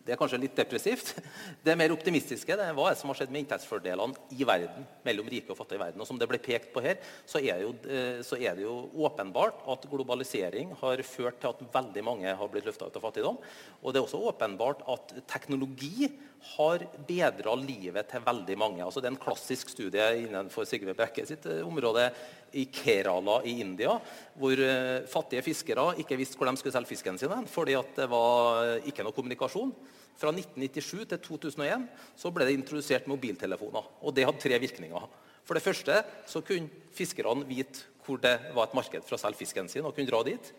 Det 0.09 0.15
er 0.15 0.21
kanskje 0.21 0.39
litt 0.41 0.57
depressivt. 0.57 1.11
Det 1.67 1.75
mer 1.77 1.93
optimistiske 1.93 2.57
det 2.57 2.65
er 2.65 2.77
hva 2.77 2.87
er 2.89 2.95
det 2.95 3.01
som 3.03 3.11
har 3.13 3.19
skjedd 3.19 3.33
med 3.35 3.43
inntektsfordelene 3.43 4.39
i 4.41 4.47
verden, 4.49 4.87
mellom 5.05 5.29
rike 5.29 5.53
og 5.53 5.59
fattige 5.59 5.77
i 5.77 5.83
verden. 5.83 6.01
Og 6.01 6.09
Som 6.09 6.21
det 6.21 6.29
ble 6.31 6.41
pekt 6.41 6.71
på 6.73 6.81
her, 6.81 6.97
så 7.29 7.43
er, 7.43 7.61
jo, 7.61 7.75
eh, 7.85 8.23
så 8.25 8.39
er 8.41 8.57
det 8.57 8.65
jo 8.65 8.79
åpenbart 9.05 9.61
at 9.69 9.85
globalisering 9.91 10.73
har 10.81 11.03
ført 11.05 11.43
til 11.43 11.53
at 11.53 11.61
veldig 11.75 12.07
mange 12.07 12.33
har 12.41 12.53
blitt 12.55 12.71
løfta 12.71 12.89
ut 12.89 12.97
av 12.97 13.05
fattigdom. 13.05 13.37
Og 13.83 13.93
det 13.93 14.01
er 14.01 14.09
også 14.09 14.23
åpenbart 14.33 14.87
at 14.89 15.13
teknologi 15.29 16.09
har 16.55 16.85
bedra 17.09 17.55
livet 17.59 18.09
til 18.09 18.25
veldig 18.25 18.57
mange. 18.59 18.85
Altså, 18.85 19.03
det 19.03 19.11
er 19.11 19.17
en 19.17 19.21
klassisk 19.21 19.73
studie 19.75 20.09
innenfor 20.23 20.65
Sigve 20.69 20.97
Brekke 20.97 21.27
sitt 21.29 21.45
eh, 21.51 21.61
område 21.67 22.09
i 22.57 22.65
Kerala 22.73 23.41
i 23.45 23.59
India, 23.61 23.99
hvor 24.39 24.63
uh, 24.63 25.07
fattige 25.11 25.45
fiskere 25.45 25.91
ikke 26.01 26.19
visste 26.21 26.39
hvor 26.39 26.49
de 26.49 26.57
skulle 26.61 26.75
selge 26.75 26.93
fisken 26.95 27.19
sin 27.21 27.49
fordi 27.51 27.77
det 27.97 28.09
var 28.11 28.79
ikke 28.89 29.05
noe 29.05 29.17
kommunikasjon. 29.17 29.73
Fra 30.19 30.33
1997 30.35 31.05
til 31.13 31.21
2001 31.23 31.85
så 32.19 32.31
ble 32.35 32.49
det 32.49 32.57
introdusert 32.57 33.07
mobiltelefoner. 33.07 33.85
og 34.03 34.15
Det 34.15 34.27
hadde 34.27 34.43
tre 34.43 34.59
virkninger. 34.59 35.05
For 35.47 35.55
det 35.55 35.63
første 35.63 36.01
så 36.27 36.43
kunne 36.45 36.91
fiskerne 36.93 37.47
vite 37.49 37.87
hvor 38.05 38.19
det 38.21 38.35
var 38.57 38.69
et 38.69 38.75
marked 38.77 39.05
for 39.05 39.17
å 39.17 39.21
selge 39.21 39.39
fisken 39.43 39.69
sin, 39.69 39.85
og 39.85 39.95
kunne 39.95 40.09
dra 40.09 40.23
dit. 40.27 40.51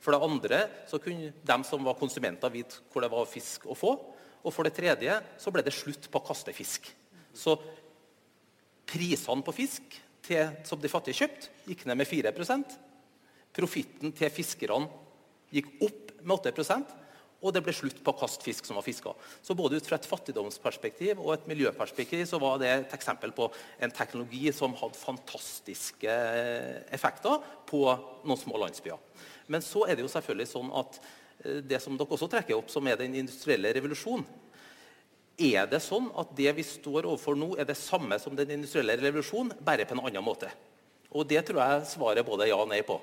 For 0.00 0.12
det 0.12 0.24
andre 0.24 0.60
så 0.88 0.98
kunne 1.00 1.32
de 1.32 1.56
som 1.68 1.84
var 1.84 1.96
konsumenter, 2.00 2.52
vite 2.52 2.82
hvor 2.92 3.04
det 3.04 3.12
var 3.12 3.28
fisk 3.28 3.68
å 3.70 3.76
få. 3.78 3.94
Og 4.44 4.52
for 4.52 4.66
det 4.66 4.74
tredje 4.76 5.16
så 5.40 5.52
ble 5.52 5.64
det 5.64 5.72
slutt 5.72 6.10
på 6.10 6.20
å 6.20 6.26
kaste 6.26 6.52
fisk. 6.56 6.90
Så 7.32 7.56
prisene 8.88 9.44
på 9.44 9.54
fisk 9.56 9.96
til, 10.24 10.50
som 10.66 10.80
de 10.80 10.90
fattige 10.90 11.22
kjøpte, 11.22 11.52
gikk 11.68 11.86
ned 11.88 12.00
med 12.00 12.10
4% 12.10 12.76
Profitten 13.54 14.10
til 14.10 14.32
fiskerne 14.34 14.88
gikk 15.54 15.68
opp 15.86 16.14
med 16.26 16.48
8% 16.50 16.94
og 17.44 17.52
det 17.52 17.60
ble 17.64 17.74
slutt 17.76 17.98
på 18.00 18.12
å 18.14 18.16
kaste 18.16 18.44
fisk 18.46 18.64
som 18.64 18.78
var 18.78 18.86
fiska. 18.86 19.12
Så 19.44 19.56
både 19.56 19.76
ut 19.76 19.84
fra 19.84 19.98
et 19.98 20.06
fattigdomsperspektiv 20.08 21.18
og 21.20 21.34
et 21.34 21.48
miljøperspektiv 21.50 22.22
så 22.28 22.40
var 22.40 22.56
det 22.62 22.70
et 22.72 22.94
eksempel 22.96 23.34
på 23.36 23.50
en 23.84 23.92
teknologi 23.92 24.48
som 24.56 24.76
hadde 24.80 24.96
fantastiske 24.96 26.14
effekter 26.94 27.44
på 27.68 27.82
noen 28.24 28.40
små 28.40 28.62
landsbyer. 28.62 28.96
Men 29.52 29.64
så 29.64 29.84
er 29.84 29.98
det 29.98 30.06
jo 30.06 30.14
selvfølgelig 30.14 30.48
sånn 30.54 30.72
at 30.80 30.96
eh, 31.44 31.60
det 31.68 31.82
som 31.84 32.00
dere 32.00 32.16
også 32.16 32.30
trekker 32.32 32.56
opp, 32.56 32.72
som 32.72 32.88
er 32.88 32.96
den 33.02 33.18
industrielle 33.20 33.74
revolusjonen 33.76 34.24
Er 35.34 35.66
det 35.66 35.80
sånn 35.82 36.10
at 36.14 36.30
det 36.38 36.52
vi 36.54 36.62
står 36.66 37.08
overfor 37.08 37.34
nå, 37.38 37.54
er 37.58 37.66
det 37.66 37.78
samme 37.78 38.20
som 38.22 38.36
den 38.38 38.52
industrielle 38.54 38.94
revolusjonen, 39.00 39.56
bare 39.66 39.86
på 39.86 39.96
en 39.96 40.04
annen 40.06 40.24
måte? 40.24 40.50
Og 41.14 41.26
det 41.30 41.44
tror 41.46 41.60
jeg 41.62 41.86
svaret 41.92 42.26
både 42.26 42.48
ja 42.50 42.58
og 42.58 42.70
nei 42.70 42.80
på. 42.86 42.96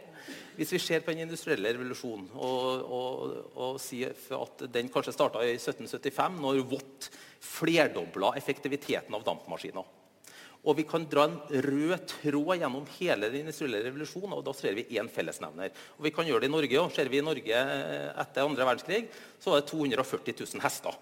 Hvis 0.58 0.74
vi 0.76 0.82
ser 0.84 1.04
på 1.04 1.14
den 1.14 1.26
industrielle 1.26 1.72
revolusjonen 1.72 2.28
og, 2.36 2.84
og, 2.84 3.36
og 3.56 3.80
sier 3.80 4.16
at 4.36 4.66
den 4.72 4.92
kanskje 4.92 5.16
starta 5.16 5.44
i 5.48 5.56
1775, 5.56 6.40
når 6.44 6.62
Watt 6.72 7.10
flerdobla 7.42 8.36
effektiviteten 8.40 9.16
av 9.16 9.26
dampmaskiner 9.28 9.98
og 10.62 10.78
vi 10.78 10.84
kan 10.86 11.08
dra 11.10 11.24
en 11.26 11.40
rød 11.66 12.04
tråd 12.12 12.60
gjennom 12.62 12.84
hele 13.00 13.30
den 13.34 13.42
industrielle 13.42 13.80
revolusjonen. 13.88 14.36
og 14.38 14.44
Da 14.46 14.54
ser 14.54 14.76
vi 14.78 14.86
én 14.94 15.10
fellesnevner. 15.10 15.72
Og 15.98 16.04
Vi 16.06 16.12
kan 16.14 16.28
gjøre 16.28 16.42
det 16.42 16.50
i 16.52 16.54
Norge 16.54 16.78
òg. 16.78 16.92
Ser 16.94 17.10
vi 17.10 17.18
i 17.18 17.26
Norge 17.26 17.64
etter 18.22 18.46
andre 18.46 18.66
verdenskrig, 18.66 19.10
så 19.40 19.50
var 19.50 19.62
det 19.62 19.72
240 19.72 20.36
000 20.38 20.62
hester. 20.62 20.94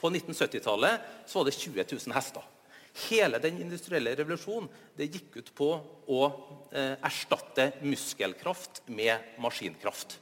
På 0.00 0.10
1970-tallet 0.10 1.00
så 1.26 1.40
var 1.40 1.48
det 1.48 1.56
20 1.56 1.86
000 1.92 2.16
hester. 2.16 2.44
Hele 3.08 3.40
den 3.42 3.58
industrielle 3.58 4.12
revolusjonen 4.14 4.68
det 4.94 5.08
gikk 5.10 5.40
ut 5.40 5.50
på 5.58 5.70
å 6.06 6.20
eh, 6.70 6.94
erstatte 7.02 7.72
muskelkraft 7.82 8.84
med 8.86 9.34
maskinkraft. 9.42 10.20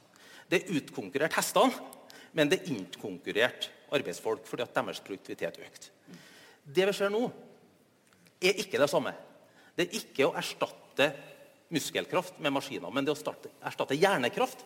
Det 0.49 0.65
utkonkurrerte 0.73 1.37
hestene, 1.37 1.91
men 2.33 2.49
det 2.49 2.63
innkonkurrerte 2.71 3.69
arbeidsfolk 3.93 4.47
fordi 4.49 4.65
at 4.65 4.73
deres 4.73 5.03
produktivitet 5.05 5.61
økte. 5.61 5.91
Det 6.63 6.87
vi 6.89 6.95
ser 6.97 7.13
nå, 7.13 7.27
er 8.41 8.57
ikke 8.63 8.81
det 8.81 8.89
samme. 8.89 9.13
Det 9.77 9.85
er 9.85 9.99
ikke 9.99 10.27
å 10.27 10.35
erstatte 10.39 11.11
muskelkraft 11.73 12.41
med 12.41 12.53
maskiner, 12.53 12.89
men 12.93 13.05
det 13.05 13.13
å 13.13 13.17
starte, 13.17 13.51
erstatte 13.65 13.97
hjernekraft 13.97 14.65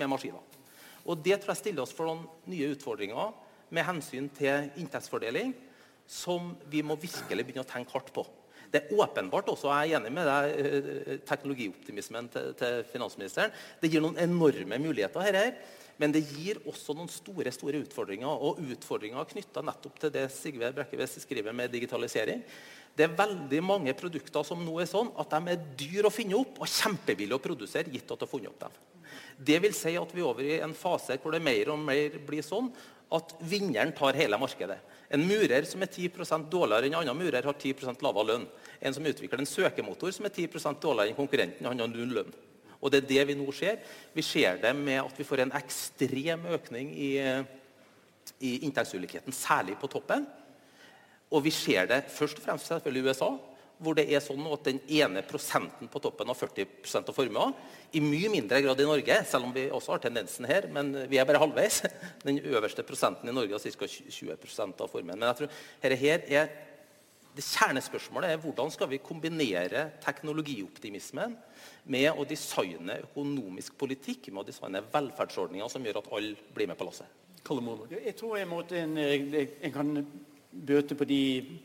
med 0.00 0.10
maskiner. 0.10 0.40
Og 1.04 1.20
Det 1.20 1.36
tror 1.40 1.52
jeg 1.52 1.60
stiller 1.60 1.84
oss 1.84 1.92
for 1.92 2.08
noen 2.08 2.24
nye 2.48 2.72
utfordringer 2.72 3.34
med 3.74 3.86
hensyn 3.88 4.30
til 4.34 4.70
inntektsfordeling 4.80 5.52
som 6.06 6.52
vi 6.70 6.82
må 6.84 6.96
virkelig 7.00 7.46
begynne 7.46 7.64
å 7.64 7.68
tenke 7.68 7.94
hardt 7.94 8.12
på. 8.14 8.24
Det 8.74 8.80
er 8.82 8.98
åpenbart 8.98 9.48
også, 9.52 9.70
jeg 9.70 9.94
er 9.94 10.00
enig 10.00 10.10
med 10.12 10.26
deg, 10.26 10.52
eh, 10.58 11.18
teknologioptimismen 11.28 12.28
til, 12.32 12.54
til 12.58 12.80
finansministeren. 12.90 13.52
Det 13.80 13.90
gir 13.92 14.02
noen 14.02 14.18
enorme 14.18 14.80
muligheter 14.82 15.22
her, 15.22 15.52
men 16.02 16.10
det 16.10 16.24
gir 16.26 16.58
også 16.66 16.96
noen 16.98 17.10
store 17.12 17.52
store 17.54 17.84
utfordringer. 17.84 18.26
Og 18.26 18.58
utfordringer 18.74 19.28
knytta 19.30 19.62
nettopp 19.62 20.00
til 20.02 20.14
det 20.16 20.24
Sigve 20.34 20.72
Brekkeves 20.74 21.20
skriver 21.22 21.54
med 21.54 21.70
digitalisering. 21.70 22.42
Det 22.94 23.06
er 23.06 23.14
veldig 23.18 23.60
mange 23.62 23.94
produkter 23.98 24.46
som 24.46 24.62
nå 24.62 24.74
er 24.82 24.90
sånn 24.90 25.12
at 25.22 25.30
de 25.30 25.54
er 25.54 25.62
dyre 25.78 26.10
å 26.10 26.14
finne 26.14 26.38
opp 26.38 26.60
og 26.62 26.70
kjempebillige 26.70 27.38
å 27.38 27.42
produsere. 27.46 27.90
gitt 27.90 28.10
at 28.10 28.18
du 28.18 28.26
har 28.26 28.30
funnet 28.30 28.50
opp 28.50 28.66
dem. 28.66 28.82
Det 29.38 29.60
vil 29.62 29.74
si 29.74 29.94
at 29.98 30.14
vi 30.14 30.22
er 30.22 30.26
over 30.26 30.42
i 30.42 30.60
en 30.62 30.74
fase 30.74 31.18
hvor 31.22 31.34
det 31.34 31.42
mer 31.42 31.70
og 31.74 31.78
mer 31.78 32.18
blir 32.26 32.42
sånn 32.42 32.70
at 33.14 33.34
vinneren 33.46 33.92
tar 33.96 34.16
hele 34.18 34.38
markedet. 34.40 34.78
En 35.14 35.22
murer 35.28 35.66
som 35.68 35.82
er 35.84 35.90
10 35.92 36.10
dårligere 36.50 36.88
enn 36.88 36.94
en 36.96 37.00
annen 37.02 37.18
murer, 37.18 37.44
har 37.44 37.54
10% 37.54 38.02
lavere 38.02 38.30
lønn. 38.32 38.46
En 38.80 38.94
som 38.96 39.06
utvikler 39.06 39.42
en 39.42 39.48
søkemotor 39.48 40.14
som 40.16 40.26
er 40.26 40.34
10% 40.34 40.80
dårligere 40.82 41.12
enn 41.12 41.18
konkurrenten, 41.18 41.66
han 41.68 41.80
har 41.80 41.90
null 41.90 42.14
lønn. 42.18 42.32
Og 42.80 42.90
Det 42.92 43.02
er 43.02 43.08
det 43.08 43.26
vi 43.30 43.36
nå 43.38 43.52
ser. 43.52 43.78
Vi 44.12 44.22
ser 44.22 44.58
det 44.60 44.74
med 44.76 45.00
at 45.00 45.18
vi 45.18 45.24
får 45.24 45.44
en 45.44 45.54
ekstrem 45.56 46.44
økning 46.52 46.90
i, 46.92 47.12
i 48.40 48.50
inntektsulikheten, 48.66 49.32
særlig 49.32 49.78
på 49.80 49.88
toppen. 49.88 50.26
Og 51.32 51.44
vi 51.46 51.50
ser 51.54 51.88
det 51.88 52.04
først 52.12 52.38
og 52.38 52.44
fremst 52.44 52.68
selvfølgelig 52.68 53.04
i 53.04 53.08
USA, 53.08 53.30
hvor 53.82 53.96
det 53.98 54.04
er 54.06 54.22
sånn 54.22 54.44
at 54.52 54.66
den 54.68 54.80
ene 54.86 55.22
prosenten 55.26 55.88
på 55.90 56.00
toppen 56.02 56.30
av 56.30 56.38
40% 56.38 57.10
av 57.10 57.16
formua 57.16 57.48
i 57.94 58.02
mye 58.02 58.30
mindre 58.32 58.60
grad 58.64 58.80
i 58.80 58.86
Norge, 58.86 59.16
selv 59.28 59.48
om 59.48 59.54
vi 59.54 59.66
også 59.68 59.96
har 59.96 60.04
tendensen 60.04 60.46
her, 60.48 60.68
men 60.72 60.92
vi 61.10 61.18
er 61.18 61.26
bare 61.28 61.42
halvveis. 61.42 61.82
Den 62.26 62.38
øverste 62.42 62.86
prosenten 62.86 63.30
i 63.30 63.34
Norge 63.34 63.56
har 63.56 63.78
ca. 63.80 63.88
20% 63.88 64.84
av 64.84 64.92
formuen. 64.92 65.18
Men 65.18 65.28
jeg 65.32 65.40
tror 65.40 65.58
her, 65.82 65.96
her 66.04 66.24
er 66.30 66.54
det 67.34 67.42
Kjernespørsmålet 67.42 68.30
er 68.30 68.38
hvordan 68.38 68.70
skal 68.70 68.86
vi 68.92 69.00
kombinere 69.02 69.88
teknologioptimismen 70.04 71.34
med 71.90 72.12
å 72.14 72.26
designe 72.30 73.00
økonomisk 73.08 73.74
politikk, 73.78 74.30
med 74.30 74.44
å 74.44 74.48
designe 74.52 74.84
velferdsordninger 74.92 75.72
som 75.72 75.82
gjør 75.82 75.98
at 75.98 76.12
alle 76.14 76.52
blir 76.54 76.70
med 76.70 76.78
på 76.78 76.86
lasset. 76.86 77.10
Jeg 77.44 78.14
tror 78.16 78.38
jeg, 78.38 78.48
måtte 78.48 78.78
en, 78.78 78.94
en 78.96 79.74
kan 79.74 79.90
bøte 80.66 80.94
på 80.94 81.04
de 81.04 81.20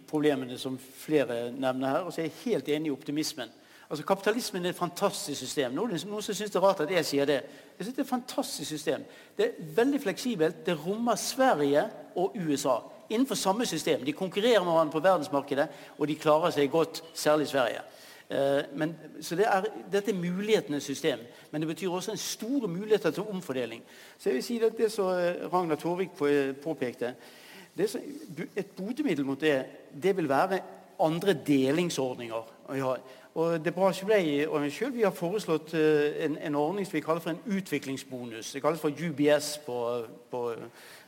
problemene 0.09 0.57
som 0.57 0.77
flere 0.79 1.51
nevner 1.51 1.89
her. 1.95 2.05
Og 2.05 2.13
så 2.13 2.21
er 2.21 2.29
jeg 2.29 2.43
helt 2.45 2.69
enig 2.69 2.89
i 2.89 2.95
optimismen. 2.95 3.49
Altså 3.89 4.05
Kapitalismen 4.05 4.65
er 4.65 4.69
et 4.69 4.75
fantastisk 4.75 5.39
system. 5.39 5.73
Noen, 5.73 5.95
noen 6.05 6.21
som 6.21 6.35
syns 6.35 6.51
det 6.53 6.59
er 6.59 6.65
rart 6.65 6.83
at 6.83 6.91
jeg 6.93 7.05
sier 7.05 7.25
det. 7.25 7.39
Jeg 7.77 7.85
synes 7.85 7.95
Det 7.95 8.03
er 8.03 8.05
et 8.05 8.15
fantastisk 8.15 8.69
system. 8.69 9.05
Det 9.37 9.45
er 9.45 9.73
veldig 9.75 10.01
fleksibelt. 10.01 10.65
Det 10.65 10.77
rommer 10.85 11.15
Sverige 11.15 11.87
og 12.15 12.35
USA 12.37 12.77
innenfor 13.09 13.35
samme 13.35 13.65
system. 13.65 14.05
De 14.05 14.13
konkurrerer 14.13 14.63
med 14.63 14.71
hverandre 14.71 14.91
på 14.91 14.99
verdensmarkedet, 14.99 15.67
og 15.97 16.07
de 16.07 16.15
klarer 16.15 16.53
seg 16.53 16.69
godt, 16.71 17.03
særlig 17.13 17.47
Sverige. 17.47 17.81
Eh, 18.29 18.61
men, 18.77 18.95
så 19.21 19.35
det 19.35 19.47
er, 19.47 19.65
Dette 19.91 20.11
er 20.11 20.21
mulighetenes 20.21 20.83
system, 20.83 21.19
men 21.51 21.61
det 21.61 21.67
betyr 21.67 21.89
også 21.89 22.11
en 22.11 22.17
store 22.17 22.67
muligheter 22.67 23.11
til 23.11 23.23
omfordeling. 23.23 23.83
Så 24.17 24.29
jeg 24.29 24.35
vil 24.35 24.43
si 24.43 24.59
at 24.61 24.77
Det 24.77 24.91
som 24.91 25.05
Ragnar 25.53 25.75
Torvik 25.75 26.09
påpekte, 26.63 27.15
det, 27.79 28.49
et 28.55 28.75
botemiddel 28.77 29.25
mot 29.25 29.41
det 29.41 29.55
det 30.03 30.13
vil 30.17 30.29
være 30.29 30.59
andre 30.99 31.33
delingsordninger. 31.33 32.51
Og 33.39 33.65
Det 33.65 33.73
bra 33.73 33.91
Blei 34.05 34.47
og 34.47 34.61
meg 34.61 34.71
selv, 34.73 34.95
vi 34.95 35.05
har 35.05 35.13
foreslått 35.15 35.73
eh, 35.73 36.25
en, 36.25 36.37
en, 36.37 36.55
ordning 36.55 36.85
som 36.87 36.93
vi 36.97 37.01
kaller 37.05 37.21
for 37.21 37.29
en 37.29 37.57
utviklingsbonus. 37.57 38.51
Det 38.51 38.61
kalles 38.61 38.81
for 38.81 38.89
UBS 38.89 39.57
på, 39.65 40.05
på 40.31 40.41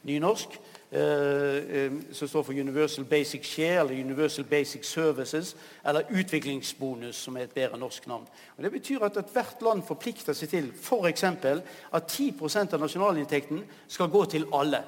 nynorsk. 0.04 0.60
Eh, 0.92 1.00
eh, 1.00 1.92
som 2.12 2.28
står 2.28 2.44
for 2.44 2.54
Universal 2.54 3.06
Basic 3.06 3.46
Share 3.46 3.82
eller 3.82 4.04
Universal 4.04 4.46
Basic 4.46 4.86
Services. 4.86 5.56
Eller 5.86 6.02
utviklingsbonus, 6.10 7.16
som 7.16 7.38
er 7.38 7.50
et 7.50 7.52
bedre 7.52 7.80
norsk 7.80 8.08
navn. 8.08 8.28
Og 8.58 8.64
Det 8.64 8.72
betyr 8.72 9.04
at 9.04 9.26
hvert 9.34 9.62
land 9.62 9.84
forplikter 9.88 10.34
seg 10.34 10.50
til 10.50 10.72
f.eks. 10.82 11.24
at 11.24 12.12
10% 12.12 12.74
av 12.74 12.80
nasjonalinntekten 12.80 13.64
skal 13.88 14.08
gå 14.08 14.26
til 14.26 14.46
alle. 14.54 14.84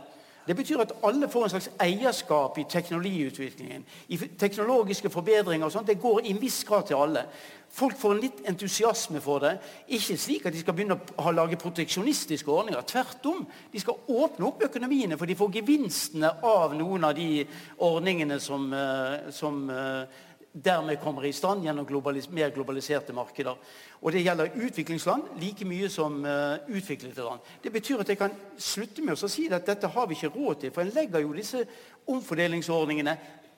Det 0.47 0.56
betyr 0.56 0.82
at 0.84 0.91
alle 1.03 1.29
får 1.29 1.43
en 1.43 1.49
slags 1.49 1.69
eierskap 1.79 2.58
i 2.60 2.65
teknologiutviklingen. 2.69 3.86
I 4.08 4.17
teknologiske 4.39 5.10
forbedringer 5.10 5.65
og 5.65 5.71
sånt, 5.71 5.88
Det 5.88 6.01
går 6.01 6.19
i 6.23 6.29
en 6.29 6.41
viss 6.41 6.63
grad 6.63 6.88
til 6.88 6.95
alle. 6.95 7.25
Folk 7.73 7.97
får 7.97 8.12
en 8.12 8.19
litt 8.21 8.41
entusiasme 8.45 9.21
for 9.21 9.39
det. 9.39 9.56
Ikke 9.88 10.17
slik 10.17 10.45
at 10.45 10.53
de 10.53 10.60
skal 10.60 10.73
begynne 10.73 10.99
å 11.17 11.32
lage 11.32 11.58
proteksjonistiske 11.58 12.51
ordninger. 12.51 12.82
Tvert 12.82 13.25
om. 13.25 13.47
De 13.71 13.79
skal 13.79 13.97
åpne 14.08 14.45
opp 14.45 14.62
økonomiene, 14.63 15.17
for 15.17 15.25
de 15.25 15.36
får 15.36 15.56
gevinstene 15.56 16.29
av 16.43 16.75
noen 16.77 17.03
av 17.03 17.15
de 17.15 17.47
ordningene 17.77 18.39
som, 18.39 18.73
eh, 18.73 19.32
som 19.32 19.69
eh, 19.69 20.06
dermed 20.54 21.00
kommer 21.02 21.26
i 21.26 21.32
stand 21.34 21.63
gjennom 21.66 21.86
globalis 21.86 22.30
mer 22.30 22.50
globaliserte 22.54 23.13
markeder. 23.13 23.56
Og 24.02 24.12
Det 24.12 24.24
gjelder 24.24 24.50
utviklingsland 24.56 25.24
like 25.42 25.66
mye 25.66 25.89
som 25.89 26.26
uh, 26.26 26.58
utviklede 26.68 27.24
land. 27.24 27.39
Det 27.63 27.72
betyr 27.72 28.00
at 28.00 28.10
jeg 28.10 28.18
kan 28.18 28.32
slutte 28.58 29.02
med 29.02 29.13
å 29.18 29.28
si 29.28 29.48
at 29.52 29.66
dette 29.66 29.88
har 29.88 30.08
vi 30.08 30.13
ikke 30.13 30.34
råd 30.36 30.56
til. 30.62 30.72
For 30.72 30.82
en 30.82 30.94
legger 30.94 31.20
jo 31.20 31.34
disse 31.34 31.66
omfordelingsordningene 32.08 33.18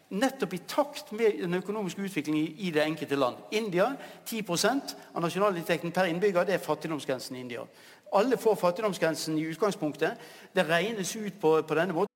nettopp 0.10 0.53
i 0.53 0.62
takt 0.67 1.12
med 1.12 1.41
den 1.41 1.53
økonomiske 1.53 2.01
utviklingen 2.01 2.43
i, 2.43 2.67
i 2.67 2.71
det 2.71 2.86
enkelte 2.86 3.15
land. 3.15 3.36
India 3.51 3.89
10% 4.25 4.95
av 5.13 5.21
nasjonalinntekten 5.21 5.91
per 5.91 6.05
innbygger 6.05 6.45
det 6.45 6.60
er 6.60 6.63
fattigdomsgrensen 6.63 7.36
i 7.36 7.39
India. 7.39 7.65
Alle 8.13 8.38
får 8.38 8.55
fattigdomsgrensen 8.55 9.38
i 9.38 9.47
utgangspunktet. 9.49 10.13
Det 10.55 10.69
regnes 10.69 11.15
ut 11.15 11.39
på, 11.41 11.62
på 11.62 11.75
denne 11.75 11.93
måten. 11.93 12.12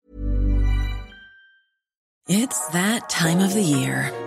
It's 2.30 2.60
that 2.74 3.10
time 3.10 3.42
of 3.42 3.54
the 3.54 3.64
year. 3.64 4.27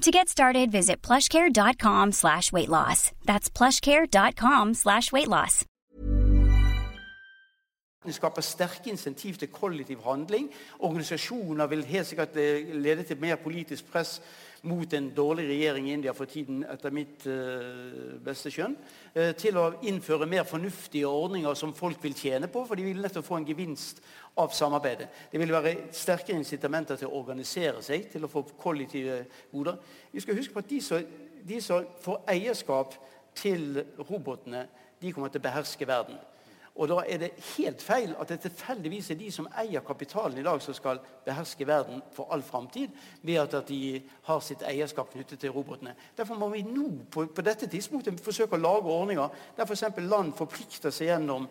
To 0.00 0.10
get 0.10 0.30
started, 0.30 0.70
visit 0.70 1.02
plushcare.com 1.02 2.12
slash 2.12 2.52
weight 2.52 2.70
loss. 2.70 3.12
That's 3.26 3.50
plushcare.com 3.50 4.72
slash 4.72 5.12
weight 5.12 5.28
loss. 5.28 5.66
Det 8.06 8.14
skaper 8.14 8.40
sterke 8.40 8.88
insentiv 8.90 9.36
til 9.36 9.48
kollektiv 9.52 10.00
handling. 10.04 10.48
Organisasjoner 10.78 11.66
vil 11.66 11.84
helt 11.84 12.06
sikkert 12.06 12.36
eh, 12.36 12.74
lede 12.74 13.02
til 13.02 13.20
mer 13.20 13.36
politisk 13.36 13.92
press 13.92 14.22
mot 14.62 14.92
en 14.92 15.08
dårlig 15.14 15.46
regjering 15.48 15.88
i 15.88 15.92
India 15.92 16.12
for 16.16 16.28
tiden, 16.28 16.62
etter 16.68 16.92
mitt 16.92 17.24
eh, 17.28 18.16
beste 18.24 18.52
skjønn. 18.52 18.76
eh, 19.14 19.32
til 19.38 19.56
å 19.56 19.66
innføre 19.88 20.28
mer 20.28 20.44
fornuftige 20.44 21.08
ordninger 21.08 21.54
som 21.54 21.72
folk 21.74 22.02
vil 22.04 22.14
tjene 22.14 22.48
på, 22.48 22.64
for 22.66 22.76
de 22.76 22.84
vil 22.84 23.00
nettopp 23.00 23.26
få 23.26 23.38
en 23.40 23.48
gevinst 23.48 24.02
av 24.36 24.52
samarbeidet. 24.52 25.08
Det 25.32 25.40
vil 25.40 25.52
være 25.52 25.76
sterkere 25.96 26.36
incitamenter 26.36 27.00
til 27.00 27.08
å 27.08 27.20
organisere 27.22 27.82
seg, 27.82 28.10
til 28.12 28.24
å 28.24 28.32
få 28.32 28.44
kollektive 28.60 29.24
goder. 29.52 29.80
Vi 30.12 30.20
skal 30.20 30.36
huske 30.36 30.54
på 30.54 30.64
at 30.64 30.70
de 30.70 30.80
som, 30.84 31.14
de 31.48 31.60
som 31.64 31.86
får 32.04 32.20
eierskap 32.34 32.98
til 33.34 33.84
robotene, 33.98 34.66
de 35.00 35.12
kommer 35.12 35.32
til 35.32 35.40
å 35.40 35.48
beherske 35.48 35.88
verden. 35.88 36.18
Og 36.80 36.88
da 36.88 37.02
er 37.04 37.18
det 37.20 37.28
helt 37.58 37.82
feil 37.84 38.14
at 38.16 38.30
det 38.32 38.38
tilfeldigvis 38.40 39.10
er 39.12 39.18
de 39.20 39.26
som 39.32 39.48
eier 39.60 39.82
kapitalen 39.84 40.38
i 40.40 40.44
dag, 40.46 40.62
som 40.64 40.74
skal 40.74 41.02
beherske 41.26 41.66
verden 41.68 42.00
for 42.16 42.32
all 42.32 42.42
framtid, 42.42 42.88
ved 43.22 43.36
at, 43.42 43.68
de 43.68 44.00
har 44.24 44.40
sitt 44.40 44.64
eierskap 44.64 45.12
knyttet 45.12 45.42
til 45.42 45.52
robotene. 45.52 45.92
Derfor 46.16 46.40
må 46.40 46.48
vi 46.54 46.62
nå 46.64 46.88
på, 47.12 47.26
på 47.36 47.44
dette 47.44 47.68
tidspunktet 47.68 48.22
forsøke 48.24 48.56
å 48.56 48.62
lage 48.62 48.88
ordninger 48.88 49.28
der 49.58 49.68
f.eks. 49.68 49.84
land 50.08 50.32
forplikter 50.38 50.94
seg 50.94 51.10
gjennom 51.12 51.50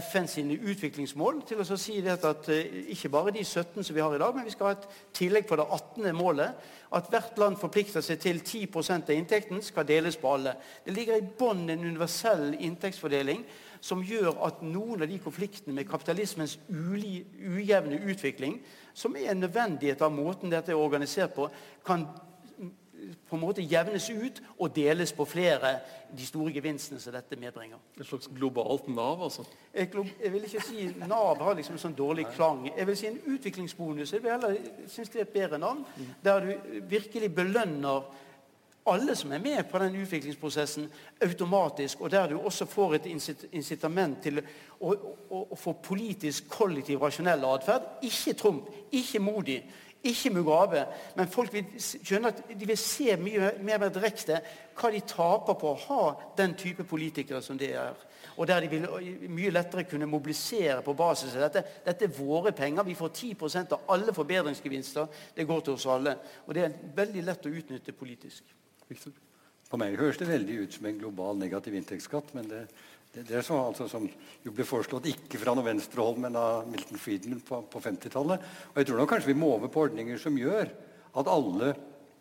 FN 0.00 0.28
sine 0.30 0.56
utviklingsmål 0.56 1.42
til 1.44 1.60
å 1.60 1.76
si 1.76 1.98
at 2.08 2.48
eh, 2.48 2.92
ikke 2.94 3.10
bare 3.12 3.34
de 3.34 3.44
17 3.44 3.84
som 3.84 3.96
vi 3.96 4.00
har 4.00 4.14
i 4.14 4.20
dag, 4.22 4.36
men 4.36 4.46
vi 4.46 4.54
skal 4.54 4.70
ha 4.70 4.76
et 4.78 4.90
tillegg 5.18 5.48
på 5.50 5.58
det 5.60 5.66
18. 5.66 6.12
målet. 6.16 6.68
At 6.96 7.10
hvert 7.10 7.36
land 7.38 7.58
forplikter 7.60 8.02
seg 8.02 8.18
til 8.22 8.40
10% 8.40 9.10
av 9.10 9.14
inntekten 9.14 9.60
skal 9.62 9.86
deles 9.86 10.16
på 10.18 10.32
alle. 10.32 10.56
Det 10.86 10.94
ligger 10.94 11.20
i 11.20 11.26
bånn 11.38 11.68
en 11.68 11.84
universell 11.84 12.54
inntektsfordeling 12.56 13.44
som 13.80 14.02
gjør 14.04 14.34
at 14.46 14.62
noen 14.62 15.02
av 15.02 15.08
de 15.08 15.18
konfliktene 15.22 15.74
med 15.76 15.88
kapitalismens 15.88 16.58
ujevne 16.68 18.00
utvikling, 18.12 18.58
som 18.94 19.16
er 19.16 19.32
en 19.32 19.44
nødvendighet 19.46 20.02
av 20.04 20.12
måten 20.12 20.52
dette 20.52 20.74
er 20.74 20.80
organisert 20.80 21.34
på, 21.36 21.48
kan 21.86 22.06
på 23.28 23.36
en 23.36 23.42
måte 23.42 23.64
jevnes 23.64 24.08
ut 24.10 24.40
og 24.58 24.72
deles 24.76 25.12
på 25.16 25.24
flere, 25.28 25.72
de 26.16 26.26
store 26.26 26.52
gevinstene 26.52 27.00
som 27.00 27.14
dette 27.14 27.38
medbringer. 27.40 27.78
Et 27.96 28.06
slags 28.06 28.28
globalt 28.34 28.88
Nav, 28.92 29.22
altså? 29.24 29.44
Jeg, 29.74 29.90
jeg 30.22 30.32
vil 30.32 30.46
ikke 30.48 30.64
si 30.66 30.88
Nav 31.06 31.40
har 31.40 31.56
liksom 31.58 31.78
en 31.78 31.84
sånn 31.84 31.96
dårlig 31.96 32.26
klang. 32.34 32.66
Jeg 32.76 32.88
vil 32.88 32.98
si 32.98 33.08
en 33.08 33.20
utviklingsbonus. 33.34 34.12
Jeg 34.12 34.24
vil 34.24 34.34
heller 34.34 34.58
synes 34.90 35.12
det 35.14 35.22
er 35.22 35.28
et 35.28 35.36
bedre 35.36 35.60
navn. 35.62 35.84
Der 36.24 36.44
du 36.44 36.82
virkelig 36.90 37.32
belønner 37.34 38.10
alle 38.86 39.14
som 39.16 39.32
er 39.32 39.42
med 39.42 39.64
på 39.68 39.78
den 39.78 39.96
utviklingsprosessen 40.00 40.88
automatisk, 41.22 42.00
og 42.00 42.10
der 42.10 42.28
du 42.28 42.38
også 42.38 42.66
får 42.66 42.94
et 42.94 43.06
incitament 43.52 44.22
til 44.22 44.40
å, 44.40 44.94
å, 44.94 45.42
å 45.52 45.58
få 45.58 45.76
politisk 45.84 46.48
kollektiv 46.48 47.02
rasjonell 47.02 47.44
atferd. 47.44 47.86
Ikke 48.08 48.34
Trump, 48.38 48.70
ikke 48.92 49.20
Modi, 49.20 49.58
ikke 50.02 50.30
Mugabe. 50.32 50.84
Men 51.16 51.28
folk 51.28 51.52
vil 51.52 51.74
skjønne 51.76 52.32
at 52.32 52.44
de 52.48 52.68
vil 52.68 52.78
se 52.80 53.16
mye 53.20 53.52
mer 53.64 53.88
direkte 53.92 54.40
hva 54.80 54.90
de 54.94 55.02
taper 55.04 55.58
på 55.60 55.72
å 55.72 55.80
ha 55.88 56.04
den 56.38 56.54
type 56.58 56.86
politikere 56.88 57.42
som 57.44 57.58
det 57.60 57.74
er. 57.76 58.06
Og 58.40 58.48
der 58.48 58.64
de 58.64 58.70
vil 58.72 58.86
mye 59.28 59.52
lettere 59.52 59.84
kunne 59.84 60.08
mobilisere 60.08 60.80
på 60.84 60.94
basis 60.96 61.34
av 61.36 61.44
dette. 61.44 61.64
Dette 61.84 62.06
er 62.06 62.16
våre 62.16 62.54
penger. 62.56 62.86
Vi 62.88 62.96
får 62.96 63.12
10 63.12 63.74
av 63.76 63.92
alle 63.92 64.14
forbedringsgevinster. 64.16 65.06
Det 65.36 65.44
går 65.44 65.60
til 65.60 65.76
oss 65.76 65.86
alle. 65.86 66.16
Og 66.46 66.56
det 66.56 66.64
er 66.64 66.80
veldig 66.96 67.26
lett 67.26 67.46
å 67.46 67.52
utnytte 67.60 67.92
politisk. 67.92 68.56
Victor? 68.90 69.14
På 69.70 69.78
meg 69.78 69.98
høres 70.00 70.18
det 70.18 70.26
veldig 70.26 70.56
ut 70.64 70.76
som 70.76 70.88
en 70.90 70.98
global 70.98 71.38
negativ 71.38 71.76
inntektsskatt. 71.78 72.32
Men 72.34 72.48
det, 72.50 72.64
det, 73.14 73.26
det 73.28 73.36
er 73.38 73.46
så, 73.46 73.60
altså, 73.68 73.86
som 73.90 74.08
jo 74.44 74.54
ble 74.54 74.66
foreslått 74.66 75.06
ikke 75.12 75.38
fra 75.38 75.54
noe 75.54 75.66
venstrehold, 75.66 76.18
men 76.24 76.38
av 76.38 76.66
Milton 76.70 76.98
Friedman 76.98 77.44
på, 77.46 77.62
på 77.70 77.82
50-tallet. 77.84 78.48
Og 78.72 78.80
jeg 78.80 78.90
tror 78.90 79.02
nok 79.02 79.12
kanskje 79.14 79.30
vi 79.30 79.38
må 79.38 79.52
over 79.54 79.70
på 79.70 79.86
ordninger 79.86 80.18
som 80.22 80.38
gjør 80.38 80.72
at 81.20 81.30
alle 81.30 81.74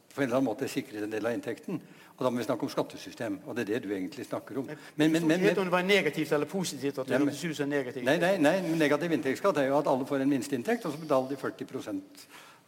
på 0.09 0.21
en 0.21 0.25
eller 0.25 0.39
annen 0.39 0.49
måte 0.49 0.67
sikrer 0.69 0.99
sikret 0.99 1.05
en 1.05 1.13
del 1.13 1.27
av 1.29 1.35
inntekten. 1.37 1.81
Og 2.19 2.25
da 2.25 2.31
må 2.33 2.41
vi 2.41 2.45
snakke 2.45 2.65
om 2.65 2.71
skattesystem. 2.73 3.37
Og 3.47 3.55
det 3.55 3.63
er 3.63 3.69
det 3.69 3.83
du 3.85 3.93
egentlig 3.95 4.25
snakker 4.27 4.57
om. 4.59 4.65
Men, 4.67 4.77
men, 4.97 5.13
men, 5.23 5.39
men 5.39 5.59
om 5.61 5.69
det 5.69 5.71
var 5.71 5.85
negativt 5.87 6.33
eller 6.35 6.49
positivt? 6.51 6.99
at 6.99 7.07
det 7.07 7.17
hørtes 7.21 7.43
ut 7.45 7.55
som 7.55 7.69
negativt. 7.69 8.03
Nei, 8.05 8.17
nei, 8.19 8.33
nei, 8.43 8.57
negativ 8.75 9.13
inntektsskatt 9.15 9.61
er 9.61 9.69
jo 9.69 9.77
at 9.79 9.87
alle 9.87 10.07
får 10.09 10.25
en 10.25 10.33
minsteinntekt, 10.33 10.85
og 10.85 10.93
så 10.93 10.99
betaler 10.99 11.31
de 11.31 11.39
40 11.39 11.69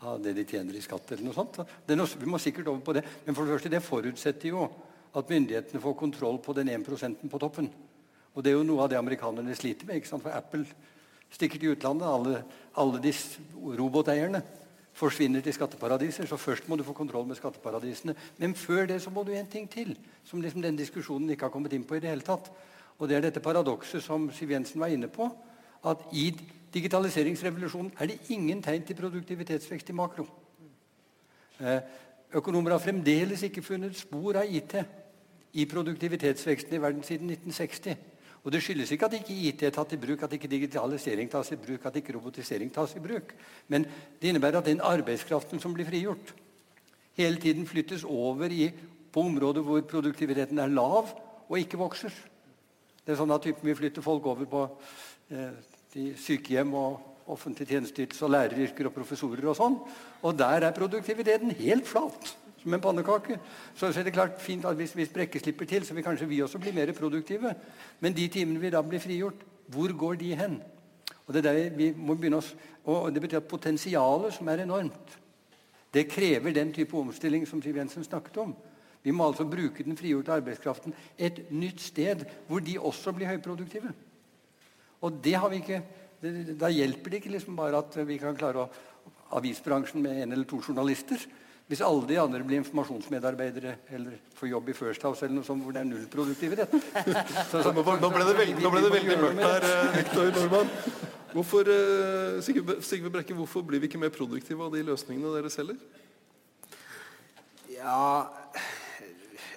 av 0.01 0.21
det 0.21 0.33
de 0.33 0.45
tjener 0.47 0.75
i 0.75 0.81
skatt. 0.81 1.11
eller 1.11 1.27
noe 1.27 1.35
sånt. 1.35 1.59
Noe, 1.87 2.07
vi 2.19 2.29
må 2.29 2.39
sikkert 2.41 2.67
over 2.67 2.81
på 2.81 2.93
det. 2.97 3.03
Men 3.25 3.35
for 3.35 3.45
det 3.45 3.53
første, 3.55 3.69
det 3.69 3.83
forutsetter 3.85 4.49
jo 4.49 4.69
at 5.15 5.29
myndighetene 5.29 5.81
får 5.81 5.97
kontroll 5.99 6.39
på 6.41 6.55
den 6.57 6.69
1% 6.69 7.29
på 7.29 7.39
toppen. 7.39 7.69
Og 8.33 8.43
det 8.43 8.51
er 8.51 8.57
jo 8.57 8.65
noe 8.65 8.83
av 8.83 8.89
det 8.89 8.97
amerikanerne 8.97 9.55
sliter 9.55 9.85
med. 9.85 9.99
ikke 9.99 10.07
sant? 10.07 10.23
For 10.23 10.33
Apple 10.33 10.65
stikker 11.31 11.59
til 11.59 11.75
utlandet. 11.75 12.07
Alle, 12.07 12.43
alle 12.79 13.01
de 13.03 13.13
roboteierne 13.77 14.41
forsvinner 14.97 15.43
til 15.43 15.53
skatteparadiser. 15.53 16.27
Så 16.27 16.39
først 16.39 16.67
må 16.67 16.77
du 16.79 16.85
få 16.87 16.95
kontroll 16.97 17.27
med 17.27 17.37
skatteparadisene. 17.39 18.15
Men 18.37 18.55
før 18.55 18.87
det 18.87 19.01
så 19.03 19.11
må 19.13 19.23
du 19.27 19.33
en 19.35 19.47
ting 19.47 19.69
til, 19.69 19.93
som 20.25 20.41
liksom 20.41 20.63
den 20.63 20.79
diskusjonen 20.79 21.29
ikke 21.29 21.49
har 21.49 21.53
kommet 21.53 21.73
inn 21.73 21.85
på 21.87 21.99
i 21.99 22.03
det 22.03 22.09
hele 22.09 22.25
tatt. 22.25 22.49
Og 22.97 23.09
det 23.09 23.17
er 23.17 23.27
dette 23.27 23.43
paradokset 23.43 24.03
som 24.03 24.29
Siv 24.33 24.51
Jensen 24.51 24.81
var 24.81 24.93
inne 24.93 25.11
på. 25.11 25.29
At 25.83 26.03
i 26.13 26.31
digitaliseringsrevolusjonen 26.73 27.91
er 27.99 28.11
det 28.11 28.31
ingen 28.31 28.61
tegn 28.63 28.85
til 28.87 28.95
produktivitetsvekst 28.95 29.89
i 29.91 29.95
makro. 29.97 30.25
Eh, 31.59 31.81
økonomer 32.33 32.71
har 32.75 32.83
fremdeles 32.83 33.43
ikke 33.43 33.63
funnet 33.65 33.97
spor 33.97 34.39
av 34.39 34.47
IT 34.47 34.77
i 35.53 35.65
produktivitetsveksten 35.67 36.75
i 36.75 36.81
verden 36.81 37.03
siden 37.03 37.29
1960. 37.29 37.97
Og 38.43 38.51
Det 38.51 38.61
skyldes 38.63 38.91
ikke 38.91 39.05
at 39.05 39.17
ikke 39.19 39.35
IT 39.49 39.63
er 39.63 39.73
tatt 39.75 39.91
i 39.93 39.99
bruk, 40.01 40.23
at 40.23 40.31
ikke 40.33 40.49
digitalisering 40.49 41.29
tas 41.29 41.51
i 41.51 41.59
bruk, 41.61 41.85
at 41.85 41.95
ikke 41.95 42.15
robotisering 42.15 42.71
tas 42.73 42.95
i 42.95 43.03
bruk. 43.03 43.35
Men 43.67 43.85
det 44.21 44.29
innebærer 44.29 44.57
at 44.57 44.65
den 44.65 44.81
arbeidskraften 44.81 45.59
som 45.59 45.73
blir 45.73 45.85
frigjort, 45.85 46.33
hele 47.13 47.37
tiden 47.37 47.67
flyttes 47.67 48.03
over 48.03 48.49
i, 48.49 48.71
på 49.11 49.21
områder 49.27 49.61
hvor 49.61 49.81
produktiviteten 49.81 50.59
er 50.59 50.71
lav 50.71 51.11
og 51.49 51.59
ikke 51.59 51.77
vokser. 51.77 52.13
Det 53.05 53.13
er 53.13 53.19
sånn 53.19 53.33
at 53.35 53.43
typen 53.43 53.67
vi 53.67 53.75
flytter 53.75 54.01
folk 54.01 54.25
over 54.25 54.47
på 54.49 54.63
eh, 55.35 55.51
i 55.99 56.11
sykehjem 56.17 56.73
og 56.77 57.27
offentlig 57.31 57.67
tjenesteytelser 57.69 58.27
og 58.27 58.33
læreryrker 58.35 58.89
og 58.89 58.95
professorer 58.95 59.47
og 59.49 59.57
sånn. 59.57 59.77
Og 60.23 60.37
der 60.37 60.67
er 60.67 60.75
produktiviteten 60.75 61.53
helt 61.61 61.87
flat. 61.87 62.37
som 62.61 62.73
en 62.73 62.81
pannekake. 62.81 63.39
Så, 63.73 63.91
så 63.91 63.99
er 63.99 64.03
det 64.05 64.13
klart 64.13 64.41
fint 64.41 64.65
at 64.69 64.75
hvis, 64.77 64.93
hvis 64.93 65.09
Brekke 65.09 65.39
slipper 65.39 65.65
til, 65.65 65.85
så 65.85 65.95
vil 65.97 66.03
kanskje 66.05 66.27
vi 66.29 66.43
også 66.45 66.59
bli 66.61 66.71
mer 66.71 66.91
produktive. 66.93 67.55
Men 67.99 68.13
de 68.13 68.27
timene 68.29 68.61
vi 68.61 68.69
da 68.69 68.83
blir 68.85 69.01
frigjort, 69.01 69.41
hvor 69.73 69.93
går 69.97 70.19
de 70.21 70.35
hen? 70.35 70.59
Og 71.25 71.33
Det, 71.33 72.33
oss, 72.33 72.55
og 72.85 73.13
det 73.13 73.21
betyr 73.21 73.37
at 73.37 73.47
potensialet, 73.47 74.33
som 74.33 74.47
er 74.47 74.61
enormt, 74.61 75.17
det 75.93 76.09
krever 76.09 76.53
den 76.53 76.73
type 76.73 76.97
omstilling 76.97 77.47
som 77.47 77.61
Siv 77.61 77.77
Jensen 77.77 78.03
snakket 78.03 78.37
om. 78.37 78.55
Vi 79.03 79.11
må 79.11 79.25
altså 79.27 79.45
bruke 79.45 79.83
den 79.83 79.97
frigjorte 79.97 80.31
arbeidskraften 80.31 80.93
et 81.17 81.51
nytt 81.51 81.81
sted 81.81 82.25
hvor 82.47 82.59
de 82.59 82.77
også 82.79 83.11
blir 83.11 83.27
høyproduktive. 83.27 83.93
Og 85.01 85.21
det 85.23 85.35
har 85.37 85.49
vi 85.51 85.61
ikke, 85.61 85.81
det, 86.21 86.57
Da 86.59 86.69
hjelper 86.69 87.09
det 87.09 87.21
ikke 87.21 87.35
liksom 87.35 87.57
bare 87.57 87.81
at 87.81 87.95
vi 88.07 88.19
kan 88.21 88.37
klare 88.37 88.65
å 88.65 88.71
avisbransjen 89.37 90.03
med 90.03 90.23
en 90.23 90.35
eller 90.35 90.47
to 90.49 90.59
journalister. 90.61 91.21
Hvis 91.71 91.81
alle 91.87 92.03
de 92.03 92.17
andre 92.19 92.43
blir 92.43 92.59
informasjonsmedarbeidere 92.59 93.77
eller 93.95 94.17
får 94.35 94.49
jobb 94.49 94.69
i 94.69 94.75
First 94.75 95.05
House 95.07 95.23
eller 95.23 95.37
noe 95.37 95.47
sånt 95.47 95.63
hvor 95.63 95.71
det 95.71 95.85
er 95.85 95.87
null 95.87 96.03
produktivitet. 96.11 96.73
Så, 97.51 97.61
så, 97.63 97.71
nå, 97.71 97.83
ble 97.85 98.25
det 98.27 98.35
veldig, 98.41 98.57
nå 98.59 98.71
ble 98.73 98.81
det 98.83 98.91
veldig 98.97 99.17
mørkt 99.21 99.45
her, 99.45 99.67
Hector 99.95 100.33
Normann. 100.35 100.73
Hvorfor, 101.31 101.71
eh, 101.71 102.41
Sigve 102.83 103.09
Brekke, 103.13 103.33
hvorfor 103.37 103.63
blir 103.63 103.79
vi 103.79 103.87
ikke 103.87 104.01
mer 104.01 104.11
produktive 104.11 104.65
av 104.65 104.75
de 104.75 104.83
løsningene 104.83 105.31
dere 105.31 105.51
selger? 105.53 105.79
Ja 107.71 108.27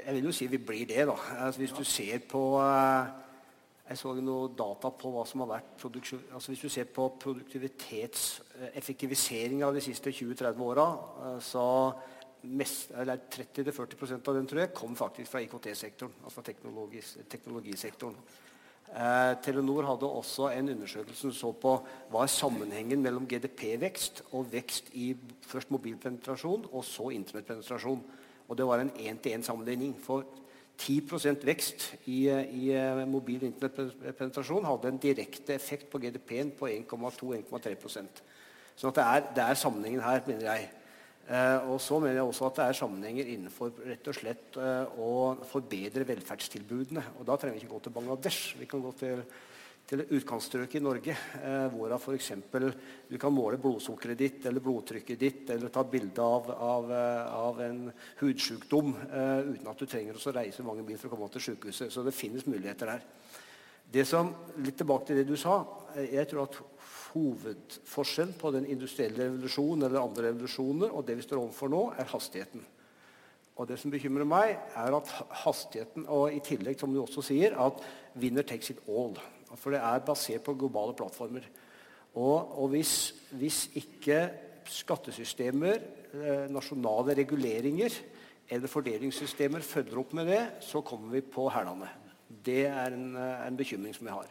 Jeg 0.04 0.14
vil 0.14 0.28
jo 0.28 0.33
si 0.37 0.46
vi 0.46 0.61
blir 0.62 0.87
det, 0.87 1.09
da. 1.09 1.16
Altså, 1.40 1.64
hvis 1.64 1.74
du 1.74 1.83
ser 1.88 2.22
på 2.30 2.44
uh, 2.61 3.11
jeg 3.85 4.01
så 4.01 4.16
noe 4.16 4.49
data 4.57 4.88
på 4.97 5.12
hva 5.12 5.29
som 5.29 5.44
har 5.44 5.53
vært 5.59 5.77
produksjon 5.83 6.33
altså 6.33 6.49
Hvis 6.53 6.64
du 6.64 6.70
ser 6.73 6.88
på 6.88 7.05
produktivitetseffektiviseringa 7.20 9.68
av 9.68 9.77
de 9.77 9.83
siste 9.85 10.09
20-30 10.09 10.57
åra, 10.64 10.88
så 11.44 11.92
så 12.44 12.44
30-40% 12.44 14.29
av 14.29 14.37
den 14.37 14.49
tror 14.49 14.61
jeg, 14.61 14.73
kom 14.77 14.97
faktisk 14.97 15.33
fra 15.33 15.40
IKT-sektoren. 15.44 16.12
Altså 16.25 16.42
teknologisektoren. 16.44 18.16
Eh, 18.94 19.33
Telenor 19.42 19.87
hadde 19.88 20.07
også 20.07 20.51
en 20.53 20.68
undersøkelse 20.75 21.20
som 21.20 21.33
så 21.33 21.53
på 21.57 21.73
hva 22.12 22.23
er 22.23 22.31
sammenhengen 22.31 23.03
mellom 23.03 23.27
GDP-vekst 23.27 24.23
og 24.37 24.53
vekst 24.53 24.92
i 24.92 25.14
først 25.49 25.73
mobilpenetrasjon 25.73 26.68
og 26.70 26.85
så 26.85 27.09
internettpenetrasjon. 27.16 28.05
Og 28.44 28.59
det 28.59 28.66
var 28.68 28.83
en 28.83 28.92
én-til-én-sammenligning. 28.92 29.97
For 30.05 30.27
10 30.78 31.44
vekst 31.46 31.94
i, 32.10 32.26
i 32.28 32.70
eh, 32.74 33.02
mobil 33.06 33.44
internettpenetrasjon 33.46 34.66
hadde 34.66 34.90
en 34.90 35.00
direkte 35.00 35.54
effekt 35.54 35.90
på 35.90 36.00
GDP-en 36.02 36.50
på 36.58 36.66
1,2-1,3% 36.66 38.22
Så 38.76 38.90
det 38.90 39.04
er, 39.04 39.28
det 39.37 39.44
er, 39.44 39.54
sammenhengen 39.54 40.02
her, 40.02 40.20
mener 40.26 40.50
jeg. 40.50 40.70
Eh, 41.30 41.70
og 41.70 41.80
så 41.80 41.98
mener 42.02 42.18
jeg 42.18 42.28
også 42.28 42.48
at 42.50 42.56
det 42.58 42.64
er 42.64 42.78
sammenhenger 42.80 43.30
innenfor 43.32 43.70
rett 43.87 44.08
og 44.10 44.16
slett 44.18 44.58
eh, 44.60 44.98
å 44.98 45.12
forbedre 45.48 46.06
velferdstilbudene. 46.10 47.04
Og 47.18 47.28
da 47.28 47.38
trenger 47.38 47.56
vi 47.56 47.64
ikke 47.64 47.76
gå 47.76 47.84
til 47.87 47.94
Bangladesh. 47.94 48.58
Vi 48.58 48.68
kan 48.68 48.82
gå 48.82 48.92
til 48.98 49.22
til 49.85 50.01
utkantstrøk 50.16 50.79
i 50.79 50.81
Norge, 50.81 51.14
eh, 51.44 51.66
hvorav 51.73 52.01
f.eks. 52.01 52.31
du 53.11 53.18
kan 53.20 53.35
måle 53.35 53.59
blodsukkeret 53.61 54.18
ditt 54.18 54.47
eller 54.49 54.64
blodtrykket 54.64 55.20
ditt 55.20 55.51
eller 55.53 55.73
ta 55.73 55.85
bilde 55.85 56.25
av, 56.25 56.51
av, 56.51 56.92
eh, 56.92 57.35
av, 57.37 57.61
en 57.61 57.83
hudsykdom 58.23 58.94
eh, 59.05 59.51
uten 59.53 59.68
at 59.68 59.79
du 59.83 59.87
trenger 59.87 60.16
å 60.16 60.35
reise 60.38 60.64
mange 60.64 60.87
mil 60.87 60.97
for 60.99 61.11
å 61.11 61.16
komme 61.16 61.29
til 61.35 61.51
sykehuset. 61.51 61.92
Så 61.92 62.05
det 62.07 62.16
finnes 62.16 62.49
muligheter 62.49 62.94
der. 62.94 63.05
Det 63.94 64.07
som, 64.09 64.33
litt 64.64 64.79
tilbake 64.81 65.11
til 65.11 65.20
det 65.20 65.29
du 65.29 65.37
sa. 65.37 65.61
Eh, 65.94 66.14
jeg 66.16 66.31
tror 66.33 66.49
at 66.49 66.62
Hovedforskjellen 67.14 68.35
på 68.35 68.51
den 68.51 68.64
industrielle 68.66 69.29
revolusjonen 69.29 69.87
eller 69.87 70.01
andre 70.01 70.33
revolusjoner 70.33 70.90
og 70.90 71.05
det 71.07 71.14
vi 71.20 71.27
står 71.29 71.44
overfor 71.44 71.70
nå, 71.70 71.83
er 72.01 72.09
hastigheten. 72.11 72.64
Og 73.55 73.68
det 73.70 73.77
som 73.79 73.92
bekymrer 73.92 74.27
meg, 74.27 74.57
er 74.75 74.97
at 74.97 75.12
hastigheten, 75.44 76.09
og 76.11 76.35
i 76.35 76.40
tillegg, 76.42 76.81
som 76.81 76.90
du 76.90 76.99
også 77.05 77.23
sier, 77.23 77.55
at 77.55 77.79
winner 78.18 78.42
takes 78.42 78.73
it 78.75 78.81
all. 78.90 79.14
For 79.56 79.74
det 79.74 79.82
er 79.82 80.04
basert 80.06 80.44
på 80.46 80.56
globale 80.58 80.96
plattformer. 80.96 81.46
Og, 82.14 82.62
og 82.62 82.68
hvis, 82.74 83.14
hvis, 83.34 83.68
ikke 83.80 84.18
skattesystemer, 84.70 85.80
eh, 86.14 86.46
nasjonale 86.52 87.16
reguleringer 87.18 87.98
eller 88.48 88.70
fordelingssystemer 88.70 89.64
følger 89.64 89.98
opp 90.00 90.14
med 90.16 90.30
det, 90.30 90.42
så 90.64 90.80
kommer 90.86 91.10
vi 91.12 91.24
på 91.26 91.48
hælene. 91.52 91.90
Det 92.44 92.66
er 92.66 92.94
en, 92.94 93.16
eh, 93.16 93.46
en 93.46 93.56
bekymring 93.56 93.94
som 93.94 94.06
jeg 94.06 94.14
har. 94.14 94.30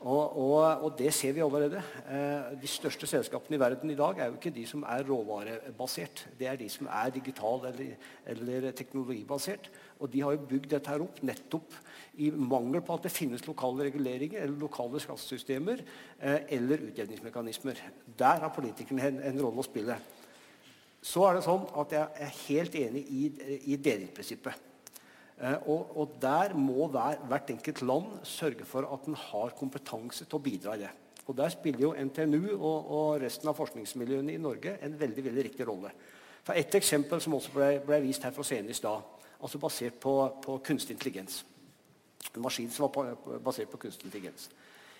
Og, 0.00 0.36
og, 0.36 0.82
og, 0.84 0.90
det 0.98 1.12
ser 1.14 1.32
vi 1.32 1.40
allerede. 1.40 1.80
Eh, 2.10 2.50
de 2.60 2.68
største 2.68 3.06
selskapene 3.08 3.56
i 3.56 3.60
verden 3.60 3.90
i 3.90 3.96
dag 3.96 4.18
er 4.18 4.28
jo 4.28 4.36
ikke 4.36 4.52
de 4.52 4.66
som 4.68 4.82
er 4.90 5.06
råvarebasert. 5.08 6.26
Det 6.38 6.48
er 6.50 6.58
de 6.60 6.68
som 6.68 6.90
er 6.90 7.12
digital- 7.14 7.68
eller, 7.70 7.94
eller 8.26 8.70
teknologibasert. 8.76 9.70
Og 10.00 10.12
de 10.12 10.20
har 10.20 10.34
jo 10.34 10.48
bygd 10.50 10.68
dette 10.74 10.92
her 10.92 11.06
opp 11.06 11.22
nettopp 11.24 11.78
i 12.20 12.28
mangel 12.30 12.82
på 12.84 12.98
at 12.98 13.06
det 13.06 13.14
finnes 13.14 13.46
lokale 13.46 13.88
reguleringer 13.88 14.42
eller 14.42 14.60
lokale 14.60 15.00
skattesystemer 15.00 15.80
eh, 16.20 16.40
eller 16.58 16.84
utjevningsmekanismer. 16.90 17.80
Der 18.18 18.44
har 18.44 18.52
politikerne 18.54 19.08
en, 19.08 19.24
en, 19.30 19.40
rolle 19.40 19.64
å 19.64 19.66
spille. 19.66 19.96
Så 21.04 21.24
er 21.28 21.38
det 21.38 21.48
sånn 21.48 21.64
at 21.80 21.96
jeg 21.96 22.26
er 22.26 22.38
helt 22.44 22.78
enig 22.82 23.06
i, 23.08 23.26
i 23.72 23.80
delingsprinsippet. 23.80 24.73
Eh, 25.40 25.56
og, 25.66 25.96
og, 25.98 26.10
der 26.22 26.54
må 26.54 26.86
hver, 26.86 27.18
hvert 27.28 27.50
enkelt 27.50 27.82
land 27.82 28.20
sørge 28.22 28.64
for 28.64 28.86
at 28.94 29.08
en 29.10 29.16
har 29.18 29.56
kompetanse 29.58 30.24
til 30.24 30.38
å 30.38 30.42
bidra 30.42 30.76
i 30.76 30.84
det. 30.84 30.90
Og 31.26 31.36
Der 31.36 31.48
spiller 31.48 31.80
jo 31.80 31.94
NTNU 31.94 32.52
og, 32.54 32.90
og, 32.90 33.22
resten 33.22 33.48
av 33.48 33.56
forskningsmiljøene 33.58 34.34
i 34.34 34.42
Norge 34.42 34.76
en 34.82 35.00
veldig 35.00 35.24
veldig 35.24 35.44
riktig 35.48 35.66
rolle. 35.66 35.90
For 36.44 36.54
Et 36.54 36.74
eksempel 36.74 37.20
som 37.20 37.34
også 37.34 37.54
ble, 37.54 37.70
ble 37.86 38.00
vist 38.04 38.22
her 38.22 38.34
fra 38.36 38.44
scenen 38.44 38.70
i 38.70 38.76
stad, 38.76 39.00
altså 39.40 39.58
basert 39.58 39.98
på, 40.00 40.14
på, 40.44 40.58
kunstig 40.58 40.94
intelligens. 40.94 41.44
En 42.34 42.44
maskin 42.44 42.70
som 42.70 42.86
var 42.86 43.16
basert 43.40 43.72
på 43.72 43.80
kunstig 43.86 44.06
intelligens. 44.06 44.50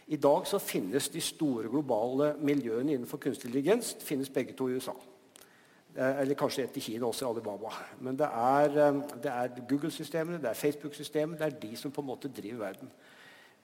I 0.07 0.16
dag 0.16 0.47
så 0.47 0.59
finnes 0.59 1.09
de 1.09 1.20
store 1.20 1.68
globale 1.68 2.35
miljøene 2.40 2.97
innenfor 2.97 3.20
kunstig 3.20 3.49
intelligens 3.49 3.94
finnes 4.05 4.33
begge 4.33 4.57
to 4.57 4.68
i 4.68 4.81
USA. 4.81 4.97
Eh, 5.94 6.20
eller 6.20 6.35
kanskje 6.35 6.64
etter 6.66 6.83
Kina 6.83 7.07
også, 7.07 7.28
Alibaba. 7.28 7.70
Men 8.02 8.16
det 8.18 8.26
er, 8.26 8.78
eh, 8.88 9.02
det 9.22 9.30
er 9.30 9.66
Google-systemene, 9.68 10.40
det 10.42 10.50
er 10.50 10.54
Facebook-systemet, 10.54 11.38
det 11.38 11.46
er 11.46 11.61
de 11.61 11.76
som 11.76 11.90
på 11.90 12.00
en 12.00 12.07
måte 12.07 12.28
driver 12.28 12.59
verden. 12.59 12.90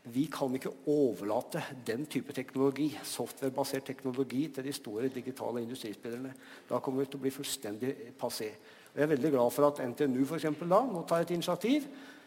Vi 0.05 0.31
kan 0.33 0.55
ikke 0.55 0.73
overlate 0.87 1.63
den 1.87 2.07
type 2.07 2.33
teknologi, 2.33 2.99
software-basert 3.03 3.85
teknologi 3.85 4.49
til 4.49 4.65
de 4.65 4.73
store 4.73 5.09
digitale 5.09 5.63
industrispillerne. 5.63 6.33
Da 6.71 6.79
kommer 6.79 7.01
vi 7.01 7.11
til 7.11 7.19
å 7.19 7.23
bli 7.23 7.31
fullstendig 7.31 7.95
passé. 8.19 8.55
Jeg 8.95 9.03
er 9.03 9.07
veldig 9.07 9.31
glad 9.31 9.51
for 9.51 9.67
at 9.67 9.89
NTNU 9.89 10.25
for 10.25 10.37
eksempel, 10.37 10.69
da, 10.69 10.81
nå 10.81 11.05
tar 11.07 11.21
et 11.21 11.31
initiativ, 11.31 11.83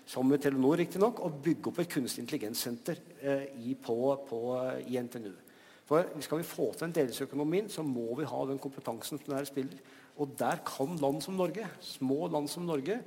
som 0.05 0.25
med 0.25 0.39
Telenor 0.39 0.77
riktignok, 0.77 1.19
å 1.19 1.31
bygge 1.43 1.67
opp 1.67 1.79
et 1.79 1.89
kunstig 1.89 2.21
intelligenssenter 2.21 2.97
eh, 3.21 3.45
i, 3.57 3.73
på, 3.73 4.25
på, 4.29 4.41
i 4.85 4.99
NTNU. 4.99 5.42
For 5.85 6.05
Skal 6.23 6.39
vi 6.39 6.47
få 6.47 6.71
til 6.73 6.87
en 6.87 6.95
delingsøkonomien, 6.95 7.69
så 7.69 7.83
må 7.83 8.15
vi 8.15 8.27
ha 8.29 8.45
den 8.47 8.59
kompetansen 8.59 9.19
som 9.19 9.33
dette 9.33 9.51
spiller. 9.51 9.77
Og 10.17 10.35
der 10.39 10.61
kan 10.65 10.95
land 11.01 11.21
som 11.21 11.33
Norge, 11.33 11.67
små 11.81 12.27
land 12.27 12.47
som 12.47 12.63
Norge 12.63 12.99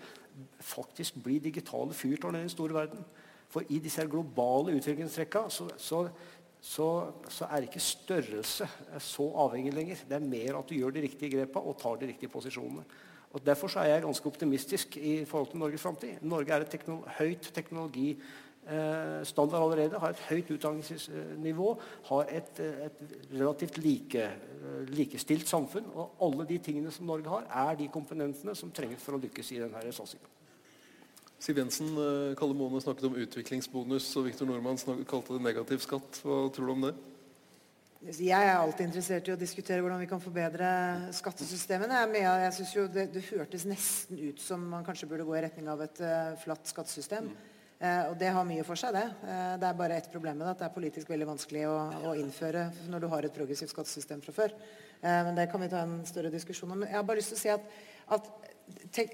faktisk 0.60 1.22
bli 1.24 1.38
digitale 1.38 1.94
fyrtårn 1.94 2.36
i 2.36 2.44
den 2.44 2.52
store 2.52 2.74
verden. 2.74 3.04
For 3.48 3.64
i 3.70 3.78
disse 3.78 4.04
globale 4.10 4.74
utviklingstrekka 4.76 5.46
så, 5.48 5.68
så, 5.78 6.02
så, 6.60 6.88
så, 7.28 7.46
er 7.46 7.64
ikke 7.64 7.80
størrelse 7.80 8.68
så 8.98 9.28
avhengig 9.46 9.74
lenger. 9.74 10.02
Det 10.08 10.18
er 10.18 10.30
mer 10.32 10.58
at 10.58 10.68
du 10.68 10.74
gjør 10.74 10.96
de 10.96 11.04
riktige 11.06 11.38
grepa 11.38 11.62
og 11.62 11.78
tar 11.80 12.00
de 12.00 12.10
riktige 12.10 12.32
posisjonene. 12.32 12.84
Og 13.36 13.46
Derfor 13.46 13.78
er 13.78 13.90
jeg 13.90 14.02
ganske 14.02 14.26
optimistisk 14.26 14.96
i 14.96 15.24
forhold 15.24 15.50
til 15.50 15.60
Norges 15.60 15.82
framtid. 15.82 16.22
Norge 16.22 16.52
er 16.52 16.64
et 16.64 16.70
teknolo 16.72 17.04
høyt 17.18 17.50
teknologi 17.54 18.14
standard 19.24 19.62
allerede, 19.62 19.98
har 19.98 20.10
et 20.10 20.22
høyt 20.28 20.50
utdanningsnivå, 20.56 21.68
har 22.08 22.32
et, 22.34 22.60
eh, 22.60 22.86
et 22.86 23.02
relativt 23.32 23.78
like, 23.78 24.22
eh, 24.22 24.86
likestilt 24.88 25.48
samfunn. 25.48 25.86
Og 25.94 26.16
alle 26.20 26.46
de 26.46 26.58
tingene 26.58 26.90
som 26.90 27.06
Norge 27.06 27.28
har, 27.28 27.46
er 27.70 27.76
de 27.76 27.88
komponentene 27.88 28.56
som 28.56 28.70
trengs 28.70 29.02
for 29.02 29.12
å 29.12 29.20
lykkes 29.22 29.52
i 29.52 29.60
denne 29.62 29.92
satsingen. 29.92 30.26
Siv 31.38 31.56
Jensen, 31.56 32.34
Kalle 32.34 32.54
Måne 32.54 32.80
snakket 32.80 33.04
om 33.04 33.14
utviklingsbonus, 33.14 34.16
og 34.16 34.24
Viktor 34.24 34.46
Nordmann 34.46 35.04
kalte 35.04 35.36
det 35.36 35.42
negativ 35.42 35.78
skatt. 35.78 36.22
Hva 36.24 36.50
tror 36.50 36.66
du 36.66 36.72
om 36.72 36.80
det? 36.80 36.94
Jeg 38.06 38.30
er 38.30 38.56
alltid 38.56 38.86
interessert 38.86 39.26
i 39.28 39.32
å 39.32 39.38
diskutere 39.40 39.80
hvordan 39.82 39.98
vi 39.98 40.06
kan 40.06 40.20
forbedre 40.20 40.68
skattesystemene. 41.16 42.04
Jeg 42.14 42.52
synes 42.54 42.74
jo 42.74 42.86
det, 42.86 43.08
det, 43.14 43.24
hørtes 43.32 43.64
nesten 43.64 44.18
ut 44.20 44.40
som 44.40 44.62
man 44.62 44.84
kanskje 44.86 45.08
burde 45.10 45.24
gå 45.24 45.34
i 45.34 45.42
retning 45.42 45.68
av 45.68 45.82
et 45.82 46.00
uh, 46.04 46.36
flatt 46.38 46.68
skattesystem. 46.70 47.30
Mm. 47.32 47.55
Eh, 47.76 48.08
og 48.08 48.14
det 48.16 48.30
har 48.32 48.46
mye 48.48 48.64
for 48.64 48.80
seg, 48.80 48.96
det. 48.96 49.04
Eh, 49.28 49.54
det 49.60 49.68
er 49.68 49.76
bare 49.76 49.98
ett 50.00 50.08
problem 50.12 50.38
med 50.40 50.46
det. 50.46 50.54
At 50.54 50.62
det 50.62 50.68
er 50.70 50.76
politisk 50.78 51.10
veldig 51.12 51.28
vanskelig 51.28 51.66
å, 51.68 51.76
å, 52.08 52.14
innføre 52.16 52.70
når 52.88 53.04
du 53.04 53.08
har 53.12 53.28
et 53.28 53.36
progressivt 53.36 53.74
skattesystem 53.74 54.22
fra 54.24 54.32
før. 54.32 54.56
Eh, 55.02 55.20
men 55.28 55.36
det 55.36 55.48
kan 55.52 55.60
vi 55.60 55.70
ta 55.72 55.84
en 55.84 55.98
større 56.08 56.32
diskusjon 56.32 56.72
om. 56.72 56.80
Men 56.80 56.88
jeg 56.88 56.96
har 56.96 57.06
bare 57.08 57.20
lyst 57.20 57.34
til 57.34 57.40
å 57.40 57.42
si 57.44 57.52
at, 57.52 57.66
at 58.16 58.30
te, 58.96 59.06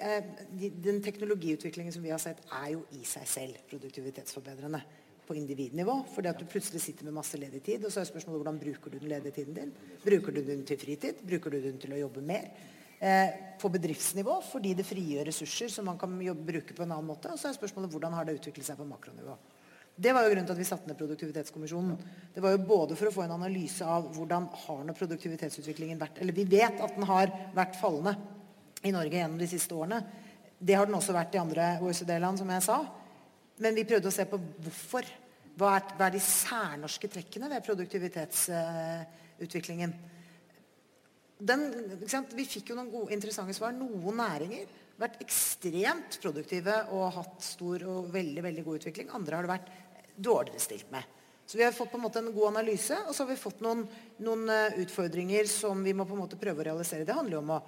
den 0.87 1.03
teknologiutviklingen 1.03 1.95
som 1.95 2.07
vi 2.07 2.15
har 2.15 2.23
sett, 2.23 2.45
er 2.63 2.75
jo 2.77 2.85
i 2.95 3.03
seg 3.09 3.27
selv 3.27 3.65
produktivitetsforbedrende 3.73 4.83
på 5.27 5.35
individnivå. 5.39 6.05
fordi 6.15 6.31
at 6.31 6.39
du 6.39 6.47
plutselig 6.47 6.85
sitter 6.85 7.09
med 7.09 7.19
masse 7.19 7.39
ledig 7.39 7.65
tid, 7.67 7.85
og 7.85 7.91
så 7.91 8.03
er 8.03 8.11
spørsmålet 8.11 8.45
hvordan 8.45 8.63
bruker 8.63 8.95
du 8.95 8.99
den 8.99 9.11
ledige 9.11 9.41
tiden 9.41 9.59
din. 9.59 9.75
Bruker 10.05 10.39
du 10.39 10.43
den 10.47 10.63
til 10.67 10.79
fritid? 10.79 11.27
Bruker 11.27 11.51
du 11.51 11.63
den 11.67 11.83
til 11.83 11.95
å 11.95 12.01
jobbe 12.07 12.23
mer? 12.23 12.51
Eh, 13.03 13.35
på 13.61 13.71
bedriftsnivå 13.73 14.39
fordi 14.47 14.75
det 14.79 14.87
frigjør 14.87 15.27
ressurser 15.29 15.69
som 15.73 15.85
man 15.91 15.99
kan 16.01 16.13
bruke 16.19 16.75
på 16.75 16.83
en 16.85 16.95
annen 16.95 17.11
måte. 17.11 17.33
Og 17.33 17.39
så 17.41 17.47
er 17.51 17.59
spørsmålet 17.59 17.93
hvordan 17.93 18.13
har 18.17 18.25
det 18.27 18.39
utviklet 18.39 18.67
seg 18.69 18.77
på 18.79 18.89
makronivå. 18.89 19.35
Det 19.93 20.15
var 20.17 20.25
jo 20.25 20.31
grunnen 20.33 20.47
til 20.49 20.55
at 20.55 20.63
vi 20.63 20.65
satte 20.65 20.89
ned 20.89 20.97
Produktivitetskommisjonen. 20.97 21.97
Det 22.35 22.43
var 22.43 22.51
jo 22.55 22.65
både 22.65 22.97
for 22.97 23.07
å 23.11 23.15
få 23.15 23.23
en 23.27 23.35
analyse 23.35 23.85
av 23.85 24.03
hvordan 24.17 24.43
har 24.65 24.81
nå 24.89 24.93
produktivitetsutviklingen 24.97 26.01
vært 26.01 26.19
Eller 26.23 26.35
vi 26.37 26.45
vet 26.49 26.81
at 26.81 26.95
den 26.97 27.05
har 27.11 27.27
vært 27.55 27.81
fallende 27.81 28.15
i 28.83 28.93
Norge 28.95 29.19
gjennom 29.19 29.39
de 29.39 29.49
siste 29.51 29.75
årene. 29.77 29.99
Det 30.59 30.75
har 30.79 30.87
den 30.89 30.97
også 30.97 31.13
vært 31.15 31.35
i 31.37 31.43
andre 31.43 31.65
OECD-land, 31.85 32.39
som 32.41 32.51
jeg 32.55 32.63
sa. 32.65 32.79
Men 33.63 33.77
vi 33.77 33.85
prøvde 33.87 34.09
å 34.09 34.15
se 34.15 34.25
på 34.31 34.39
hvorfor. 34.65 35.05
Hva 35.59 35.69
er, 35.77 35.83
hva 35.99 36.05
er 36.07 36.13
de 36.15 36.23
særnorske 36.25 37.09
trekkene 37.13 37.51
ved 37.53 37.67
produktivitetsutviklingen? 37.67 39.91
Den, 41.43 41.65
vi 42.37 42.45
fikk 42.47 42.71
jo 42.71 42.77
noen 42.79 42.91
gode, 42.93 43.11
interessante 43.17 43.55
svar. 43.57 43.75
Noen 43.75 44.21
næringer 44.21 44.69
har 44.69 45.01
vært 45.03 45.23
ekstremt 45.25 46.21
produktive 46.23 46.77
og 46.95 47.09
hatt 47.17 47.43
stor 47.43 47.83
og 47.91 48.13
veldig, 48.15 48.45
veldig 48.45 48.65
god 48.67 48.79
utvikling. 48.79 49.11
Andre 49.17 49.39
har 49.39 49.47
det 49.47 49.53
vært 49.57 49.73
dårligere 50.23 50.63
stilt 50.63 50.93
med. 50.93 51.19
Så 51.47 51.59
vi 51.59 51.65
har 51.67 51.75
fått 51.75 51.91
på 51.91 51.99
en 51.99 52.05
måte 52.07 52.21
en 52.23 52.31
god 52.33 52.53
analyse, 52.53 52.97
og 53.09 53.15
så 53.15 53.25
har 53.25 53.33
vi 53.33 53.41
fått 53.41 53.63
noen, 53.65 53.83
noen 54.23 54.47
uh, 54.49 54.79
utfordringer 54.81 55.49
som 55.51 55.83
vi 55.85 55.95
må 55.97 56.07
på 56.09 56.15
en 56.15 56.23
måte 56.23 56.39
prøve 56.41 56.63
å 56.63 56.69
realisere. 56.71 57.05
Det 57.05 57.17
handler 57.17 57.37
jo 57.37 57.43
om 57.43 57.55
å 57.57 57.63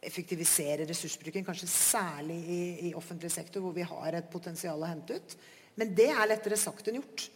effektivisere 0.00 0.86
ressursbruken, 0.88 1.44
kanskje 1.44 1.68
særlig 1.70 2.38
i, 2.40 2.60
i, 2.88 2.92
offentlig 2.96 3.30
sektor, 3.30 3.60
hvor 3.62 3.76
vi 3.76 3.84
har 3.86 4.16
et 4.16 4.30
potensial 4.32 4.80
å 4.80 4.88
hente 4.88 5.20
ut. 5.20 5.36
Men 5.76 5.92
det 5.94 6.08
er 6.14 6.30
lettere 6.30 6.58
sagt 6.58 6.88
enn 6.88 7.02
gjort. 7.02 7.26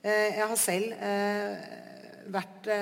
Uh, 0.00 0.08
jeg 0.10 0.48
har 0.54 0.58
selv 0.64 0.96
uh, 1.04 2.32
vært 2.32 2.72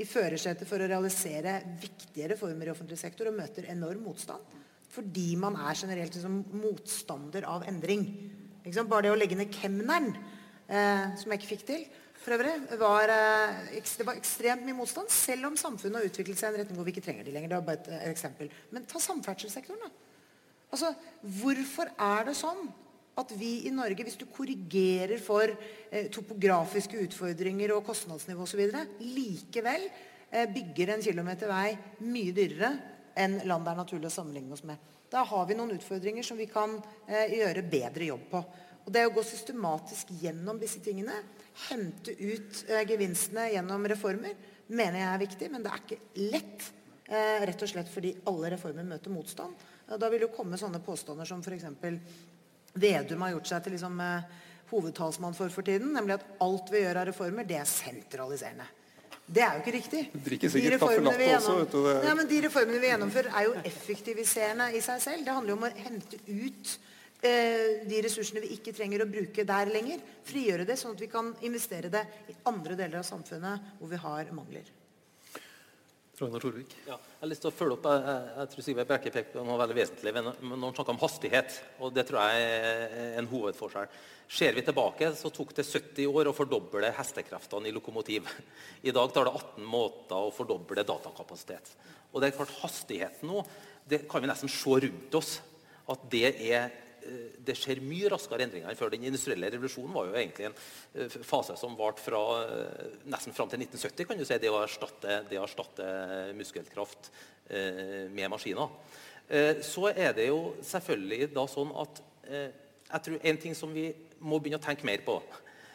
i 0.00 0.06
førersetet 0.08 0.68
for 0.68 0.80
å 0.80 0.88
realisere 0.88 1.58
viktige 1.80 2.30
reformer 2.32 2.68
i 2.68 2.72
offentlig 2.72 2.98
sektor 3.00 3.28
og 3.28 3.36
møter 3.36 3.68
enorm 3.72 4.06
motstand. 4.06 4.60
Fordi 4.92 5.32
man 5.40 5.56
er 5.56 5.76
generelt 5.78 6.14
liksom, 6.16 6.38
motstander 6.62 7.46
av 7.48 7.66
endring. 7.68 8.06
Bare 8.64 9.06
det 9.06 9.12
å 9.12 9.18
legge 9.18 9.36
ned 9.38 9.52
kemneren, 9.52 10.12
eh, 10.68 11.12
som 11.18 11.32
jeg 11.32 11.40
ikke 11.40 11.52
fikk 11.54 11.66
til 11.68 11.84
for 12.22 12.36
øvrig, 12.36 12.54
var, 12.78 13.10
eh, 13.10 13.80
det 13.98 14.06
var 14.06 14.14
ekstremt 14.14 14.62
mye 14.64 14.78
motstand, 14.78 15.10
selv 15.10 15.46
om 15.46 15.56
samfunnet 15.56 15.98
har 15.98 16.06
utviklet 16.06 16.38
seg 16.38 16.52
i 16.52 16.54
en 16.54 16.60
retning 16.60 16.78
hvor 16.78 16.86
vi 16.86 16.92
ikke 16.94 17.04
trenger 17.04 17.24
de 17.24 17.34
lenger. 17.34 17.50
Det 17.50 17.58
var 17.58 17.66
bare 17.66 17.80
et, 17.80 17.88
et 17.88 18.12
eksempel. 18.12 18.52
Men 18.70 18.86
ta 18.86 19.00
samferdselssektoren, 19.02 19.80
da. 19.82 19.90
Altså, 20.72 20.94
hvorfor 21.40 21.90
er 21.98 22.28
det 22.28 22.36
sånn 22.38 22.70
at 23.20 23.34
vi 23.36 23.66
i 23.68 23.72
Norge, 23.74 24.06
hvis 24.06 24.16
du 24.20 24.24
korrigerer 24.32 25.20
for 25.20 25.50
eh, 25.52 26.08
topografiske 26.12 27.00
utfordringer 27.04 27.74
og 27.76 27.84
kostnadsnivå 27.84 28.46
osv., 28.46 28.62
likevel 29.04 29.84
eh, 30.30 30.48
bygger 30.48 30.94
en 30.94 31.04
kilometer 31.04 31.52
vei 31.52 31.74
mye 32.06 32.32
dyrere 32.36 32.72
enn 33.20 33.42
land 33.44 33.66
det 33.66 33.74
er 33.74 33.80
naturlig 33.82 34.08
å 34.08 34.14
sammenligne 34.14 34.56
oss 34.56 34.64
med. 34.64 34.80
Da 35.12 35.26
har 35.28 35.44
vi 35.48 35.56
noen 35.58 35.74
utfordringer 35.76 36.24
som 36.24 36.38
vi 36.40 36.48
kan 36.48 36.78
eh, 37.06 37.34
gjøre 37.36 37.66
bedre 37.68 38.08
jobb 38.08 38.28
på. 38.30 38.42
Og 38.82 38.90
Det 38.94 39.04
å 39.06 39.12
gå 39.14 39.22
systematisk 39.26 40.10
gjennom 40.22 40.58
disse 40.58 40.80
tingene, 40.82 41.14
hente 41.68 42.14
ut 42.16 42.62
eh, 42.70 42.86
gevinstene 42.88 43.50
gjennom 43.52 43.84
reformer, 43.92 44.34
mener 44.72 45.02
jeg 45.02 45.10
er 45.10 45.22
viktig. 45.26 45.50
Men 45.52 45.66
det 45.66 45.74
er 45.74 45.84
ikke 45.84 46.00
lett, 46.32 46.70
eh, 47.06 47.44
rett 47.44 47.66
og 47.66 47.72
slett 47.74 47.92
fordi 47.92 48.16
alle 48.32 48.54
reformer 48.56 48.88
møter 48.88 49.12
motstand. 49.12 49.68
Da 50.00 50.08
vil 50.08 50.24
jo 50.24 50.32
komme 50.32 50.56
sånne 50.56 50.80
påstander 50.80 51.28
som 51.28 51.44
f.eks. 51.44 51.68
Vedum 52.74 53.24
har 53.26 53.34
gjort 53.34 53.50
seg 53.50 53.64
til 53.64 53.76
liksom, 53.76 53.98
eh, 54.00 54.22
hovedtalsmann 54.72 55.34
for 55.36 55.52
for 55.52 55.62
tiden, 55.62 55.92
nemlig 55.92 56.14
at 56.14 56.24
alt 56.40 56.70
vi 56.72 56.80
gjør 56.80 57.02
av 57.02 57.10
reformer, 57.10 57.44
det 57.44 57.58
er 57.60 57.68
sentraliserende. 57.68 58.68
Det 59.32 59.42
er 59.42 59.54
jo 59.54 59.62
ikke 59.62 59.74
riktig. 59.76 60.00
Sikkert 60.50 60.80
kaffe 60.82 61.02
latte 61.04 61.28
også. 61.38 61.82
Ja, 62.04 62.14
men 62.18 62.26
De 62.28 62.40
reformene 62.42 62.80
vi 62.82 62.90
gjennomfører, 62.90 63.30
er 63.32 63.46
jo 63.46 63.54
effektiviserende 63.64 64.72
i 64.76 64.80
seg 64.84 65.00
selv. 65.00 65.24
Det 65.24 65.32
handler 65.36 65.54
jo 65.54 65.58
om 65.60 65.68
å 65.68 65.72
hente 65.76 66.18
ut 66.26 66.72
eh, 67.22 67.86
de 67.88 68.02
ressursene 68.02 68.42
vi 68.42 68.56
ikke 68.56 68.74
trenger 68.76 69.04
å 69.04 69.08
bruke 69.08 69.46
der 69.46 69.72
lenger. 69.72 70.02
Frigjøre 70.28 70.66
det, 70.68 70.76
sånn 70.80 70.96
at 70.96 71.04
vi 71.04 71.08
kan 71.12 71.32
investere 71.48 71.92
det 71.92 72.02
i 72.28 72.36
andre 72.50 72.76
deler 72.76 73.00
av 73.00 73.08
samfunnet 73.08 73.78
hvor 73.78 73.92
vi 73.92 74.00
har 74.02 74.32
mangler. 74.36 74.68
Ragnar 76.22 76.42
Torvik. 76.42 76.74
Ja, 76.86 76.94
jeg 76.94 77.20
har 77.24 77.30
lyst 77.32 77.42
til 77.42 77.50
å 77.50 77.54
følge 77.54 77.74
opp. 77.74 77.86
Jeg, 77.90 78.18
jeg 78.36 78.50
tror 78.52 78.64
Sigve 78.66 78.84
Brekke 78.86 79.12
pekte 79.14 79.38
på 79.40 79.46
noe 79.46 79.58
veldig 79.58 79.76
vesentlig 79.76 80.12
når 80.22 80.36
han 80.52 80.76
snakka 80.76 80.94
om 80.94 81.00
hastighet. 81.00 81.56
og 81.82 81.94
Det 81.96 82.04
tror 82.06 82.20
jeg 82.22 82.44
er 82.52 83.16
en 83.18 83.30
hovedforskjell. 83.30 83.96
Ser 84.32 84.54
vi 84.56 84.64
tilbake, 84.64 85.10
så 85.18 85.32
tok 85.34 85.50
det 85.56 85.66
70 85.66 86.06
år 86.08 86.30
å 86.30 86.36
fordoble 86.36 86.92
hestekreftene 86.96 87.68
i 87.68 87.74
lokomotiv. 87.74 88.30
I 88.86 88.94
dag 88.94 89.10
tar 89.12 89.28
det 89.28 89.34
18 89.34 89.66
måter 89.66 90.28
å 90.28 90.32
fordoble 90.34 90.86
datakapasitet. 90.86 91.74
Og 92.12 92.22
det 92.22 92.30
er 92.30 92.38
klart 92.38 92.54
Hastigheten 92.62 93.28
nå 93.32 93.42
det 93.88 94.04
kan 94.08 94.22
vi 94.22 94.30
nesten 94.30 94.50
se 94.52 94.78
rundt 94.86 95.18
oss. 95.18 95.40
At 95.90 96.06
det 96.12 96.36
er 96.38 96.70
det 97.46 97.56
skjer 97.58 97.82
mye 97.84 98.10
raskere 98.12 98.46
endringer 98.46 98.70
enn 98.70 98.78
før. 98.78 98.92
Den 98.92 99.06
industrielle 99.08 99.50
revolusjonen 99.52 99.94
var 99.96 100.08
jo 100.08 100.16
egentlig 100.18 100.48
en 100.48 100.56
eh, 100.56 101.16
fase 101.26 101.56
som 101.60 101.76
varte 101.78 102.04
fra 102.04 102.22
eh, 102.42 102.98
nesten 103.12 103.36
fram 103.36 103.50
til 103.52 103.64
1970. 103.64 104.08
kan 104.08 104.20
du 104.20 104.26
si, 104.26 104.38
Det 104.42 104.50
å 104.52 104.62
erstatte, 104.62 105.22
det 105.30 105.40
å 105.40 105.46
erstatte 105.46 105.86
muskelkraft 106.38 107.12
med 107.52 108.30
maskiner. 108.32 108.70
Så 109.66 109.88
er 109.90 110.14
det 110.16 110.28
jo 110.30 110.54
selvfølgelig 110.64 111.26
da 111.34 111.42
sånn 111.50 111.72
at 111.82 111.98
jeg 112.92 113.02
tror 113.04 113.26
En 113.28 113.40
ting 113.42 113.56
som 113.56 113.72
vi 113.74 113.90
må 114.22 114.38
begynne 114.38 114.60
å 114.60 114.64
tenke 114.64 114.86
mer 114.86 115.02
på, 115.04 115.18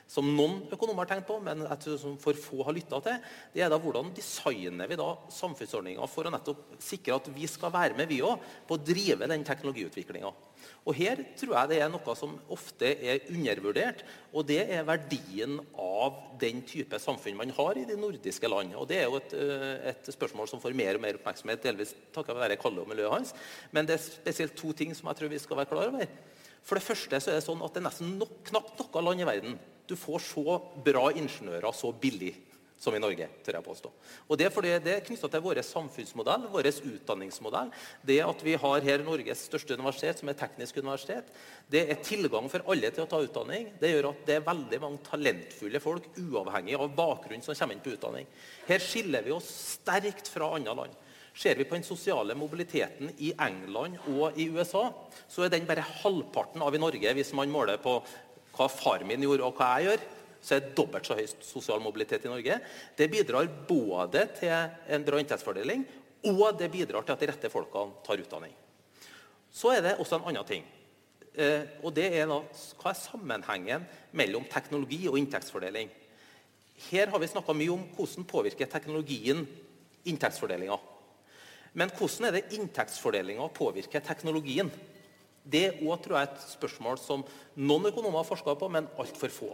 som 0.08 0.28
noen 0.32 0.62
økonomer 0.72 1.04
har 1.04 1.12
tenkt 1.12 1.28
på, 1.28 1.38
men 1.44 1.66
jeg 1.66 1.80
tror 1.84 1.98
som 2.00 2.18
for 2.22 2.40
få 2.40 2.64
har 2.64 2.76
lytta 2.76 3.00
til, 3.04 3.24
det 3.54 3.64
er 3.64 3.72
da 3.72 3.80
hvordan 3.82 4.14
designer 4.16 4.88
vi 4.88 5.00
da 5.00 5.10
samfunnsordninger 5.36 6.12
for 6.12 6.28
å 6.28 6.32
nettopp 6.32 6.78
sikre 6.84 7.18
at 7.20 7.28
vi 7.36 7.50
skal 7.52 7.74
være 7.76 7.98
med 7.98 8.08
vi 8.10 8.22
også, 8.24 8.54
på 8.68 8.78
å 8.78 8.86
drive 8.88 9.28
den 9.28 9.44
teknologiutviklinga. 9.48 10.32
Og 10.88 10.96
Her 10.96 11.20
tror 11.38 11.54
jeg 11.54 11.72
det 11.74 11.80
er 11.84 11.92
noe 11.92 12.16
som 12.18 12.38
ofte 12.56 12.90
er 12.96 13.28
undervurdert, 13.34 14.06
og 14.32 14.48
det 14.48 14.62
er 14.72 14.88
verdien 14.88 15.60
av 15.76 16.22
den 16.40 16.64
type 16.68 17.00
samfunn 17.04 17.38
man 17.40 17.52
har 17.58 17.80
i 17.80 17.86
de 17.88 18.00
nordiske 18.00 18.50
land. 18.50 18.74
Og 18.80 18.88
Det 18.88 19.02
er 19.02 19.06
jo 19.12 19.20
et, 19.20 19.34
eh, 19.36 19.92
et 19.92 20.12
spørsmål 20.16 20.48
som 20.48 20.64
får 20.64 20.76
mer 20.76 20.96
og 20.96 21.04
mer 21.04 21.20
oppmerksomhet, 21.20 21.62
delvis 21.64 21.94
takket 22.16 22.36
være 22.36 22.60
Kalle 22.62 22.82
og 22.82 22.88
miljøet 22.88 23.12
hans. 23.12 23.34
Men 23.72 23.86
det 23.86 24.00
er 24.00 24.08
spesielt 24.08 24.56
to 24.56 24.72
ting 24.72 24.96
som 24.96 25.08
jeg 25.12 25.18
tror 25.18 25.30
vi 25.30 25.40
skal 25.40 25.58
være 25.58 25.70
klar 25.70 25.88
over. 25.92 26.08
For 26.64 26.76
det 26.76 26.84
første 26.84 27.20
så 27.20 27.32
er 27.32 27.40
det 27.40 27.48
sånn 27.48 27.64
at 27.64 27.74
det 27.74 27.84
er 27.84 27.90
nesten 27.90 28.18
nok, 28.18 28.44
knapt 28.46 28.80
noe 28.80 29.04
land 29.04 29.22
i 29.22 29.28
verden 29.28 29.60
du 29.88 29.96
får 29.96 30.24
så 30.28 30.60
bra 30.86 31.10
ingeniører 31.16 31.76
så 31.76 31.94
billig 31.96 32.36
som 32.78 32.96
i 32.96 33.02
Norge. 33.02 33.28
tør 33.44 33.58
jeg 33.58 33.66
påstå. 33.66 33.92
Og 34.30 34.38
Det 34.38 34.46
er 34.46 34.54
fordi 34.54 34.74
det 34.80 34.94
er 34.94 35.06
knytta 35.06 35.28
til 35.28 35.42
vår 35.42 35.62
samfunnsmodell, 35.66 36.48
vår 36.54 36.70
utdanningsmodell. 36.70 37.72
Det 38.06 38.20
at 38.22 38.44
vi 38.44 38.54
har 38.54 38.82
her 38.82 39.04
Norges 39.04 39.48
største 39.50 39.74
universitet, 39.74 40.20
som 40.20 40.30
er 40.30 40.38
teknisk 40.38 40.78
universitet, 40.78 41.26
det 41.70 41.90
er 41.90 42.04
tilgang 42.04 42.50
for 42.50 42.62
alle 42.68 42.92
til 42.92 43.04
å 43.04 43.10
ta 43.10 43.18
utdanning. 43.18 43.74
Det 43.80 43.92
gjør 43.92 44.12
at 44.12 44.22
det 44.28 44.36
er 44.36 44.46
veldig 44.46 44.82
mange 44.82 45.02
talentfulle 45.10 45.82
folk, 45.82 46.06
uavhengig 46.18 46.78
av 46.78 46.94
bakgrunn, 46.96 47.42
som 47.42 47.56
kommer 47.56 47.74
inn 47.74 47.82
på 47.82 47.96
utdanning. 47.98 48.28
Her 48.68 48.80
skiller 48.80 49.26
vi 49.26 49.32
oss 49.34 49.50
sterkt 49.80 50.30
fra 50.30 50.54
andre 50.54 50.78
land. 50.78 51.04
Ser 51.38 51.56
vi 51.56 51.68
på 51.70 51.76
den 51.76 51.86
sosiale 51.86 52.34
mobiliteten 52.34 53.12
i 53.22 53.30
England 53.38 54.00
og 54.10 54.38
i 54.42 54.48
USA, 54.50 54.90
så 55.30 55.46
er 55.46 55.52
den 55.54 55.68
bare 55.70 55.86
halvparten 56.02 56.64
av 56.66 56.74
i 56.74 56.82
Norge 56.82 57.14
hvis 57.14 57.34
man 57.38 57.52
måler 57.54 57.78
på 57.78 58.00
hva 58.58 58.68
far 58.72 59.06
min 59.08 59.24
gjorde, 59.24 59.46
og 59.46 59.58
hva 59.58 59.74
jeg 59.78 59.90
gjør, 59.90 60.06
så 60.42 60.56
er 60.56 60.64
det 60.64 60.76
dobbelt 60.78 61.08
så 61.08 61.18
høy 61.18 61.26
sosial 61.44 61.82
mobilitet 61.84 62.26
i 62.26 62.32
Norge. 62.32 62.60
Det 62.98 63.10
bidrar 63.12 63.50
både 63.68 64.24
til 64.38 64.54
en 64.54 65.06
bra 65.06 65.20
inntektsfordeling, 65.22 65.86
og 66.32 66.58
det 66.60 66.72
bidrar 66.74 67.06
til 67.06 67.16
at 67.16 67.22
de 67.22 67.30
rette 67.30 67.52
folkene 67.54 68.02
tar 68.06 68.22
utdanning. 68.22 68.54
Så 69.54 69.72
er 69.74 69.84
det 69.84 69.96
også 69.98 70.20
en 70.20 70.28
annen 70.32 70.48
ting. 70.48 70.66
Eh, 71.38 71.64
og 71.86 71.94
det 71.94 72.10
er 72.18 72.26
da, 72.30 72.42
Hva 72.82 72.92
er 72.92 72.98
sammenhengen 72.98 73.86
mellom 74.18 74.46
teknologi 74.50 75.04
og 75.10 75.20
inntektsfordeling? 75.20 75.90
Her 76.90 77.10
har 77.14 77.22
vi 77.22 77.30
snakka 77.30 77.54
mye 77.58 77.74
om 77.74 77.86
hvordan 77.98 78.26
påvirker 78.30 78.70
teknologien 78.70 79.46
inntektsfordelinga. 80.08 80.78
Men 81.78 81.92
hvordan 81.94 82.28
er 82.28 82.38
det 82.38 82.58
inntektsfordelinga 82.58 83.48
påvirker 83.54 84.06
teknologien? 84.06 84.72
Det 85.48 85.80
òg 85.80 86.02
tror 86.04 86.20
jeg 86.20 86.30
et 86.30 86.48
spørsmål 86.54 86.98
som 87.00 87.24
noen 87.56 87.90
økonomer 87.90 88.20
har 88.20 88.28
forska 88.28 88.56
på, 88.60 88.70
men 88.72 88.90
altfor 89.00 89.32
få. 89.32 89.52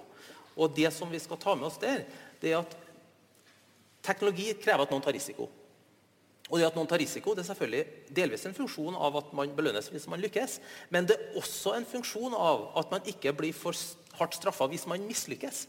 Og 0.57 0.73
det 0.75 0.89
som 0.93 1.09
vi 1.09 1.21
skal 1.21 1.39
ta 1.41 1.55
med 1.57 1.69
oss 1.69 1.81
der, 1.81 2.05
det 2.41 2.53
er 2.53 2.61
at 2.61 2.77
teknologi 4.05 4.51
krever 4.61 4.85
at 4.85 4.93
noen 4.93 5.03
tar 5.05 5.15
risiko. 5.15 5.49
Og 6.51 6.59
det 6.59 6.67
at 6.67 6.75
noen 6.77 6.89
tar 6.89 6.99
risiko, 7.01 7.33
det 7.33 7.45
er 7.45 7.49
selvfølgelig 7.53 8.09
delvis 8.13 8.43
en 8.45 8.55
funksjon 8.57 8.97
av 8.99 9.15
at 9.21 9.29
man 9.37 9.53
belønnes 9.55 9.87
hvis 9.89 10.09
man 10.11 10.21
lykkes, 10.21 10.59
men 10.93 11.07
det 11.09 11.15
er 11.15 11.37
også 11.39 11.77
en 11.77 11.87
funksjon 11.87 12.35
av 12.35 12.67
at 12.81 12.91
man 12.93 13.07
ikke 13.09 13.33
blir 13.37 13.55
for 13.55 13.77
hardt 14.19 14.35
straffa 14.37 14.67
hvis 14.69 14.85
man 14.89 15.05
mislykkes. 15.07 15.63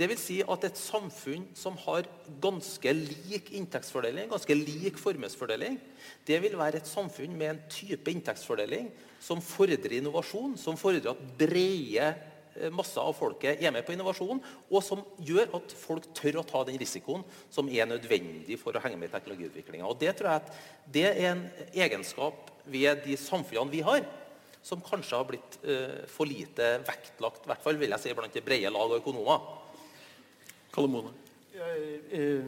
Det 0.00 0.08
vil 0.08 0.16
si 0.20 0.38
at 0.40 0.64
et 0.64 0.80
samfunn 0.80 1.44
som 1.58 1.76
har 1.84 2.08
ganske 2.40 2.92
lik 2.96 3.50
inntektsfordeling, 3.58 4.30
ganske 4.30 4.56
lik 4.56 4.96
formuesfordeling, 4.96 5.76
det 6.24 6.40
vil 6.40 6.56
være 6.56 6.80
et 6.80 6.88
samfunn 6.88 7.36
med 7.36 7.52
en 7.52 7.62
type 7.68 8.08
inntektsfordeling 8.08 8.88
som 9.20 9.44
fordrer 9.44 9.98
innovasjon, 9.98 10.56
som 10.56 10.80
fordrer 10.80 11.12
at 11.12 11.24
brede 11.36 12.08
masser 12.08 12.28
masse 12.74 12.98
av 12.98 13.14
folket 13.14 13.60
er 13.62 13.72
med 13.72 13.84
på 13.86 13.94
innovasjon, 13.94 14.40
og 14.70 14.82
som 14.84 15.02
gjør 15.22 15.52
at 15.60 15.74
folk 15.78 16.08
tør 16.16 16.40
å 16.40 16.46
ta 16.46 16.64
den 16.66 16.78
risikoen 16.80 17.22
som 17.52 17.68
er 17.70 17.86
nødvendig 17.88 18.58
for 18.60 18.74
å 18.74 18.82
henge 18.82 18.98
med 18.98 19.10
i 19.10 19.14
teknologiutviklinga. 19.14 19.90
Det 20.00 20.14
tror 20.18 20.30
jeg 20.30 20.42
at 20.42 20.50
det 20.90 21.06
er 21.10 21.28
en 21.30 21.44
egenskap 21.70 22.50
ved 22.66 23.04
de 23.06 23.16
samfunnene 23.20 23.72
vi 23.72 23.84
har, 23.86 24.02
som 24.62 24.82
kanskje 24.84 25.16
har 25.16 25.28
blitt 25.28 25.56
uh, 25.64 26.02
for 26.10 26.28
lite 26.28 26.74
vektlagt, 26.84 27.46
i 27.46 27.52
hvert 27.52 27.64
fall 27.64 27.78
vil 27.80 27.94
jeg 27.94 28.02
si 28.02 28.16
blant 28.16 28.34
det 28.34 28.44
brede 28.44 28.72
lag 28.74 28.90
og 28.90 28.98
økonomer. 29.00 29.59
Kalle 30.70 30.88
Mone. 30.88 31.10
Jeg 31.52 32.42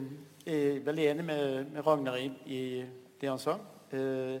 er, 0.45 0.79
veldig 0.85 1.07
enig 1.11 1.25
med, 1.27 1.79
Ragnar 1.83 2.15
i, 2.15 2.29
i, 2.47 2.59
det 3.19 3.29
han 3.29 3.39
sa. 3.39 3.57
Uh, 3.91 4.37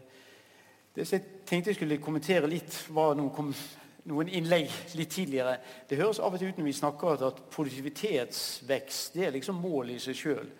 det 0.95 1.07
jeg 1.09 1.23
tenkte 1.45 1.73
jeg 1.73 1.79
skulle 1.81 1.99
kommentere 2.03 2.47
litt, 2.47 2.77
var 2.95 3.17
noen, 3.17 3.31
kom, 3.35 3.49
noen, 4.07 4.31
innlegg 4.31 4.71
litt 4.95 5.11
tidligere. 5.11 5.57
Det 5.89 5.99
høres 5.99 6.21
av 6.23 6.35
og 6.35 6.39
til 6.39 6.53
ut 6.53 6.61
når 6.61 6.69
vi 6.69 6.75
snakker 6.79 7.25
at 7.27 7.41
produktivitetsvekst 7.51 9.17
det 9.17 9.27
er 9.27 9.35
liksom 9.35 9.59
målet 9.59 9.97
i 9.97 10.03
seg 10.05 10.19
sjøl. 10.19 10.51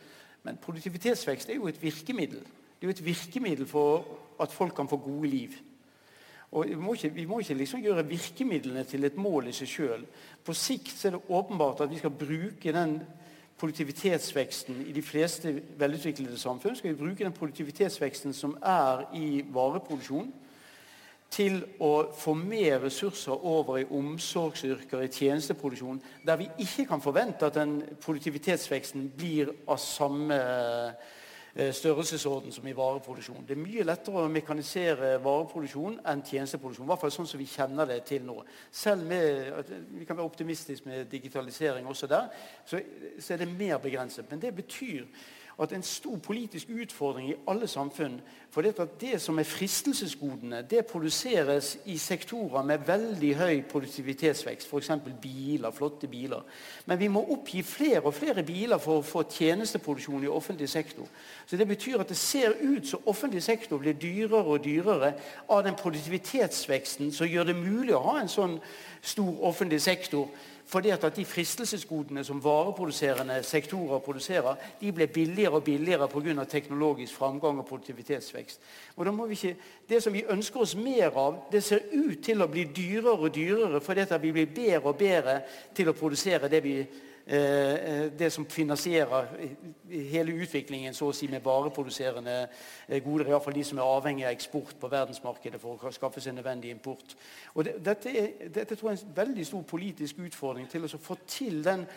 Men 0.43 0.59
produktivitetsvekst 0.59 1.53
er 1.53 1.61
jo 1.61 1.69
et 1.71 1.79
virkemiddel. 1.79 2.41
Det 2.43 2.83
er 2.83 2.91
jo 2.91 2.97
et 2.97 3.05
virkemiddel 3.05 3.69
for 3.69 4.03
at 4.43 4.51
folk 4.51 4.75
kan 4.75 4.91
få 4.91 4.99
gode 4.99 5.31
liv. 5.31 5.55
Og 6.53 6.67
Vi 6.67 6.75
må 6.75 6.93
ikke, 6.93 7.09
vi 7.15 7.25
må 7.25 7.39
ikke 7.39 7.55
liksom 7.57 7.81
gjøre 7.81 8.03
virkemidlene 8.05 8.83
til 8.83 9.07
et 9.07 9.15
mål 9.17 9.47
i 9.49 9.55
seg 9.55 9.69
sjøl. 9.71 10.03
På 10.43 10.53
sikt 10.53 11.05
er 11.05 11.15
det 11.15 11.29
åpenbart 11.29 11.81
at 11.85 11.91
vi 11.91 12.01
skal 12.01 12.11
bruke 12.11 12.73
den 12.75 12.97
produktivitetsveksten 13.59 14.81
i 14.87 14.91
de 14.91 15.01
fleste 15.01 15.53
velutviklede 15.79 16.37
samfunn 16.39 16.75
skal 16.75 16.91
vi 16.91 16.99
bruke 16.99 17.23
den 17.23 17.35
produktivitetsveksten 17.35 18.33
som 18.35 18.57
er 18.59 19.05
i 19.15 19.43
vareproduksjon, 19.53 20.33
til 21.33 21.63
å 21.81 22.11
få 22.13 22.35
mer 22.37 22.83
ressurser 22.83 23.45
over 23.45 23.79
i 23.81 23.87
omsorgsyrker, 23.89 25.01
i 25.01 25.09
tjenesteproduksjon, 25.09 26.01
der 26.27 26.37
vi 26.37 26.49
ikke 26.61 26.85
kan 26.91 27.01
forvente 27.01 27.47
at 27.47 27.57
den 27.57 27.79
produktivitetsveksten 28.03 29.07
blir 29.17 29.49
av 29.65 29.79
samme 29.81 30.37
størrelsesorden 31.53 32.51
som 32.51 32.67
i 32.67 32.73
vareproduksjon. 32.73 33.43
Det 33.45 33.53
er 33.53 33.61
mye 33.61 33.85
lettere 33.85 34.23
å 34.23 34.31
mekanisere 34.31 35.11
vareproduksjon 35.21 35.99
enn 36.09 36.23
tjenesteproduksjon. 36.25 36.87
I 36.87 36.89
hvert 36.89 37.03
fall 37.03 37.13
sånn 37.13 37.29
som 37.29 37.41
vi 37.41 37.45
kjenner 37.49 37.89
det 37.89 37.99
til 38.09 38.25
nå. 38.25 38.39
Selv 38.73 39.05
med, 39.05 39.69
Vi 39.93 40.05
kan 40.05 40.17
være 40.17 40.25
optimistiske 40.25 40.89
med 40.89 41.05
digitalisering 41.11 41.85
også 41.87 42.09
der, 42.09 42.33
så, 42.65 42.81
så 43.19 43.33
er 43.33 43.43
det 43.43 43.51
mer 43.53 43.77
begrenset. 43.77 44.25
Men 44.29 44.41
det 44.41 44.55
betyr 44.55 45.05
at 45.61 45.69
det 45.69 45.75
er 45.75 45.81
en 45.81 45.83
stor 45.83 46.17
politisk 46.17 46.69
utfordring 46.69 47.29
i 47.29 47.35
alle 47.47 47.67
samfunn 47.67 48.21
for 48.53 48.61
det, 48.61 48.79
at 48.79 49.01
det 49.01 49.21
som 49.21 49.39
er 49.39 49.43
fristelsesgodene, 49.43 50.61
det 50.69 50.85
produseres 50.85 51.77
i 51.85 51.97
sektorer 51.97 52.61
med 52.63 52.85
veldig 52.85 53.31
høy 53.35 53.61
produktivitetsvekst. 53.71 54.67
F.eks. 54.69 54.91
biler, 55.21 55.71
flotte 55.71 56.07
biler. 56.07 56.45
Men 56.85 56.99
vi 56.99 57.07
må 57.07 57.23
oppgi 57.33 57.63
flere 57.65 58.01
og 58.01 58.13
flere 58.13 58.43
biler 58.43 58.77
for 58.77 59.01
å 59.01 59.05
få 59.05 59.23
tjenesteproduksjon 59.29 60.23
i 60.23 60.29
offentlig 60.29 60.69
sektor. 60.69 61.09
Så 61.45 61.57
Det 61.57 61.67
betyr 61.67 61.99
at 61.99 62.09
det 62.09 62.17
ser 62.17 62.53
ut 62.61 62.87
som 62.87 63.01
offentlig 63.05 63.43
sektor 63.43 63.77
blir 63.77 63.93
dyrere 63.93 64.43
og 64.43 64.63
dyrere 64.63 65.13
av 65.49 65.63
den 65.63 65.75
produktivitetsveksten 65.75 67.11
som 67.11 67.27
gjør 67.27 67.43
det 67.49 67.55
mulig 67.55 67.95
å 67.95 68.05
ha 68.05 68.19
en 68.21 68.29
sånn 68.29 68.59
stor 69.01 69.33
offentlig 69.49 69.81
sektor 69.81 70.29
fordi 70.73 70.89
at 70.89 71.05
de 71.15 71.25
fristelsesgodene 71.25 72.23
som 72.25 72.39
vareproduserende 72.43 73.43
sektorer 73.45 73.99
produserer, 74.01 74.55
de 74.81 74.91
blir 74.91 75.05
billigere 75.05 75.59
og 75.59 75.63
billigere 75.63 76.07
pga. 76.09 76.43
teknologisk 76.43 77.13
framgang 77.13 77.59
og 77.59 77.65
produktivitetsvekst. 77.65 78.59
Og 78.95 79.05
da 79.05 79.11
må 79.11 79.25
vi 79.25 79.33
ikke, 79.33 79.55
Det 79.89 80.03
som 80.03 80.13
vi 80.13 80.23
ønsker 80.29 80.59
oss 80.59 80.75
mer 80.75 81.11
av, 81.17 81.35
det 81.51 81.63
ser 81.63 81.79
ut 81.93 82.23
til 82.23 82.41
å 82.41 82.47
bli 82.47 82.63
dyrere 82.63 83.19
og 83.19 83.35
dyrere 83.35 83.81
fordi 83.81 84.01
at 84.01 84.21
vi 84.21 84.31
blir 84.31 84.45
bedre 84.45 84.89
og 84.89 84.97
bedre 84.97 85.41
til 85.75 85.89
å 85.89 85.93
produsere 85.93 86.49
det 86.49 86.63
vi 86.63 86.85
det 87.25 88.27
som 88.33 88.45
finansierer 88.45 89.29
hele 89.89 90.33
utviklingen 90.43 90.93
så 90.93 91.07
å 91.07 91.15
si 91.15 91.29
med 91.31 91.43
vareproduserende 91.43 92.35
eh, 92.43 92.99
goder. 93.03 93.29
Iallfall 93.31 93.55
de 93.55 93.63
som 93.67 93.79
er 93.79 93.87
avhengig 93.87 94.25
av 94.27 94.33
eksport 94.33 94.75
på 94.79 94.89
verdensmarkedet 94.91 95.61
for 95.61 95.79
å 95.79 95.93
skaffe 95.95 96.23
seg 96.23 96.35
nødvendig 96.35 96.73
import. 96.73 97.15
Og 97.55 97.63
det, 97.67 97.77
dette, 97.85 98.11
er, 98.11 98.49
dette 98.49 98.75
tror 98.75 98.91
jeg 98.91 98.99
er 98.99 99.07
en 99.07 99.15
veldig 99.21 99.47
stor 99.47 99.63
politisk 99.69 100.19
utfordring 100.25 100.67
til 100.71 100.83
å 100.87 100.91
få 100.99 101.17
til 101.27 101.63
den 101.63 101.87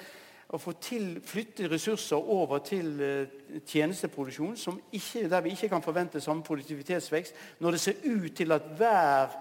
å 0.55 0.61
få 0.63 0.77
til, 0.79 1.17
flytte 1.27 1.67
ressurser 1.67 2.29
over 2.31 2.61
til 2.63 3.01
uh, 3.03 3.63
tjenesteproduksjon 3.67 4.55
ikke, 4.95 5.25
der 5.27 5.43
vi 5.43 5.57
ikke 5.57 5.73
kan 5.73 5.83
forvente 5.83 6.23
samme 6.23 6.47
produktivitetsvekst, 6.47 7.35
når 7.59 7.75
det 7.75 7.81
ser 7.83 8.05
ut 8.05 8.37
til 8.39 8.55
at 8.55 8.69
hver 8.79 9.35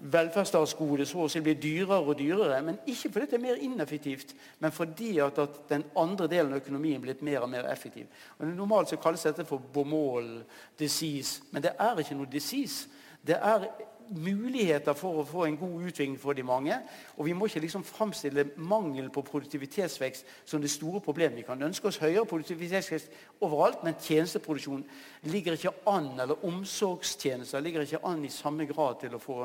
velferdsstatsgode 0.00 1.04
så 1.08 1.24
å 1.24 1.28
si 1.30 1.42
blir 1.44 1.58
dyrere 1.60 2.00
og 2.00 2.16
dyrere. 2.18 2.60
Men 2.64 2.80
ikke 2.88 3.12
fordi 3.12 3.28
det 3.30 3.38
er 3.38 3.44
mer 3.44 3.60
ineffektivt, 3.60 4.34
men 4.58 4.72
fordi 4.72 5.12
at, 5.24 5.38
at 5.42 5.60
den 5.70 5.84
andre 5.98 6.28
delen 6.30 6.54
av 6.54 6.62
økonomien 6.62 7.02
blitt 7.02 7.22
mer 7.26 7.44
og 7.44 7.52
mer 7.52 7.68
effektiv. 7.70 8.08
Og 8.38 8.48
Normalt 8.48 8.92
så 8.92 9.00
kalles 9.00 9.26
dette 9.28 9.46
for 9.48 9.62
bomål 9.74 10.40
disease, 10.78 11.44
men 11.52 11.64
det 11.64 11.76
er 11.78 12.00
ikke 12.00 12.18
noe 12.18 12.30
disease. 12.30 12.88
Det 13.20 13.36
er 13.36 13.68
muligheter 14.10 14.94
for 14.98 15.20
å 15.20 15.26
få 15.26 15.44
en 15.46 15.56
god 15.58 15.86
utvikling 15.90 16.16
for 16.18 16.34
de 16.34 16.42
mange. 16.46 16.74
Og 17.16 17.28
vi 17.28 17.34
må 17.36 17.46
ikke 17.46 17.62
liksom 17.62 17.84
framstille 17.86 18.48
mangel 18.56 19.10
på 19.12 19.22
produktivitetsvekst 19.26 20.26
som 20.48 20.62
det 20.62 20.72
store 20.72 21.02
problemet. 21.04 21.38
Vi 21.38 21.46
kan 21.46 21.62
ønske 21.62 21.88
oss 21.90 22.00
høyere 22.02 22.26
produktivitetsvekst 22.28 23.42
overalt, 23.44 23.84
men 23.86 23.98
tjenesteproduksjon 24.00 24.82
ligger 25.30 25.58
ikke 25.58 25.74
an, 25.90 26.12
eller 26.18 26.46
omsorgstjenester 26.46 27.62
ligger 27.62 27.86
ikke 27.86 28.02
an 28.08 28.24
i 28.26 28.32
samme 28.34 28.66
grad 28.70 28.98
til 29.04 29.14
å 29.14 29.22
få 29.22 29.44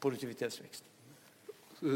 produktivitetsvekst. 0.00 0.92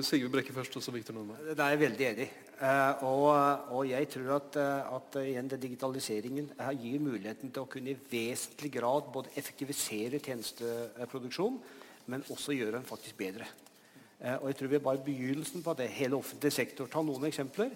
Sigve 0.05 0.28
Brekke 0.28 0.53
først, 0.53 0.76
og 0.76 0.82
så 0.84 0.92
Victor 0.92 1.16
Nordmann. 1.16 1.40
Det 1.48 1.64
er 1.64 1.72
jeg 1.72 1.80
veldig 1.80 2.07
enig 2.11 2.24
i. 2.26 2.32
Uh, 2.61 3.05
og, 3.09 3.28
og, 3.72 3.84
jeg 3.88 4.09
tror 4.12 4.34
at, 4.34 4.57
uh, 4.61 4.96
at 4.98 5.14
igjen, 5.22 5.46
digitaliseringen 5.48 6.51
gir 6.82 7.01
muligheten 7.01 7.48
til 7.48 7.62
å 7.62 7.70
kunne 7.72 7.94
i 7.94 8.01
vesentlig 8.11 8.68
grad 8.74 9.09
både 9.14 9.32
effektivisere 9.40 10.20
tjenesteproduksjon, 10.20 11.57
men 12.12 12.26
også 12.28 12.53
gjøre 12.53 12.74
den 12.76 12.84
faktisk 12.84 13.16
bedre. 13.16 13.48
og 14.20 14.51
jeg 14.51 14.57
tror 14.59 14.68
vi 14.68 14.76
er 14.76 14.84
bare 14.84 15.05
begynnelsen 15.05 15.62
på 15.64 15.72
det. 15.78 15.88
Hele 15.96 16.16
offentlig 16.16 16.53
sektor. 16.53 16.86
Ta 16.86 17.01
noen 17.01 17.24
eksempler. 17.24 17.70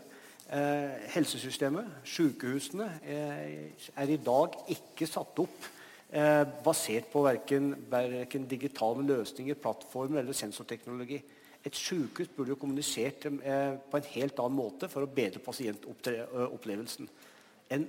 helsesystemet, 1.14 1.86
sykehusene, 2.04 2.90
er 3.96 4.10
i 4.12 4.20
dag 4.20 4.58
ikke 4.68 5.06
satt 5.08 5.38
opp 5.40 5.70
eh, 6.14 6.42
basert 6.64 7.10
på 7.12 7.22
verken 7.24 8.46
digitale 8.50 9.04
løsninger, 9.08 9.58
plattformer 9.60 10.22
eller 10.22 10.36
sensorteknologi. 10.36 11.20
Et 11.64 11.76
sykehus 11.76 12.32
burde 12.36 12.52
jo 12.52 12.60
kommunisert 12.60 13.26
eh, 13.26 13.76
på 13.90 13.98
en 13.98 14.10
helt 14.14 14.40
annen 14.42 14.58
måte 14.58 14.90
for 14.92 15.04
å 15.04 15.10
bedre 15.10 15.40
pasientopplevelsen. 15.44 17.08
En, 17.72 17.86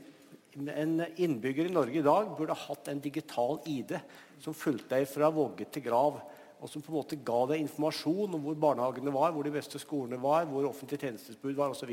en, 0.71 0.95
innbygger 1.19 1.67
i 1.67 1.75
Norge 1.75 1.99
i 1.99 2.05
dag 2.05 2.31
burde 2.37 2.55
hatt 2.55 2.87
en 2.91 3.03
digital 3.03 3.59
ID 3.67 3.97
som 4.43 4.55
fulgte 4.55 4.95
deg 4.95 5.09
fra 5.11 5.29
vogge 5.33 5.67
til 5.67 5.83
grav. 5.89 6.21
Og 6.63 6.71
som 6.71 6.81
på 6.81 6.93
en 6.93 7.01
måte 7.01 7.19
ga 7.19 7.41
deg 7.51 7.65
informasjon 7.65 8.37
om 8.37 8.45
hvor 8.45 8.55
barnehagene 8.57 9.11
var, 9.13 9.35
hvor 9.35 9.43
de 9.43 9.51
beste 9.53 9.81
skolene 9.81 10.17
var, 10.23 10.47
hvor 10.47 10.69
offentlige 10.69 11.03
tjenestesbud 11.03 11.59
var 11.59 11.75
osv. 11.75 11.91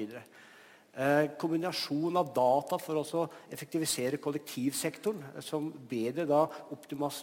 Eh, 0.93 1.31
kombinasjon 1.41 2.19
av 2.21 2.35
data 2.37 2.77
for 2.77 3.01
å 3.01 3.23
effektivisere 3.49 4.19
kollektivsektoren, 4.21 5.23
eh, 5.35 5.41
som 5.41 5.73
bedre 5.73 6.27
da 6.27 6.47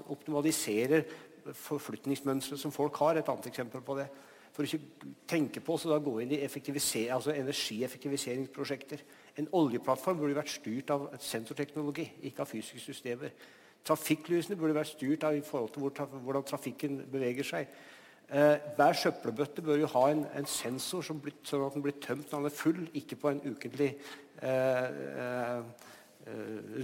optimaliserer 0.09 1.05
forflytningsmønstre 1.53 2.57
som 2.57 2.71
folk 2.71 2.95
har. 2.95 3.17
Et 3.17 3.29
annet 3.29 3.45
eksempel 3.45 3.81
på 3.81 3.95
det. 3.95 4.09
For 4.51 4.63
ikke 4.63 4.81
tenke 5.27 5.61
på 5.61 5.77
å 5.77 6.03
gå 6.03 6.21
inn 6.21 6.31
i 6.31 6.41
altså 6.41 7.31
energieffektiviseringsprosjekter. 7.31 8.99
En 9.37 9.47
oljeplattform 9.53 10.17
burde 10.17 10.33
vært 10.33 10.49
styrt 10.49 10.89
av 10.89 11.15
sensorteknologi, 11.19 12.09
ikke 12.23 12.41
av 12.41 12.47
fysiske 12.47 12.91
systemer. 12.91 13.31
Trafikklysene 13.85 14.57
burde 14.57 14.73
vært 14.73 14.97
styrt 14.97 15.23
av 15.23 15.35
i 15.35 15.41
forhold 15.41 15.71
til 15.73 15.83
hvordan 15.83 16.43
trafikken 16.43 17.05
beveger 17.05 17.43
seg. 17.43 17.67
Eh, 18.29 18.55
hver 18.77 18.93
søppelbøtte 18.93 19.61
bør 19.65 19.79
jo 19.81 19.87
ha 19.95 20.03
en, 20.11 20.25
en 20.37 20.45
sensor 20.45 21.01
som 21.05 21.17
blir, 21.21 21.33
sånn 21.49 21.65
at 21.65 21.73
den 21.77 21.85
blir 21.85 21.95
tømt 22.03 22.29
når 22.29 22.43
den 22.43 22.51
er 22.51 22.53
full, 22.53 22.81
ikke 23.01 23.17
på 23.17 23.31
en 23.31 23.39
ukentlig 23.41 23.87
eh, 24.45 24.83
eh, 24.85 25.63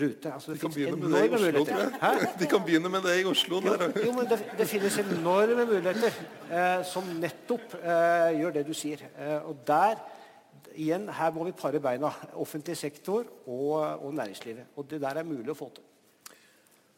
rute. 0.01 0.33
Altså, 0.33 0.55
de, 0.55 0.59
kan 0.59 0.73
det 0.73 0.81
i 0.81 1.35
Oslo, 1.37 1.63
tror. 1.69 2.25
De 2.39 2.49
kan 2.49 2.65
begynne 2.65 2.89
med 2.89 3.05
det 3.05 3.15
i 3.21 3.27
Oslo. 3.29 3.61
Jo, 3.61 3.77
jo 4.07 4.17
men 4.17 4.29
det, 4.31 4.39
det, 4.57 4.67
finnes 4.71 4.97
enorme 5.03 5.67
muligheter 5.69 6.17
eh, 6.49 6.81
som 6.89 7.13
nettopp 7.21 7.77
eh, 7.77 8.39
gjør 8.39 8.57
det 8.57 8.65
du 8.65 8.73
sier. 8.73 9.05
Eh, 9.13 9.37
og 9.45 9.61
der 9.67 10.01
igjen, 10.75 11.09
her 11.13 11.33
må 11.35 11.45
vi 11.45 11.55
pare 11.55 11.79
beina. 11.83 12.09
Offentlig 12.41 12.77
sektor 12.77 13.25
og, 13.45 13.75
og 14.01 14.13
næringslivet. 14.17 14.73
Og 14.75 14.89
det 14.89 15.01
der 15.03 15.21
er 15.21 15.27
mulig 15.27 15.53
å 15.53 15.61
få 15.61 15.69
til. 15.75 15.85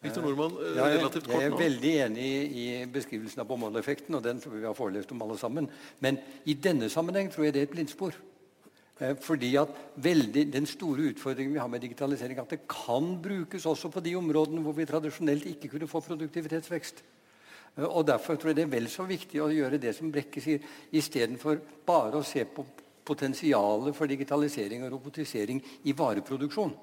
Victor 0.02 0.22
Nordmann, 0.22 0.54
eh, 0.62 0.78
relativt 0.78 1.26
kort 1.26 1.34
nå. 1.34 1.42
Jeg 1.42 1.52
er 1.52 1.58
veldig 1.58 1.92
enig 2.06 2.30
i 2.54 2.66
beskrivelsen 2.94 3.42
av 3.42 3.48
bommåleffekten, 3.50 4.14
og 4.16 4.24
den 4.24 4.40
tror 4.40 4.54
vi 4.54 4.66
har 4.66 4.78
forelest 4.78 5.12
om 5.12 5.22
alle 5.26 5.38
sammen. 5.38 5.70
Men 6.00 6.20
i 6.46 6.54
denne 6.54 6.90
sammenheng 6.90 7.32
tror 7.34 7.46
jeg 7.46 7.54
det 7.54 7.62
er 7.64 7.70
et 7.70 7.76
blindspor. 7.76 8.14
Eh, 9.00 9.16
fordi 9.16 9.56
at 9.58 9.70
veldig, 9.96 10.52
Den 10.52 10.66
store 10.66 11.14
utfordringen 11.14 11.54
vi 11.54 11.60
har 11.60 11.68
med 11.68 11.82
digitalisering, 11.82 12.40
at 12.40 12.50
det 12.50 12.68
kan 12.68 13.22
brukes 13.22 13.66
også 13.66 13.92
på 13.92 14.04
de 14.04 14.16
områdene 14.16 14.62
hvor 14.62 14.74
vi 14.74 14.86
tradisjonelt 14.86 15.46
ikke 15.46 15.70
kunne 15.70 15.88
få 15.88 16.00
produktivitetsvekst. 16.00 17.04
Og 17.78 18.08
Derfor 18.08 18.36
tror 18.36 18.50
jeg 18.50 18.56
det 18.56 18.64
er 18.64 18.80
vel 18.80 18.88
så 18.90 19.04
viktig 19.06 19.42
å 19.42 19.54
gjøre 19.54 19.78
det 19.78 19.96
som 19.96 20.12
Brekke 20.12 20.42
sier, 20.42 20.60
istedenfor 20.92 21.60
bare 21.86 22.18
å 22.18 22.26
se 22.26 22.44
på 22.46 22.66
potensialet 23.06 23.96
for 23.96 24.10
digitalisering 24.10 24.84
og 24.84 24.92
robotisering 24.92 25.62
i 25.86 25.94
vareproduksjon. 25.94 26.74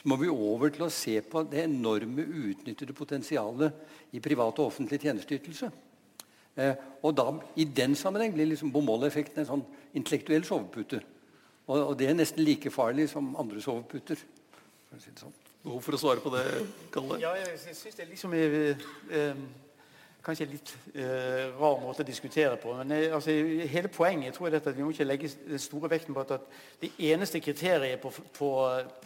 Så 0.00 0.08
må 0.08 0.16
vi 0.16 0.30
over 0.32 0.72
til 0.72 0.86
å 0.86 0.92
se 0.92 1.18
på 1.20 1.42
det 1.50 1.66
enorme 1.66 2.24
uutnyttede 2.24 2.96
potensialet 2.96 4.14
i 4.16 4.22
privat 4.24 4.56
og 4.62 4.70
offentlig 4.70 5.00
tjenesteytelse. 5.02 5.68
Eh, 6.56 6.72
og 7.04 7.12
da, 7.18 7.26
I 7.60 7.66
den 7.68 7.94
sammenheng 7.98 8.32
blir 8.32 8.48
liksom 8.48 8.72
Bomoll-effekten 8.72 9.42
en 9.42 9.50
sånn 9.50 9.64
intellektuell 9.96 10.46
sovepute. 10.48 11.02
Og, 11.68 11.76
og, 11.76 11.92
det 12.00 12.08
er 12.08 12.16
nesten 12.16 12.42
like 12.46 12.72
farlig 12.72 13.10
som 13.12 13.34
andre 13.38 13.60
soveputer. 13.62 14.24
For 14.88 14.96
å 14.96 15.02
si 15.04 15.12
det 15.12 15.22
sånn. 15.22 15.36
Behov 15.60 15.84
for 15.84 15.96
å 15.96 16.00
svare 16.00 16.24
på 16.24 16.32
det, 16.32 16.44
Kalle? 16.94 17.20
Ja, 17.20 17.34
jeg, 17.36 17.52
jeg 17.52 17.76
synes 17.76 18.00
det 18.00 18.08
liksom 18.08 18.32
er 18.34 18.56
eh, 19.12 19.44
kanskje 20.24 20.48
litt 20.50 20.72
eh, 20.94 21.48
rar 21.56 21.80
måte 21.80 22.04
å 22.04 22.08
diskutere 22.08 22.58
på. 22.60 22.74
Men 22.80 22.92
eh, 22.96 23.14
altså, 23.14 23.32
hele 23.72 23.90
poenget 23.92 24.36
tror 24.36 24.48
jeg 24.48 24.58
er 24.58 24.68
at 24.72 24.76
vi 24.76 24.84
må 24.84 24.92
ikke 24.92 25.08
legge 25.08 25.32
den 25.46 25.62
store 25.62 25.90
vekten 25.92 26.16
på 26.16 26.24
at, 26.24 26.36
at 26.36 26.82
det 26.82 26.92
eneste 27.10 27.40
kriteriet 27.40 28.00
på, 28.02 28.12
på, 28.36 28.50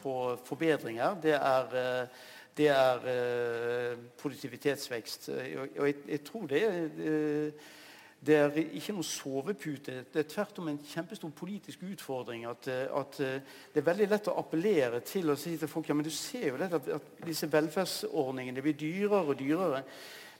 på 0.02 0.16
forbedringer, 0.48 1.14
det 1.22 1.36
er, 1.38 1.78
eh, 1.78 2.26
det 2.58 2.68
er 2.74 3.08
eh, 3.12 4.02
produktivitetsvekst. 4.20 5.30
Og, 5.30 5.78
og 5.78 5.88
jeg, 5.90 6.02
jeg, 6.16 6.24
tror 6.26 6.50
det 6.50 6.66
er 6.66 6.76
eh, 6.82 7.70
det 8.24 8.36
er 8.40 8.54
ikke 8.56 8.94
noe 8.96 9.04
sovepute. 9.04 9.98
Det 10.08 10.22
er 10.22 10.28
tvert 10.30 10.58
om 10.62 10.70
en 10.70 10.78
kjempestor 10.88 11.28
politisk 11.36 11.82
utfordring. 11.84 12.46
At, 12.48 12.70
at, 12.72 13.18
det 13.20 13.82
er 13.82 13.84
veldig 13.84 14.06
lett 14.08 14.30
å 14.32 14.38
appellere 14.40 15.02
til 15.04 15.28
å 15.28 15.36
si 15.36 15.58
til 15.60 15.68
folk 15.68 15.90
ja, 15.90 15.96
men 15.98 16.06
du 16.06 16.12
ser 16.14 16.46
jo 16.48 16.56
dette, 16.56 16.80
at 16.96 17.10
disse 17.26 17.50
velferdsordningene 17.52 18.64
blir 18.64 18.78
dyrere 18.80 19.20
og 19.28 19.36
dyrere. 19.36 19.82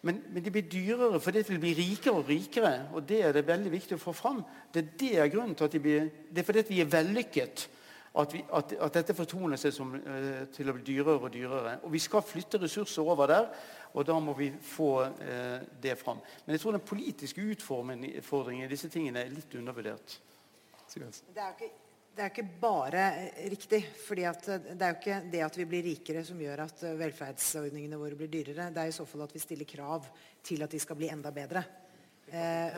Men, 0.05 0.21
men, 0.31 0.45
de 0.45 0.53
blir 0.53 0.67
dyrere 0.69 1.21
fordi 1.23 1.43
de 1.49 1.61
blir 1.61 1.79
rikere 1.79 2.19
og 2.21 2.29
rikere. 2.29 2.75
Og 2.93 3.07
det 3.09 3.23
er 3.25 3.33
det 3.33 3.47
veldig 3.49 3.73
viktig 3.73 3.97
å 3.97 4.03
få 4.03 4.13
fram. 4.17 4.43
Det 4.73 4.83
er 4.83 4.91
det 5.01 5.15
er 5.23 5.33
grunnen 5.33 5.57
til 5.57 5.69
at 5.69 5.73
de 5.73 5.81
blir, 5.81 6.11
det 6.29 6.43
er 6.43 6.49
fordi 6.49 6.65
vi 6.69 6.83
er 6.85 6.93
vellykket 6.93 7.69
at, 8.21 8.35
vi, 8.35 8.43
at, 8.55 8.75
at 8.87 8.95
dette 8.95 9.17
fortoner 9.17 9.59
seg 9.59 9.73
som, 9.75 9.95
uh, 9.97 10.45
til 10.55 10.71
å 10.71 10.75
bli 10.77 10.85
dyrere 10.87 11.17
og 11.19 11.33
dyrere. 11.35 11.79
Og 11.83 11.95
vi 11.95 12.03
skal 12.03 12.23
flytte 12.23 12.61
ressurser 12.63 13.03
over 13.03 13.33
der, 13.33 13.49
og 13.95 14.07
da 14.07 14.19
må 14.23 14.35
vi 14.35 14.49
få 14.59 14.89
eh, 15.23 15.61
det 15.83 15.93
fram. 16.01 16.19
Men 16.45 16.57
jeg 16.57 16.65
tror 16.65 16.75
den 16.75 16.83
politiske 16.83 17.45
utfordringen 17.55 18.65
i 18.67 18.71
disse 18.73 18.91
tingene 18.91 19.23
er 19.23 19.31
litt 19.31 19.55
undervurdert. 19.55 20.17
Det 20.91 21.05
er 21.39 21.53
ikke 21.55 21.71
det 22.15 22.23
er 22.23 22.31
ikke 22.31 22.47
bare 22.61 23.05
eh, 23.19 23.47
riktig. 23.51 23.81
fordi 24.07 24.25
eh, 24.25 24.35
Det 24.71 24.83
er 24.83 24.93
jo 24.93 24.99
ikke 25.01 25.21
det 25.33 25.45
at 25.47 25.57
vi 25.59 25.69
blir 25.71 25.87
rikere 25.91 26.25
som 26.27 26.41
gjør 26.41 26.65
at 26.67 26.85
eh, 26.87 26.99
velferdsordningene 27.01 27.99
våre 27.99 28.19
blir 28.19 28.31
dyrere. 28.31 28.71
Det 28.75 28.85
er 28.85 28.93
i 28.93 28.97
så 28.97 29.07
fall 29.09 29.27
at 29.27 29.35
vi 29.35 29.43
stiller 29.43 29.69
krav 29.69 30.07
til 30.45 30.63
at 30.63 30.71
de 30.71 30.83
skal 30.83 30.99
bli 31.01 31.11
enda 31.11 31.33
bedre. 31.35 31.65
Eh, 32.35 32.77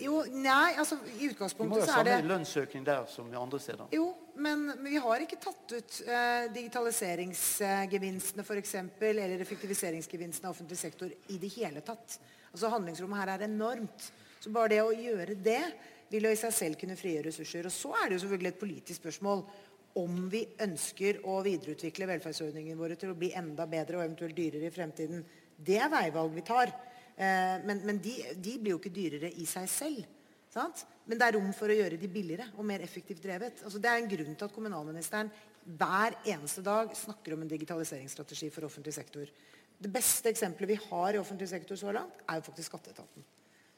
jo, 0.00 0.20
nei, 0.38 0.76
altså 0.78 1.00
I 1.18 1.32
utgangspunktet 1.32 1.82
så 1.82 1.98
er 1.98 2.06
det 2.06 2.12
Vi 2.14 2.14
må 2.14 2.14
jo 2.14 2.14
ha 2.14 2.20
samme 2.22 2.30
lønnsøkning 2.30 2.84
der 2.86 3.08
som 3.10 3.32
i 3.32 3.36
andre 3.36 3.58
steder. 3.60 3.90
Jo, 3.92 4.06
men, 4.38 4.68
men 4.70 4.92
vi 4.92 5.02
har 5.02 5.24
ikke 5.24 5.40
tatt 5.42 5.74
ut 5.74 5.98
eh, 6.06 6.46
digitaliseringsgevinstene 6.54 8.46
for 8.46 8.60
eksempel, 8.60 9.18
eller 9.18 9.42
effektiviseringsgevinstene 9.44 10.48
av 10.48 10.54
offentlig 10.54 10.78
sektor 10.80 11.10
i 11.10 11.40
det 11.42 11.50
hele 11.56 11.82
tatt. 11.84 12.20
Altså 12.52 12.70
Handlingsrommet 12.72 13.24
her 13.24 13.34
er 13.34 13.46
enormt. 13.48 14.10
Så 14.38 14.52
bare 14.54 14.76
det 14.76 14.82
å 14.84 14.94
gjøre 14.94 15.34
det 15.34 15.62
vil 16.10 16.28
jo 16.28 16.32
i 16.32 16.40
seg 16.40 16.54
selv 16.54 16.78
kunne 16.80 16.96
frigjøre 16.98 17.28
ressurser. 17.28 17.68
Og 17.68 17.74
Så 17.74 17.92
er 17.94 18.08
det 18.08 18.18
jo 18.18 18.24
selvfølgelig 18.24 18.52
et 18.54 18.62
politisk 18.62 19.02
spørsmål 19.02 19.42
om 19.98 20.20
vi 20.30 20.44
ønsker 20.62 21.22
å 21.26 21.40
videreutvikle 21.44 22.08
velferdsordningene 22.10 22.78
våre 22.78 22.96
til 22.98 23.12
å 23.12 23.18
bli 23.18 23.32
enda 23.36 23.66
bedre 23.70 23.98
og 23.98 24.04
eventuelt 24.04 24.36
dyrere 24.36 24.68
i 24.68 24.74
fremtiden. 24.74 25.24
Det 25.56 25.78
er 25.80 25.90
veivalg 25.92 26.36
vi 26.36 26.44
tar. 26.46 26.72
Eh, 27.16 27.56
men, 27.66 27.82
men 27.86 27.98
de, 28.02 28.14
de, 28.36 28.56
blir 28.60 28.76
jo 28.76 28.80
ikke 28.80 28.94
dyrere 28.94 29.32
i 29.40 29.46
seg 29.48 29.68
selv. 29.72 30.04
Sant? 30.52 30.84
Men 31.08 31.20
det 31.20 31.26
er 31.26 31.36
rom 31.36 31.50
for 31.56 31.70
å 31.70 31.76
gjøre 31.76 31.98
de 32.00 32.10
billigere 32.10 32.48
og 32.56 32.66
mer 32.68 32.84
effektivt 32.84 33.24
drevet. 33.24 33.64
Altså, 33.64 33.80
det 33.82 33.90
er 33.90 34.02
en 34.02 34.10
grunn 34.12 34.36
til 34.36 34.48
at 34.48 34.54
kommunalministeren 34.54 35.32
hver 35.78 36.16
eneste 36.24 36.62
dag 36.64 36.94
snakker 36.96 37.34
om 37.34 37.42
en 37.44 37.50
digitaliseringsstrategi 37.50 38.48
for 38.54 38.68
offentlig 38.68 38.94
sektor. 38.96 39.28
Det 39.78 39.90
beste 39.92 40.30
eksempelet 40.32 40.72
vi 40.72 40.78
har 40.88 41.14
i 41.16 41.20
offentlig 41.20 41.50
sektor 41.50 41.78
så 41.78 41.92
langt, 41.94 42.22
er 42.24 42.38
jo 42.38 42.46
faktisk 42.48 42.72
skatteetaten 42.72 43.26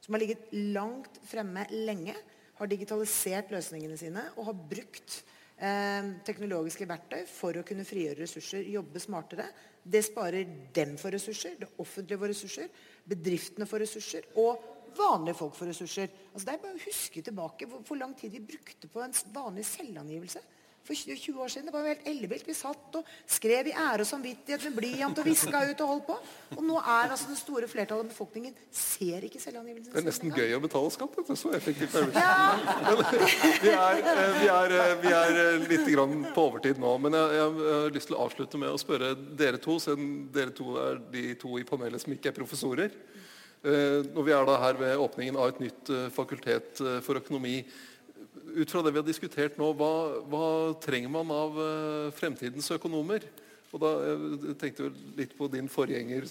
som 0.00 0.14
har 0.14 0.22
ligget 0.22 0.48
langt 0.74 1.20
fremme 1.28 1.66
lenge, 1.72 2.14
har 2.60 2.68
digitalisert 2.68 3.52
løsningene 3.54 3.96
sine 3.96 4.24
og 4.36 4.50
har 4.50 4.58
brukt 4.72 5.20
eh, 5.56 6.10
teknologiske 6.26 6.88
verktøy 6.88 7.22
for 7.28 7.56
å 7.56 7.64
kunne 7.66 7.86
frigjøre 7.88 8.20
ressurser, 8.24 8.66
jobbe 8.68 9.00
smartere. 9.00 9.46
Det 9.80 10.02
sparer 10.04 10.50
dem 10.76 10.96
for 11.00 11.14
ressurser, 11.14 11.56
det 11.60 11.70
offentlige 11.80 12.20
for 12.20 12.32
ressurser, 12.32 12.68
bedriftene 13.08 13.68
for 13.68 13.80
ressurser 13.80 14.28
og 14.40 14.92
vanlige 14.96 15.38
folk 15.38 15.54
for 15.56 15.70
ressurser. 15.70 16.10
Altså 16.32 16.46
det 16.46 16.54
er 16.54 16.64
bare 16.64 16.76
å 16.76 16.84
huske 16.84 17.24
tilbake 17.24 17.68
hvor, 17.70 17.84
hvor 17.86 18.00
lang 18.00 18.16
tid 18.18 18.34
vi 18.34 18.44
brukte 18.52 18.90
på 18.92 19.04
en 19.04 19.16
vanlig 19.32 19.64
selvangivelse 19.68 20.42
for 20.84 20.94
20 20.96 21.40
år 21.40 21.48
siden. 21.52 21.66
Det 21.68 21.74
var 21.74 21.84
jo 21.84 21.92
helt 21.92 22.06
ellevilt. 22.08 22.46
Vi 22.48 22.54
satt 22.56 22.96
og 22.98 23.08
skrev 23.28 23.68
i 23.70 23.74
ære 23.76 24.04
og 24.04 24.08
samvittighet 24.08 24.64
med 24.68 24.76
blyant 24.78 25.20
og 25.20 25.26
viska 25.26 25.62
ut 25.70 25.82
og 25.84 25.92
holdt 25.92 26.06
på. 26.08 26.16
Og 26.56 26.62
nå 26.66 26.78
er 26.80 27.12
altså 27.12 27.30
det 27.30 27.38
store 27.40 27.68
flertallet 27.70 28.06
av 28.06 28.10
befolkningen 28.10 28.56
ser 28.74 29.26
ikke 29.28 29.42
selvangivelsen. 29.42 29.92
Det 29.92 30.00
er 30.02 30.08
nesten 30.08 30.34
gøy 30.34 30.56
å 30.56 30.62
betale 30.64 30.92
skatt. 30.94 31.18
Det 31.18 31.36
er 31.36 31.40
så 31.40 31.52
effektivt. 31.56 31.98
Ja. 32.16 32.34
vi, 33.64 33.74
er, 33.74 34.00
eh, 34.00 34.32
vi, 34.40 34.48
er, 34.54 34.76
eh, 34.78 34.94
vi 35.04 35.14
er 35.14 35.40
litt 35.66 35.86
litt 35.90 36.34
på 36.34 36.46
overtid 36.48 36.80
nå, 36.80 36.96
men 37.02 37.16
jeg, 37.16 37.36
jeg, 37.38 37.54
har 37.70 37.94
lyst 37.94 38.10
til 38.10 38.18
å 38.18 38.24
avslutte 38.26 38.60
med 38.60 38.72
å 38.72 38.80
spørre 38.80 39.12
dere 39.38 39.60
to, 39.62 39.78
siden 39.82 40.30
dere 40.34 40.54
to 40.56 40.74
er 40.80 41.00
de 41.12 41.34
to 41.40 41.58
i 41.60 41.66
panelet 41.66 42.02
som 42.02 42.14
ikke 42.14 42.32
er 42.32 42.38
professorer. 42.40 42.94
Når 43.60 44.24
vi 44.24 44.32
er 44.32 44.46
da 44.48 44.54
her 44.62 44.78
ved 44.80 45.02
åpningen 45.04 45.36
av 45.36 45.50
et 45.50 45.58
nytt 45.60 45.90
fakultet 46.14 46.80
for 47.04 47.20
økonomi, 47.20 47.58
ut 48.54 48.70
fra 48.70 48.82
det 48.82 48.92
vi 48.94 49.00
har 49.00 49.06
diskutert 49.06 49.58
nå, 49.60 49.70
hva, 49.78 49.92
hva 50.30 50.46
trenger 50.82 51.12
man 51.12 51.30
av 51.34 51.58
uh, 51.58 52.10
fremtidens 52.16 52.70
økonomer? 52.74 53.24
Og 53.70 53.82
da 53.82 53.90
jeg 54.02 54.54
tenkte 54.58 54.88
jeg 54.88 55.10
litt 55.18 55.34
på 55.38 55.46
din 55.50 55.68
forgjenger 55.70 56.24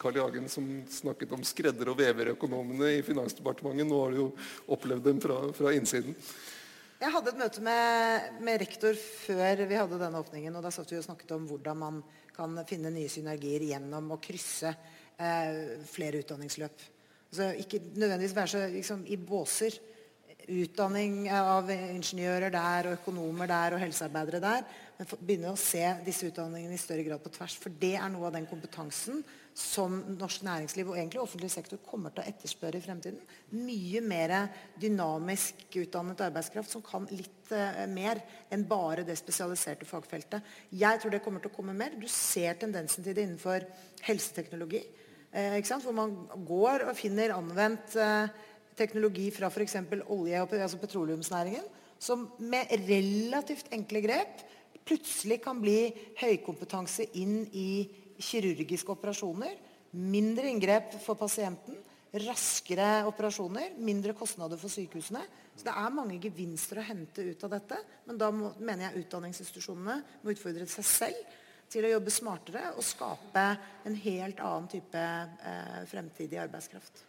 Carl 0.00 0.16
I. 0.16 0.22
Hagen, 0.22 0.46
som 0.48 0.68
snakket 0.88 1.34
om 1.36 1.42
skredder- 1.44 1.90
og 1.92 1.98
veverøkonomene 2.00 2.94
i 2.96 3.02
Finansdepartementet. 3.04 3.84
Nå 3.90 3.98
har 4.00 4.14
du 4.14 4.22
jo 4.22 4.28
opplevd 4.72 5.04
dem 5.10 5.20
fra, 5.20 5.36
fra 5.56 5.74
innsiden. 5.76 6.16
Jeg 6.98 7.14
hadde 7.14 7.30
et 7.30 7.38
møte 7.38 7.62
med, 7.62 8.30
med, 8.42 8.56
rektor 8.64 8.96
før 8.98 9.60
vi 9.68 9.76
hadde 9.78 10.00
denne 10.00 10.22
åpningen. 10.24 10.56
og 10.56 10.64
Da 10.64 10.72
satt 10.74 10.90
vi 10.90 10.98
og 10.98 11.04
snakket 11.04 11.36
om 11.36 11.44
hvordan 11.50 11.78
man 11.78 12.00
kan 12.34 12.56
finne 12.66 12.90
nye 12.94 13.12
synergier 13.12 13.68
gjennom 13.68 14.08
å 14.14 14.20
krysse 14.22 14.72
eh, 14.72 15.76
flere 15.92 16.24
utdanningsløp. 16.24 16.88
Altså, 17.28 17.52
ikke 17.60 17.82
nødvendigvis 17.92 18.34
være 18.34 18.52
så 18.54 18.64
liksom, 18.72 19.04
i 19.12 19.20
båser 19.20 19.76
utdanning 20.48 21.26
av 21.32 21.70
ingeniører 21.70 22.52
der, 22.54 22.88
og 22.88 23.00
økonomer 23.00 23.50
der 23.50 23.76
og 23.76 23.82
helsearbeidere 23.82 24.40
der. 24.42 24.68
Men 24.98 25.10
begynne 25.20 25.52
å 25.52 25.60
se 25.60 25.84
disse 26.06 26.26
utdanningene 26.26 26.74
i 26.74 26.80
større 26.80 27.04
grad 27.06 27.22
på 27.22 27.30
tvers. 27.34 27.54
For 27.62 27.74
det 27.80 27.94
er 28.00 28.08
noe 28.10 28.26
av 28.30 28.34
den 28.34 28.48
kompetansen 28.50 29.22
som 29.58 29.96
norsk 30.14 30.44
næringsliv 30.46 30.90
og 30.90 30.96
egentlig 30.96 31.20
offentlig 31.22 31.50
sektor 31.50 31.80
kommer 31.86 32.12
til 32.14 32.22
å 32.22 32.30
etterspørre 32.30 32.78
i 32.78 32.84
fremtiden. 32.84 33.18
Mye 33.58 34.02
mer 34.06 34.34
dynamisk 34.78 35.64
utdannet 35.80 36.22
arbeidskraft 36.28 36.74
som 36.74 36.84
kan 36.86 37.08
litt 37.10 37.50
uh, 37.50 37.82
mer 37.90 38.22
enn 38.54 38.62
bare 38.70 39.06
det 39.06 39.18
spesialiserte 39.18 39.88
fagfeltet. 39.88 40.46
Jeg 40.70 41.02
tror 41.02 41.14
det 41.14 41.22
kommer 41.24 41.42
til 41.42 41.50
å 41.50 41.56
komme 41.56 41.74
mer. 41.78 41.98
Du 41.98 42.06
ser 42.10 42.58
tendensen 42.60 43.02
til 43.02 43.18
det 43.18 43.26
innenfor 43.26 43.66
helseteknologi. 44.06 44.84
Uh, 45.34 45.58
Hvor 45.58 45.96
man 45.96 46.14
går 46.46 46.86
og 46.86 46.98
finner 46.98 47.34
anvendt 47.34 47.98
uh, 47.98 48.30
teknologi 48.78 49.28
fra 49.34 49.50
f.eks. 49.50 49.76
olje- 50.06 50.42
og 50.42 50.54
altså 50.54 50.78
petroleumsnæringen, 50.80 51.66
som 51.98 52.28
med 52.38 52.70
relativt 52.86 53.72
enkle 53.74 54.00
grep 54.04 54.44
plutselig 54.88 55.40
kan 55.44 55.58
bli 55.60 55.90
høykompetanse 56.20 57.10
inn 57.20 57.42
i 57.52 57.88
kirurgiske 58.18 58.94
operasjoner. 58.94 59.56
Mindre 59.98 60.48
inngrep 60.50 60.94
for 61.02 61.18
pasienten, 61.18 61.76
raskere 62.24 63.04
operasjoner, 63.08 63.74
mindre 63.84 64.14
kostnader 64.16 64.60
for 64.60 64.72
sykehusene. 64.72 65.24
Så 65.56 65.66
det 65.66 65.74
er 65.74 65.92
mange 65.94 66.20
gevinster 66.22 66.80
å 66.80 66.86
hente 66.86 67.24
ut 67.32 67.44
av 67.44 67.52
dette. 67.56 67.82
Men 68.06 68.20
da 68.20 68.30
må, 68.32 68.52
mener 68.60 68.88
jeg 68.88 69.04
utdanningsinstitusjonene 69.04 69.98
må 70.22 70.32
utfordre 70.32 70.68
seg 70.70 70.88
selv 70.88 71.36
til 71.68 71.84
å 71.84 71.92
jobbe 71.92 72.12
smartere 72.14 72.70
og 72.78 72.84
skape 72.86 73.44
en 73.88 73.98
helt 74.06 74.40
annen 74.40 74.70
type 74.72 75.02
eh, 75.02 75.80
fremtidig 75.90 76.40
arbeidskraft. 76.40 77.04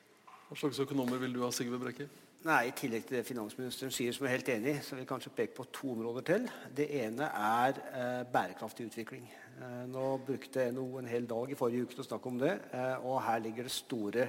Hva 0.49 0.57
slags 0.57 0.79
økonomer 0.81 1.19
vil 1.21 1.35
du 1.35 1.43
ha, 1.43 1.51
Sigve 1.53 1.77
Brekke? 1.77 2.07
Nei, 2.47 2.63
I 2.65 2.73
tillegg 2.73 3.03
til 3.05 3.19
det 3.19 3.27
finansministeren 3.27 3.91
sier, 3.93 4.15
som 4.15 4.25
er 4.25 4.31
helt 4.33 4.47
enig, 4.49 4.79
så 4.81 4.95
vil 4.95 5.03
jeg 5.03 5.09
kanskje 5.11 5.31
peke 5.37 5.53
på 5.59 5.65
to 5.69 5.91
områder 5.91 6.25
til. 6.25 6.47
Det 6.73 6.87
ene 7.03 7.27
er 7.37 7.77
eh, 7.77 8.23
bærekraftig 8.33 8.87
utvikling. 8.89 9.27
Eh, 9.59 9.83
nå 9.91 10.07
brukte 10.25 10.65
NHO 10.73 11.03
en 11.03 11.11
hel 11.11 11.27
dag 11.29 11.53
i 11.53 11.57
forrige 11.59 11.85
uke 11.85 11.93
til 11.93 12.01
å 12.01 12.07
snakke 12.07 12.31
om 12.31 12.41
det. 12.41 12.55
Eh, 12.73 13.05
og 13.05 13.21
her 13.27 13.43
ligger 13.45 13.69
det 13.69 13.75
store 13.75 14.25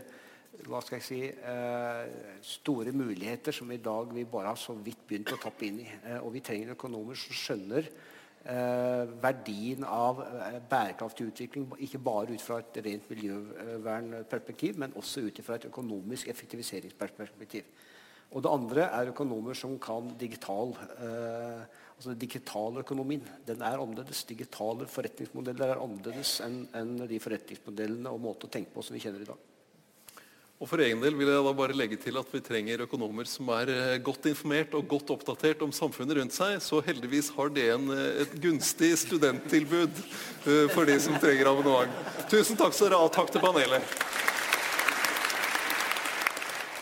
hva 0.67 0.83
skal 0.85 0.99
jeg 0.99 1.07
si, 1.07 1.23
eh, 1.33 2.37
store 2.45 2.93
muligheter 2.93 3.57
som 3.57 3.73
i 3.73 3.81
dag 3.81 4.13
vi 4.13 4.29
bare 4.29 4.53
har 4.53 4.61
så 4.61 4.77
vidt 4.77 5.07
begynt 5.09 5.33
å 5.33 5.41
tappe 5.41 5.71
inn 5.71 5.81
i. 5.81 5.89
Eh, 6.05 6.19
og 6.21 6.35
vi 6.37 6.45
trenger 6.45 6.75
økonomer 6.77 7.17
som 7.17 7.33
skjønner 7.33 7.89
verdien 8.45 9.85
av 9.85 10.23
eh, 10.25 10.59
bærekraftig 10.71 11.27
utvikling, 11.29 11.67
ikke 11.79 12.01
bare 12.01 12.33
ut 12.33 12.45
fra 12.45 12.61
et 12.63 12.81
rent 12.87 13.11
miljøvernperspektiv, 13.13 14.79
men 14.81 14.97
også 14.97 15.27
ut 15.27 15.43
fra 15.45 15.59
et 15.59 15.69
økonomisk 15.69 16.29
effektiviseringsperspektiv. 16.33 17.69
Og 18.31 18.45
det 18.45 18.51
andre 18.55 18.87
er 18.87 19.11
økonomer 19.11 19.59
som 19.59 19.75
kan 19.83 20.13
digital 20.19 20.73
eh, 21.03 21.65
altså 22.01 22.15
Digitaløkonomien 22.17 23.27
den 23.45 23.61
er 23.61 23.77
annerledes. 23.77 24.25
Digitale 24.25 24.87
forretningsmodeller 24.89 25.75
er 25.75 25.83
annerledes 25.83 26.39
enn 26.47 26.63
en 26.79 26.95
de 27.11 27.21
forretningsmodellene 27.21 28.09
og 28.09 28.23
måte 28.25 28.49
å 28.49 28.53
tenke 28.55 28.73
på 28.73 28.85
som 28.87 28.97
vi 28.97 29.03
kjenner 29.05 29.27
i 29.27 29.29
dag. 29.29 29.50
Og 30.61 30.69
For 30.69 30.83
egen 30.85 31.01
del 31.01 31.15
vil 31.17 31.31
jeg 31.31 31.41
da 31.41 31.53
bare 31.57 31.73
legge 31.73 31.97
til 31.97 32.19
at 32.21 32.29
vi 32.29 32.43
trenger 32.45 32.83
økonomer 32.85 33.25
som 33.25 33.49
er 33.57 33.71
eh, 33.73 33.95
godt 34.05 34.27
informert 34.29 34.75
og 34.77 34.85
godt 34.91 35.09
oppdatert 35.15 35.63
om 35.65 35.73
samfunnet 35.73 36.19
rundt 36.19 36.37
seg. 36.37 36.59
Så 36.61 36.83
heldigvis 36.85 37.31
har 37.33 37.49
en, 37.49 37.87
eh, 37.95 38.21
et 38.27 38.35
gunstig 38.43 38.91
studenttilbud 39.01 40.03
uh, 40.03 40.67
for 40.75 40.85
de 40.85 40.99
som 41.01 41.17
trenger 41.17 41.49
abonnement. 41.49 41.97
Tusen 42.29 42.61
takk 42.61 42.77
skal 42.77 42.91
dere 42.91 43.01
ha. 43.01 43.09
Takk 43.09 43.33
til 43.33 43.41
panelet. 43.41 43.97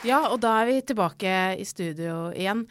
Ja, 0.06 0.24
og 0.26 0.42
da 0.42 0.58
er 0.58 0.68
vi 0.72 0.82
tilbake 0.90 1.38
i 1.62 1.66
studio 1.66 2.32
igjen. 2.34 2.66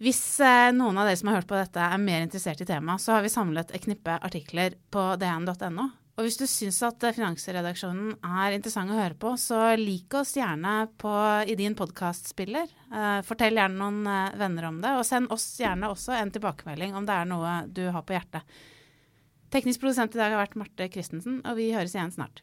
Hvis 0.00 0.22
eh, 0.40 0.72
noen 0.72 0.96
av 0.96 1.10
dere 1.10 1.20
som 1.20 1.28
har 1.28 1.42
hørt 1.42 1.52
på 1.52 1.60
dette 1.60 1.92
er 1.92 2.00
mer 2.00 2.24
interessert 2.24 2.64
i 2.64 2.72
temaet, 2.72 3.04
så 3.04 3.18
har 3.18 3.24
vi 3.24 3.36
samlet 3.36 3.76
et 3.76 3.84
knippe 3.84 4.16
artikler 4.16 4.80
på 4.88 5.10
dn.no. 5.20 5.90
Og 6.18 6.26
hvis 6.26 6.38
du 6.40 6.48
syns 6.50 6.80
at 6.82 7.04
Finansredaksjonen 7.14 8.16
er 8.26 8.56
interessant 8.56 8.90
å 8.90 8.96
høre 8.98 9.14
på, 9.14 9.36
så 9.38 9.76
lik 9.78 10.16
oss 10.18 10.32
gjerne 10.34 10.88
på, 10.98 11.12
i 11.46 11.54
din 11.58 11.76
podkastspiller. 11.78 12.72
Eh, 12.90 13.20
fortell 13.26 13.54
gjerne 13.54 13.78
noen 13.78 14.00
eh, 14.10 14.34
venner 14.40 14.66
om 14.66 14.80
det, 14.82 14.96
og 14.98 15.06
send 15.06 15.30
oss 15.30 15.46
gjerne 15.62 15.92
også 15.94 16.16
en 16.18 16.34
tilbakemelding 16.34 16.98
om 16.98 17.06
det 17.06 17.14
er 17.14 17.30
noe 17.30 17.54
du 17.70 17.84
har 17.94 18.02
på 18.02 18.16
hjertet. 18.16 18.58
Teknisk 19.54 19.84
produsent 19.84 20.18
i 20.18 20.20
dag 20.20 20.34
har 20.34 20.42
vært 20.42 20.58
Marte 20.58 20.90
Christensen, 20.90 21.38
og 21.46 21.54
vi 21.60 21.70
høres 21.76 21.94
igjen 21.94 22.10
snart. 22.16 22.42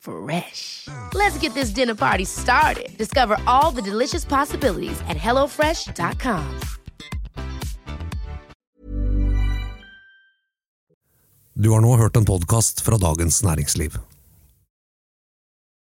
Fresh. 0.00 0.88
Let's 1.14 1.38
get 1.38 1.54
this 1.54 1.74
dinner 1.74 1.94
party 1.94 2.24
started. 2.24 2.88
Discover 2.98 3.36
all 3.46 3.70
the 3.70 3.82
delicious 3.82 4.24
possibilities 4.24 5.00
at 5.08 5.16
hellofresh.com. 5.16 6.60
Du 11.54 11.70
har 11.70 11.80
nå 11.80 11.96
hørt 11.96 12.16
en 12.16 12.24
podkast 12.24 12.80
fra 12.80 12.96
Dagens 12.96 13.42
Næringsliv. 13.42 13.98